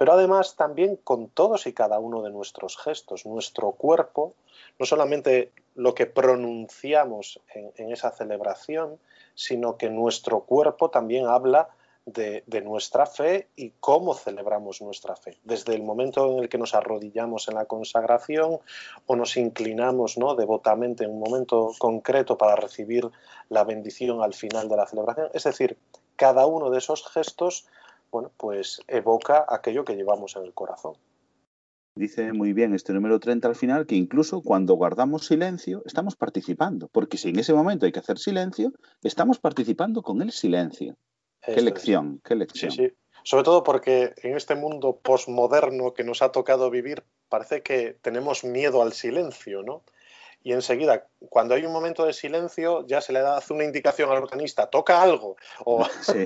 pero 0.00 0.14
además 0.14 0.56
también 0.56 0.96
con 0.96 1.28
todos 1.28 1.66
y 1.66 1.74
cada 1.74 1.98
uno 1.98 2.22
de 2.22 2.30
nuestros 2.30 2.78
gestos, 2.78 3.26
nuestro 3.26 3.72
cuerpo, 3.72 4.32
no 4.78 4.86
solamente 4.86 5.52
lo 5.74 5.94
que 5.94 6.06
pronunciamos 6.06 7.38
en, 7.52 7.92
esa 7.92 8.10
celebración, 8.10 8.98
sino 9.34 9.76
que 9.76 9.90
nuestro 9.90 10.40
cuerpo 10.40 10.88
también 10.88 11.26
habla 11.26 11.68
de, 12.06 12.42
nuestra 12.64 13.04
fe 13.04 13.48
y 13.56 13.74
cómo 13.78 14.14
celebramos 14.14 14.80
nuestra 14.80 15.16
fe. 15.16 15.36
Desde 15.44 15.74
el 15.74 15.82
momento 15.82 16.32
en 16.32 16.44
el 16.44 16.48
que 16.48 16.56
nos 16.56 16.74
arrodillamos 16.74 17.48
en 17.48 17.56
la 17.56 17.66
consagración 17.66 18.58
o 19.04 19.16
nos 19.16 19.36
inclinamos 19.36 20.16
¿no? 20.16 20.34
devotamente 20.34 21.04
en 21.04 21.10
un 21.10 21.20
momento 21.20 21.72
concreto 21.78 22.38
para 22.38 22.56
recibir 22.56 23.06
la 23.50 23.64
bendición 23.64 24.22
al 24.22 24.32
final 24.32 24.66
de 24.70 24.76
la 24.78 24.86
celebración. 24.86 25.28
Es 25.34 25.44
decir, 25.44 25.76
cada 26.16 26.46
uno 26.46 26.70
de 26.70 26.78
esos 26.78 27.06
gestos 27.06 27.66
bueno, 28.10 28.32
pues 28.36 28.80
evoca 28.88 29.44
aquello 29.48 29.84
que 29.84 29.94
llevamos 29.94 30.36
en 30.36 30.44
el 30.44 30.54
corazón. 30.54 30.94
Dice 31.94 32.32
muy 32.32 32.52
bien 32.52 32.72
este 32.74 32.92
número 32.92 33.18
30 33.18 33.48
al 33.48 33.56
final 33.56 33.86
que 33.86 33.96
incluso 33.96 34.42
cuando 34.42 34.74
guardamos 34.74 35.26
silencio 35.26 35.82
estamos 35.84 36.16
participando, 36.16 36.88
porque 36.88 37.18
si 37.18 37.30
en 37.30 37.38
ese 37.38 37.52
momento 37.52 37.84
hay 37.84 37.92
que 37.92 37.98
hacer 37.98 38.18
silencio, 38.18 38.72
estamos 39.02 39.38
participando 39.38 40.02
con 40.02 40.22
el 40.22 40.30
silencio. 40.30 40.96
qué 41.44 41.60
lección, 41.60 42.20
qué 42.24 42.36
lección. 42.36 42.70
Sí, 42.70 42.86
sí. 42.86 42.94
Sobre 43.22 43.44
todo 43.44 43.62
porque 43.62 44.14
en 44.22 44.36
este 44.36 44.54
mundo 44.54 44.98
posmoderno 45.02 45.92
que 45.92 46.04
nos 46.04 46.22
ha 46.22 46.32
tocado 46.32 46.70
vivir, 46.70 47.02
parece 47.28 47.62
que 47.62 47.96
tenemos 48.00 48.44
miedo 48.44 48.82
al 48.82 48.92
silencio, 48.92 49.62
¿no? 49.62 49.82
Y 50.42 50.52
enseguida, 50.52 51.06
cuando 51.28 51.54
hay 51.54 51.66
un 51.66 51.72
momento 51.72 52.06
de 52.06 52.14
silencio, 52.14 52.86
ya 52.86 53.00
se 53.00 53.12
le 53.12 53.20
da 53.20 53.40
una 53.50 53.64
indicación 53.64 54.10
al 54.10 54.22
organista, 54.22 54.68
toca 54.68 55.02
algo. 55.02 55.36
O... 55.64 55.84
Sí, 56.00 56.24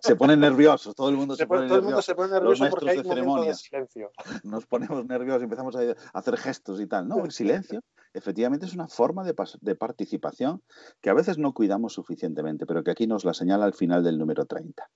se 0.00 0.16
pone 0.16 0.36
nervioso, 0.36 0.94
todo 0.94 1.08
el 1.08 1.16
mundo 1.16 1.36
se, 1.36 1.46
pone, 1.46 1.68
todo 1.68 1.78
el 1.78 1.84
mundo 1.84 2.02
se 2.02 2.14
pone 2.14 2.32
nervioso 2.32 2.68
porque 2.70 2.90
hay 2.90 2.98
un 2.98 3.06
momento 3.06 3.44
de 3.44 3.54
silencio. 3.54 4.10
Nos 4.42 4.66
ponemos 4.66 5.04
nerviosos, 5.06 5.42
empezamos 5.42 5.76
a 5.76 5.94
hacer 6.12 6.36
gestos 6.36 6.80
y 6.80 6.86
tal. 6.86 7.06
No, 7.08 7.24
el 7.24 7.30
silencio 7.30 7.80
efectivamente 8.14 8.66
es 8.66 8.74
una 8.74 8.88
forma 8.88 9.24
de, 9.24 9.34
de 9.60 9.74
participación 9.74 10.62
que 11.00 11.10
a 11.10 11.14
veces 11.14 11.38
no 11.38 11.54
cuidamos 11.54 11.94
suficientemente, 11.94 12.66
pero 12.66 12.82
que 12.82 12.90
aquí 12.90 13.06
nos 13.06 13.24
la 13.24 13.32
señala 13.32 13.64
al 13.64 13.74
final 13.74 14.02
del 14.02 14.18
número 14.18 14.44
30. 14.44 14.88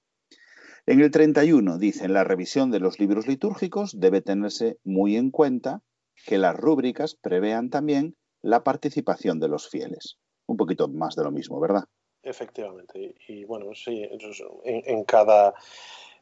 En 0.86 1.00
el 1.00 1.10
31 1.10 1.78
dice, 1.78 2.04
en 2.04 2.12
la 2.12 2.24
revisión 2.24 2.70
de 2.70 2.80
los 2.80 2.98
libros 2.98 3.26
litúrgicos 3.26 3.98
debe 3.98 4.20
tenerse 4.20 4.78
muy 4.84 5.16
en 5.16 5.30
cuenta 5.30 5.82
que 6.26 6.38
las 6.38 6.56
rúbricas 6.56 7.14
prevean 7.14 7.70
también 7.70 8.16
la 8.43 8.62
participación 8.62 9.41
de 9.41 9.49
los 9.49 9.68
fieles. 9.68 10.18
Un 10.47 10.57
poquito 10.57 10.89
más 10.89 11.16
de 11.16 11.24
lo 11.24 11.30
mismo, 11.30 11.59
¿verdad? 11.61 11.84
Efectivamente. 12.22 13.14
Y, 13.28 13.45
bueno, 13.45 13.74
sí, 13.74 14.09
en, 14.64 15.05
cada, 15.05 15.55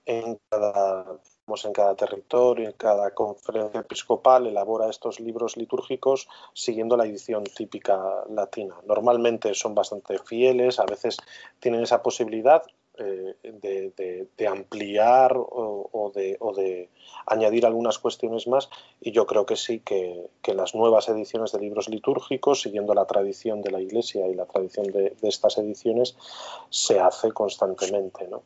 en 0.05 0.39
cada 0.51 1.19
en 1.65 1.73
cada 1.73 1.95
territorio, 1.95 2.69
en 2.69 2.77
cada 2.77 3.11
conferencia 3.12 3.81
episcopal 3.81 4.47
elabora 4.47 4.89
estos 4.89 5.21
libros 5.21 5.57
litúrgicos 5.57 6.27
siguiendo 6.55 6.97
la 6.97 7.05
edición 7.05 7.45
típica 7.45 8.25
latina. 8.31 8.77
Normalmente 8.87 9.55
son 9.55 9.75
bastante 9.75 10.19
fieles, 10.19 10.79
a 10.79 10.87
veces 10.87 11.19
tienen 11.61 11.83
esa 11.83 12.03
posibilidad 12.03 12.62
eh, 12.97 13.34
de, 13.42 14.47
ampliar 14.47 15.32
o, 15.36 16.12
de, 16.14 16.88
añadir 17.26 17.66
algunas 17.66 17.99
cuestiones 17.99 18.47
más 18.47 18.70
y 19.01 19.11
yo 19.11 19.26
creo 19.26 19.47
que 19.47 19.57
sí 19.57 19.80
que, 19.80 20.30
las 20.55 20.76
nuevas 20.76 21.09
ediciones 21.09 21.51
de 21.51 21.59
libros 21.59 21.88
litúrgicos, 21.88 22.62
siguiendo 22.62 22.95
la 22.95 23.07
tradición 23.07 23.62
de 23.62 23.72
la 23.72 23.80
Iglesia 23.80 24.28
y 24.28 24.34
la 24.34 24.47
tradición 24.47 24.86
de, 24.86 25.16
estas 25.22 25.59
ediciones, 25.59 26.16
se 26.70 27.01
hace 27.01 27.32
constantemente. 27.32 28.28
¿no? 28.28 28.42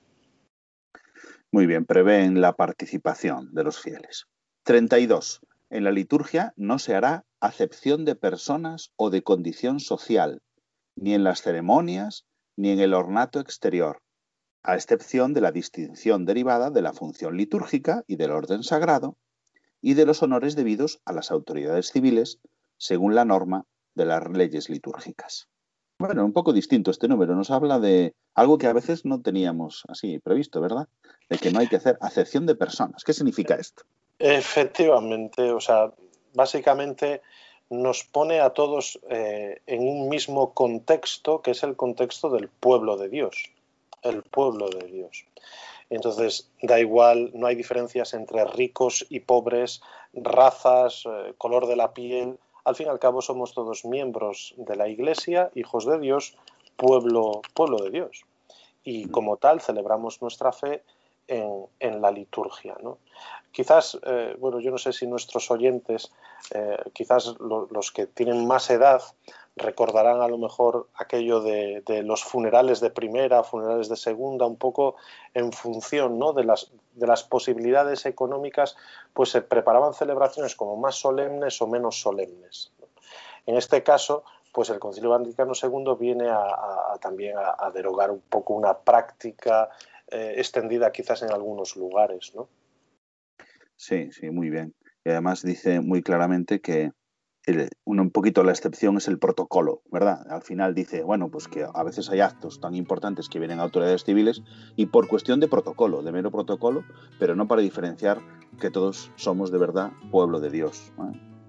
Muy 1.52 1.66
bien, 1.66 1.84
prevén 1.84 2.40
la 2.40 2.54
participación 2.54 3.52
de 3.52 3.64
los 3.64 3.78
fieles. 3.78 4.28
32. 4.62 5.40
En 5.68 5.84
la 5.84 5.90
liturgia 5.90 6.54
no 6.56 6.78
se 6.78 6.94
hará 6.94 7.26
acepción 7.40 8.06
de 8.06 8.14
personas 8.14 8.92
o 8.96 9.10
de 9.10 9.22
condición 9.22 9.80
social, 9.80 10.40
ni 10.96 11.12
en 11.12 11.22
las 11.22 11.42
ceremonias, 11.42 12.24
ni 12.56 12.70
en 12.70 12.80
el 12.80 12.94
ornato 12.94 13.40
exterior, 13.40 14.00
a 14.68 14.74
excepción 14.74 15.32
de 15.32 15.40
la 15.40 15.50
distinción 15.50 16.26
derivada 16.26 16.70
de 16.70 16.82
la 16.82 16.92
función 16.92 17.38
litúrgica 17.38 18.04
y 18.06 18.16
del 18.16 18.32
orden 18.32 18.62
sagrado, 18.62 19.16
y 19.80 19.94
de 19.94 20.04
los 20.04 20.22
honores 20.22 20.56
debidos 20.56 21.00
a 21.06 21.14
las 21.14 21.30
autoridades 21.30 21.90
civiles, 21.90 22.38
según 22.76 23.14
la 23.14 23.24
norma 23.24 23.64
de 23.94 24.04
las 24.04 24.28
leyes 24.28 24.68
litúrgicas. 24.68 25.48
Bueno, 25.98 26.22
un 26.22 26.34
poco 26.34 26.52
distinto 26.52 26.90
este 26.90 27.08
número, 27.08 27.34
nos 27.34 27.50
habla 27.50 27.78
de 27.78 28.12
algo 28.34 28.58
que 28.58 28.66
a 28.66 28.74
veces 28.74 29.06
no 29.06 29.22
teníamos 29.22 29.84
así 29.88 30.18
previsto, 30.18 30.60
¿verdad? 30.60 30.86
De 31.30 31.38
que 31.38 31.50
no 31.50 31.60
hay 31.60 31.68
que 31.68 31.76
hacer 31.76 31.96
acepción 32.02 32.44
de 32.44 32.54
personas. 32.54 33.04
¿Qué 33.04 33.14
significa 33.14 33.54
esto? 33.54 33.84
Efectivamente, 34.18 35.50
o 35.50 35.60
sea, 35.60 35.94
básicamente 36.34 37.22
nos 37.70 38.04
pone 38.04 38.40
a 38.40 38.50
todos 38.50 39.00
eh, 39.08 39.62
en 39.66 39.88
un 39.88 40.10
mismo 40.10 40.52
contexto, 40.52 41.40
que 41.40 41.52
es 41.52 41.62
el 41.62 41.74
contexto 41.74 42.28
del 42.28 42.48
pueblo 42.48 42.98
de 42.98 43.08
Dios 43.08 43.50
el 44.02 44.22
pueblo 44.22 44.68
de 44.68 44.86
Dios. 44.86 45.24
Entonces, 45.90 46.50
da 46.62 46.78
igual, 46.78 47.30
no 47.34 47.46
hay 47.46 47.54
diferencias 47.54 48.12
entre 48.14 48.44
ricos 48.44 49.06
y 49.08 49.20
pobres, 49.20 49.80
razas, 50.12 51.04
eh, 51.06 51.34
color 51.38 51.66
de 51.66 51.76
la 51.76 51.94
piel. 51.94 52.38
Al 52.64 52.76
fin 52.76 52.86
y 52.86 52.90
al 52.90 52.98
cabo 52.98 53.22
somos 53.22 53.54
todos 53.54 53.84
miembros 53.84 54.54
de 54.58 54.76
la 54.76 54.88
Iglesia, 54.88 55.50
hijos 55.54 55.86
de 55.86 55.98
Dios, 55.98 56.36
pueblo, 56.76 57.40
pueblo 57.54 57.78
de 57.78 57.90
Dios. 57.90 58.24
Y 58.84 59.08
como 59.08 59.38
tal 59.38 59.60
celebramos 59.60 60.20
nuestra 60.20 60.52
fe 60.52 60.82
en, 61.28 62.00
la 62.00 62.10
liturgia. 62.10 62.76
¿no? 62.82 62.98
Quizás, 63.52 63.98
eh, 64.04 64.34
bueno, 64.38 64.60
yo 64.60 64.70
no 64.70 64.78
sé 64.78 64.92
si 64.92 65.06
nuestros 65.06 65.50
oyentes, 65.50 66.12
eh, 66.54 66.78
quizás 66.92 67.34
los 67.38 67.92
que 67.92 68.06
tienen 68.06 68.46
más 68.46 68.70
edad, 68.70 69.02
recordarán 69.58 70.20
a 70.20 70.28
lo 70.28 70.38
mejor 70.38 70.88
aquello 70.94 71.40
de, 71.40 71.82
los 72.04 72.24
funerales 72.24 72.80
de 72.80 72.90
primera, 72.90 73.42
funerales 73.44 73.88
de 73.88 73.96
segunda, 73.96 74.46
un 74.46 74.56
poco 74.56 74.96
en 75.34 75.52
función 75.52 76.18
¿no? 76.18 76.32
de, 76.32 76.44
las, 76.44 76.72
de 76.94 77.06
las 77.06 77.24
posibilidades 77.24 78.06
económicas, 78.06 78.76
pues 79.12 79.30
se 79.30 79.42
preparaban 79.42 79.94
celebraciones 79.94 80.54
como 80.56 80.76
más 80.76 80.96
solemnes 80.96 81.60
o 81.60 81.66
menos 81.66 82.00
solemnes. 82.00 82.72
En 83.46 83.56
este 83.56 83.82
caso, 83.82 84.24
pues 84.52 84.70
el 84.70 84.78
Concilio 84.78 85.10
Vaticano 85.10 85.52
II 85.54 85.96
viene 85.98 86.28
a, 86.28 86.96
también 87.00 87.36
a, 87.38 87.70
derogar 87.70 88.10
un 88.10 88.20
poco 88.20 88.54
una 88.54 88.76
práctica 88.78 89.70
eh, 90.10 90.34
extendida 90.36 90.90
quizás 90.92 91.22
en 91.22 91.30
algunos 91.30 91.76
lugares. 91.76 92.32
¿no? 92.34 92.48
Sí, 93.76 94.10
sí, 94.12 94.30
muy 94.30 94.50
bien. 94.50 94.74
Y 95.04 95.10
además 95.10 95.42
dice 95.42 95.80
muy 95.80 96.02
claramente 96.02 96.60
que 96.60 96.92
un 97.84 98.10
poquito 98.10 98.42
la 98.42 98.52
excepción 98.52 98.96
es 98.96 99.08
el 99.08 99.18
protocolo, 99.18 99.82
¿verdad? 99.90 100.26
Al 100.30 100.42
final 100.42 100.74
dice, 100.74 101.02
bueno, 101.02 101.30
pues 101.30 101.48
que 101.48 101.66
a 101.72 101.82
veces 101.82 102.10
hay 102.10 102.20
actos 102.20 102.60
tan 102.60 102.74
importantes 102.74 103.28
que 103.28 103.38
vienen 103.38 103.60
a 103.60 103.64
autoridades 103.64 104.04
civiles 104.04 104.42
y 104.76 104.86
por 104.86 105.08
cuestión 105.08 105.40
de 105.40 105.48
protocolo, 105.48 106.02
de 106.02 106.12
mero 106.12 106.30
protocolo, 106.30 106.84
pero 107.18 107.34
no 107.36 107.48
para 107.48 107.62
diferenciar 107.62 108.20
que 108.60 108.70
todos 108.70 109.10
somos 109.16 109.50
de 109.50 109.58
verdad 109.58 109.92
pueblo 110.10 110.40
de 110.40 110.50
Dios. 110.50 110.92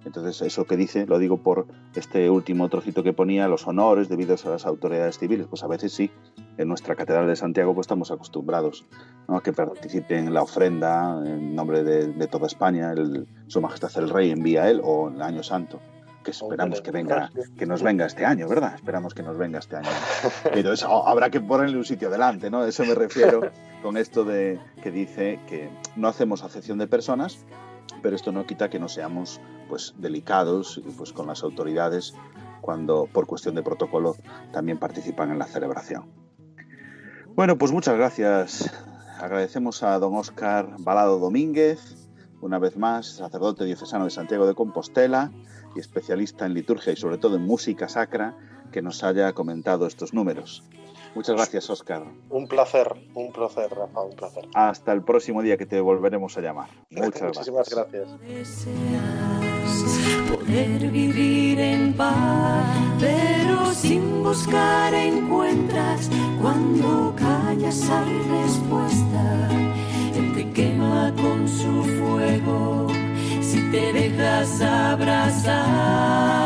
Entonces, 0.05 0.41
eso 0.41 0.65
que 0.65 0.77
dice, 0.77 1.05
lo 1.05 1.19
digo 1.19 1.37
por 1.37 1.67
este 1.95 2.29
último 2.29 2.69
trocito 2.69 3.03
que 3.03 3.13
ponía, 3.13 3.47
los 3.47 3.67
honores 3.67 4.09
debidos 4.09 4.45
a 4.45 4.49
las 4.49 4.65
autoridades 4.65 5.19
civiles. 5.19 5.47
Pues 5.47 5.63
a 5.63 5.67
veces 5.67 5.93
sí, 5.93 6.11
en 6.57 6.67
nuestra 6.67 6.95
Catedral 6.95 7.27
de 7.27 7.35
Santiago 7.35 7.73
pues 7.73 7.85
estamos 7.85 8.11
acostumbrados 8.11 8.85
a 9.27 9.41
que 9.41 9.53
participen 9.53 10.27
en 10.27 10.33
la 10.33 10.43
ofrenda 10.43 11.21
en 11.25 11.55
nombre 11.55 11.83
de, 11.83 12.27
toda 12.27 12.47
España, 12.47 12.93
Su 13.47 13.61
Majestad 13.61 13.91
el 13.97 14.09
Rey 14.09 14.31
envía 14.31 14.63
a 14.63 14.69
él, 14.69 14.81
o 14.83 15.09
el 15.09 15.21
Año 15.21 15.43
Santo, 15.43 15.79
que 16.23 16.31
esperamos 16.31 16.81
que 16.81 16.91
venga, 16.91 17.31
que 17.57 17.65
nos 17.65 17.83
venga 17.83 18.05
este 18.05 18.25
año, 18.25 18.47
¿verdad? 18.47 18.75
Esperamos 18.75 19.13
que 19.13 19.23
nos 19.23 19.37
venga 19.37 19.59
este 19.59 19.75
año. 19.75 19.89
Pero 20.53 20.73
eso 20.73 21.07
habrá 21.07 21.29
que 21.29 21.41
ponerle 21.41 21.77
un 21.77 21.85
sitio 21.85 22.09
delante, 22.09 22.49
¿no? 22.49 22.65
Eso 22.65 22.85
me 22.85 22.95
refiero 22.95 23.41
con 23.81 23.97
esto 23.97 24.23
de 24.23 24.59
que 24.81 24.91
dice 24.91 25.39
que 25.47 25.69
no 25.95 26.07
hacemos 26.07 26.43
acepción 26.43 26.77
de 26.77 26.87
personas, 26.87 27.45
pero 28.01 28.15
esto 28.15 28.31
no 28.31 28.45
quita 28.45 28.69
que 28.69 28.79
no 28.79 28.89
seamos 28.89 29.39
pues 29.69 29.93
delicados 29.97 30.81
y 30.83 30.91
pues 30.91 31.13
con 31.13 31.27
las 31.27 31.43
autoridades 31.43 32.13
cuando 32.61 33.07
por 33.11 33.27
cuestión 33.27 33.55
de 33.55 33.63
protocolo 33.63 34.15
también 34.51 34.79
participan 34.79 35.31
en 35.31 35.39
la 35.39 35.45
celebración. 35.45 36.11
Bueno, 37.35 37.57
pues 37.57 37.71
muchas 37.71 37.95
gracias. 37.95 38.69
Agradecemos 39.19 39.83
a 39.83 39.97
don 39.99 40.15
Óscar 40.15 40.75
Balado 40.79 41.19
Domínguez, 41.19 42.09
una 42.41 42.59
vez 42.59 42.77
más, 42.77 43.07
sacerdote 43.07 43.65
diocesano 43.65 44.05
de 44.05 44.11
Santiago 44.11 44.47
de 44.47 44.55
Compostela 44.55 45.31
y 45.75 45.79
especialista 45.79 46.45
en 46.45 46.53
liturgia 46.53 46.93
y 46.93 46.95
sobre 46.95 47.17
todo 47.17 47.35
en 47.35 47.43
música 47.43 47.87
sacra, 47.87 48.35
que 48.71 48.81
nos 48.81 49.03
haya 49.03 49.33
comentado 49.33 49.87
estos 49.87 50.13
números. 50.13 50.63
Muchas 51.15 51.35
gracias, 51.35 51.69
Óscar. 51.69 52.03
Un 52.29 52.47
placer, 52.47 52.87
un 53.15 53.31
placer, 53.31 53.69
Rafa, 53.71 54.01
un 54.01 54.15
placer. 54.15 54.45
Hasta 54.53 54.93
el 54.93 55.03
próximo 55.03 55.41
día 55.41 55.57
que 55.57 55.65
te 55.65 55.81
volveremos 55.81 56.37
a 56.37 56.41
llamar. 56.41 56.69
Muchas 56.89 57.23
Muchísimas 57.23 57.69
gracias. 57.69 58.67
Poder 60.29 60.91
vivir 60.91 61.59
en 61.59 61.93
paz, 61.93 62.65
pero 62.99 63.73
sin 63.73 64.23
buscar 64.23 64.93
encuentras. 64.93 66.07
Cuando 66.39 67.15
callas 67.15 67.89
hay 67.89 68.19
respuesta. 68.39 69.49
Él 70.15 70.33
te 70.35 70.51
quema 70.51 71.11
con 71.15 71.47
su 71.47 71.83
fuego. 71.97 72.87
Si 73.41 73.59
te 73.71 73.91
dejas 73.91 74.61
abrazar, 74.61 76.38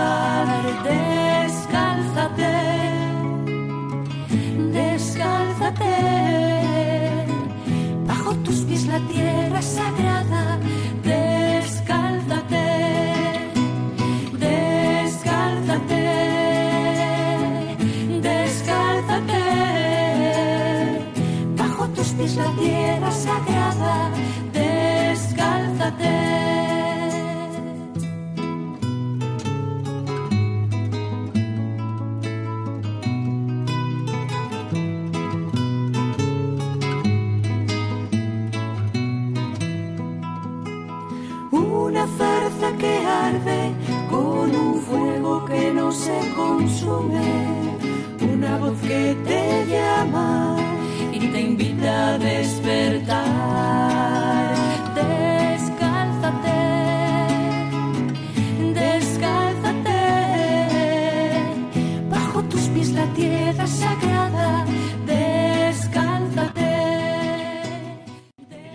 consume. 46.34 47.68
Una 48.22 48.58
voz 48.58 48.80
que 48.82 49.16
te 49.26 49.66
llama 49.68 50.58
y 51.12 51.20
te 51.20 51.42
invita 51.42 52.14
a 52.14 52.18
despertar. 52.18 53.24
Descálzate, 54.96 56.60
descálzate. 58.74 60.02
Bajo 62.10 62.44
tus 62.44 62.62
pies 62.70 62.92
la 62.92 63.06
tierra 63.14 63.68
sagrada. 63.68 64.34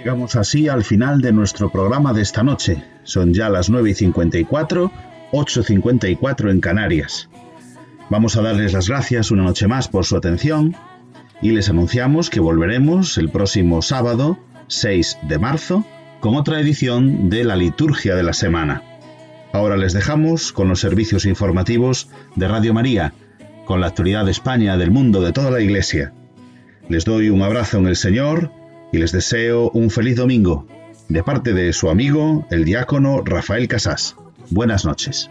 Llegamos 0.09 0.37
así 0.37 0.69
al 0.69 0.85
final 0.85 1.21
de 1.21 1.33
nuestro 1.33 1.71
programa 1.71 2.15
de 2.15 2.23
esta 2.23 2.43
noche. 2.43 2.83
Son 3.03 3.35
ya 3.35 3.51
las 3.51 3.69
9 3.69 3.91
y 3.91 3.95
54, 3.95 4.91
8.54 5.33 6.51
en 6.51 6.61
Canarias. 6.61 7.29
Vamos 8.11 8.37
a 8.37 8.43
darles 8.43 8.73
las 8.73 8.89
gracias 8.89 9.31
una 9.31 9.43
noche 9.43 9.69
más 9.69 9.89
por 9.89 10.07
su 10.07 10.17
atención 10.17 10.75
y 11.43 11.53
les 11.53 11.69
anunciamos 11.69 12.31
que 12.31 12.41
volveremos 12.41 13.19
el 13.19 13.29
próximo 13.29 13.83
sábado, 13.83 14.39
6 14.69 15.19
de 15.29 15.39
marzo, 15.39 15.85
con 16.21 16.35
otra 16.35 16.59
edición 16.59 17.29
de 17.29 17.45
la 17.45 17.55
Liturgia 17.55 18.17
de 18.17 18.23
la 18.23 18.33
Semana. 18.33 18.83
Ahora 19.53 19.77
les 19.77 19.93
dejamos 19.93 20.53
con 20.53 20.69
los 20.69 20.81
servicios 20.81 21.27
informativos 21.27 22.09
de 22.35 22.49
Radio 22.49 22.73
María, 22.73 23.13
con 23.67 23.83
la 23.83 23.89
actualidad 23.89 24.25
de 24.25 24.31
España, 24.31 24.79
del 24.79 24.91
mundo, 24.91 25.21
de 25.21 25.33
toda 25.33 25.51
la 25.51 25.61
Iglesia. 25.61 26.15
Les 26.89 27.05
doy 27.05 27.29
un 27.29 27.43
abrazo 27.43 27.77
en 27.77 27.89
el 27.89 27.97
Señor 27.97 28.51
y 28.91 28.99
les 28.99 29.13
deseo 29.13 29.71
un 29.75 29.91
feliz 29.91 30.17
domingo, 30.17 30.67
de 31.11 31.23
parte 31.23 31.53
de 31.53 31.75
su 31.75 31.91
amigo, 31.91 32.47
el 32.51 32.65
diácono 32.65 33.23
Rafael 33.23 33.69
Casás. 33.69 34.17
Buenas 34.51 34.87
noches. 34.87 35.31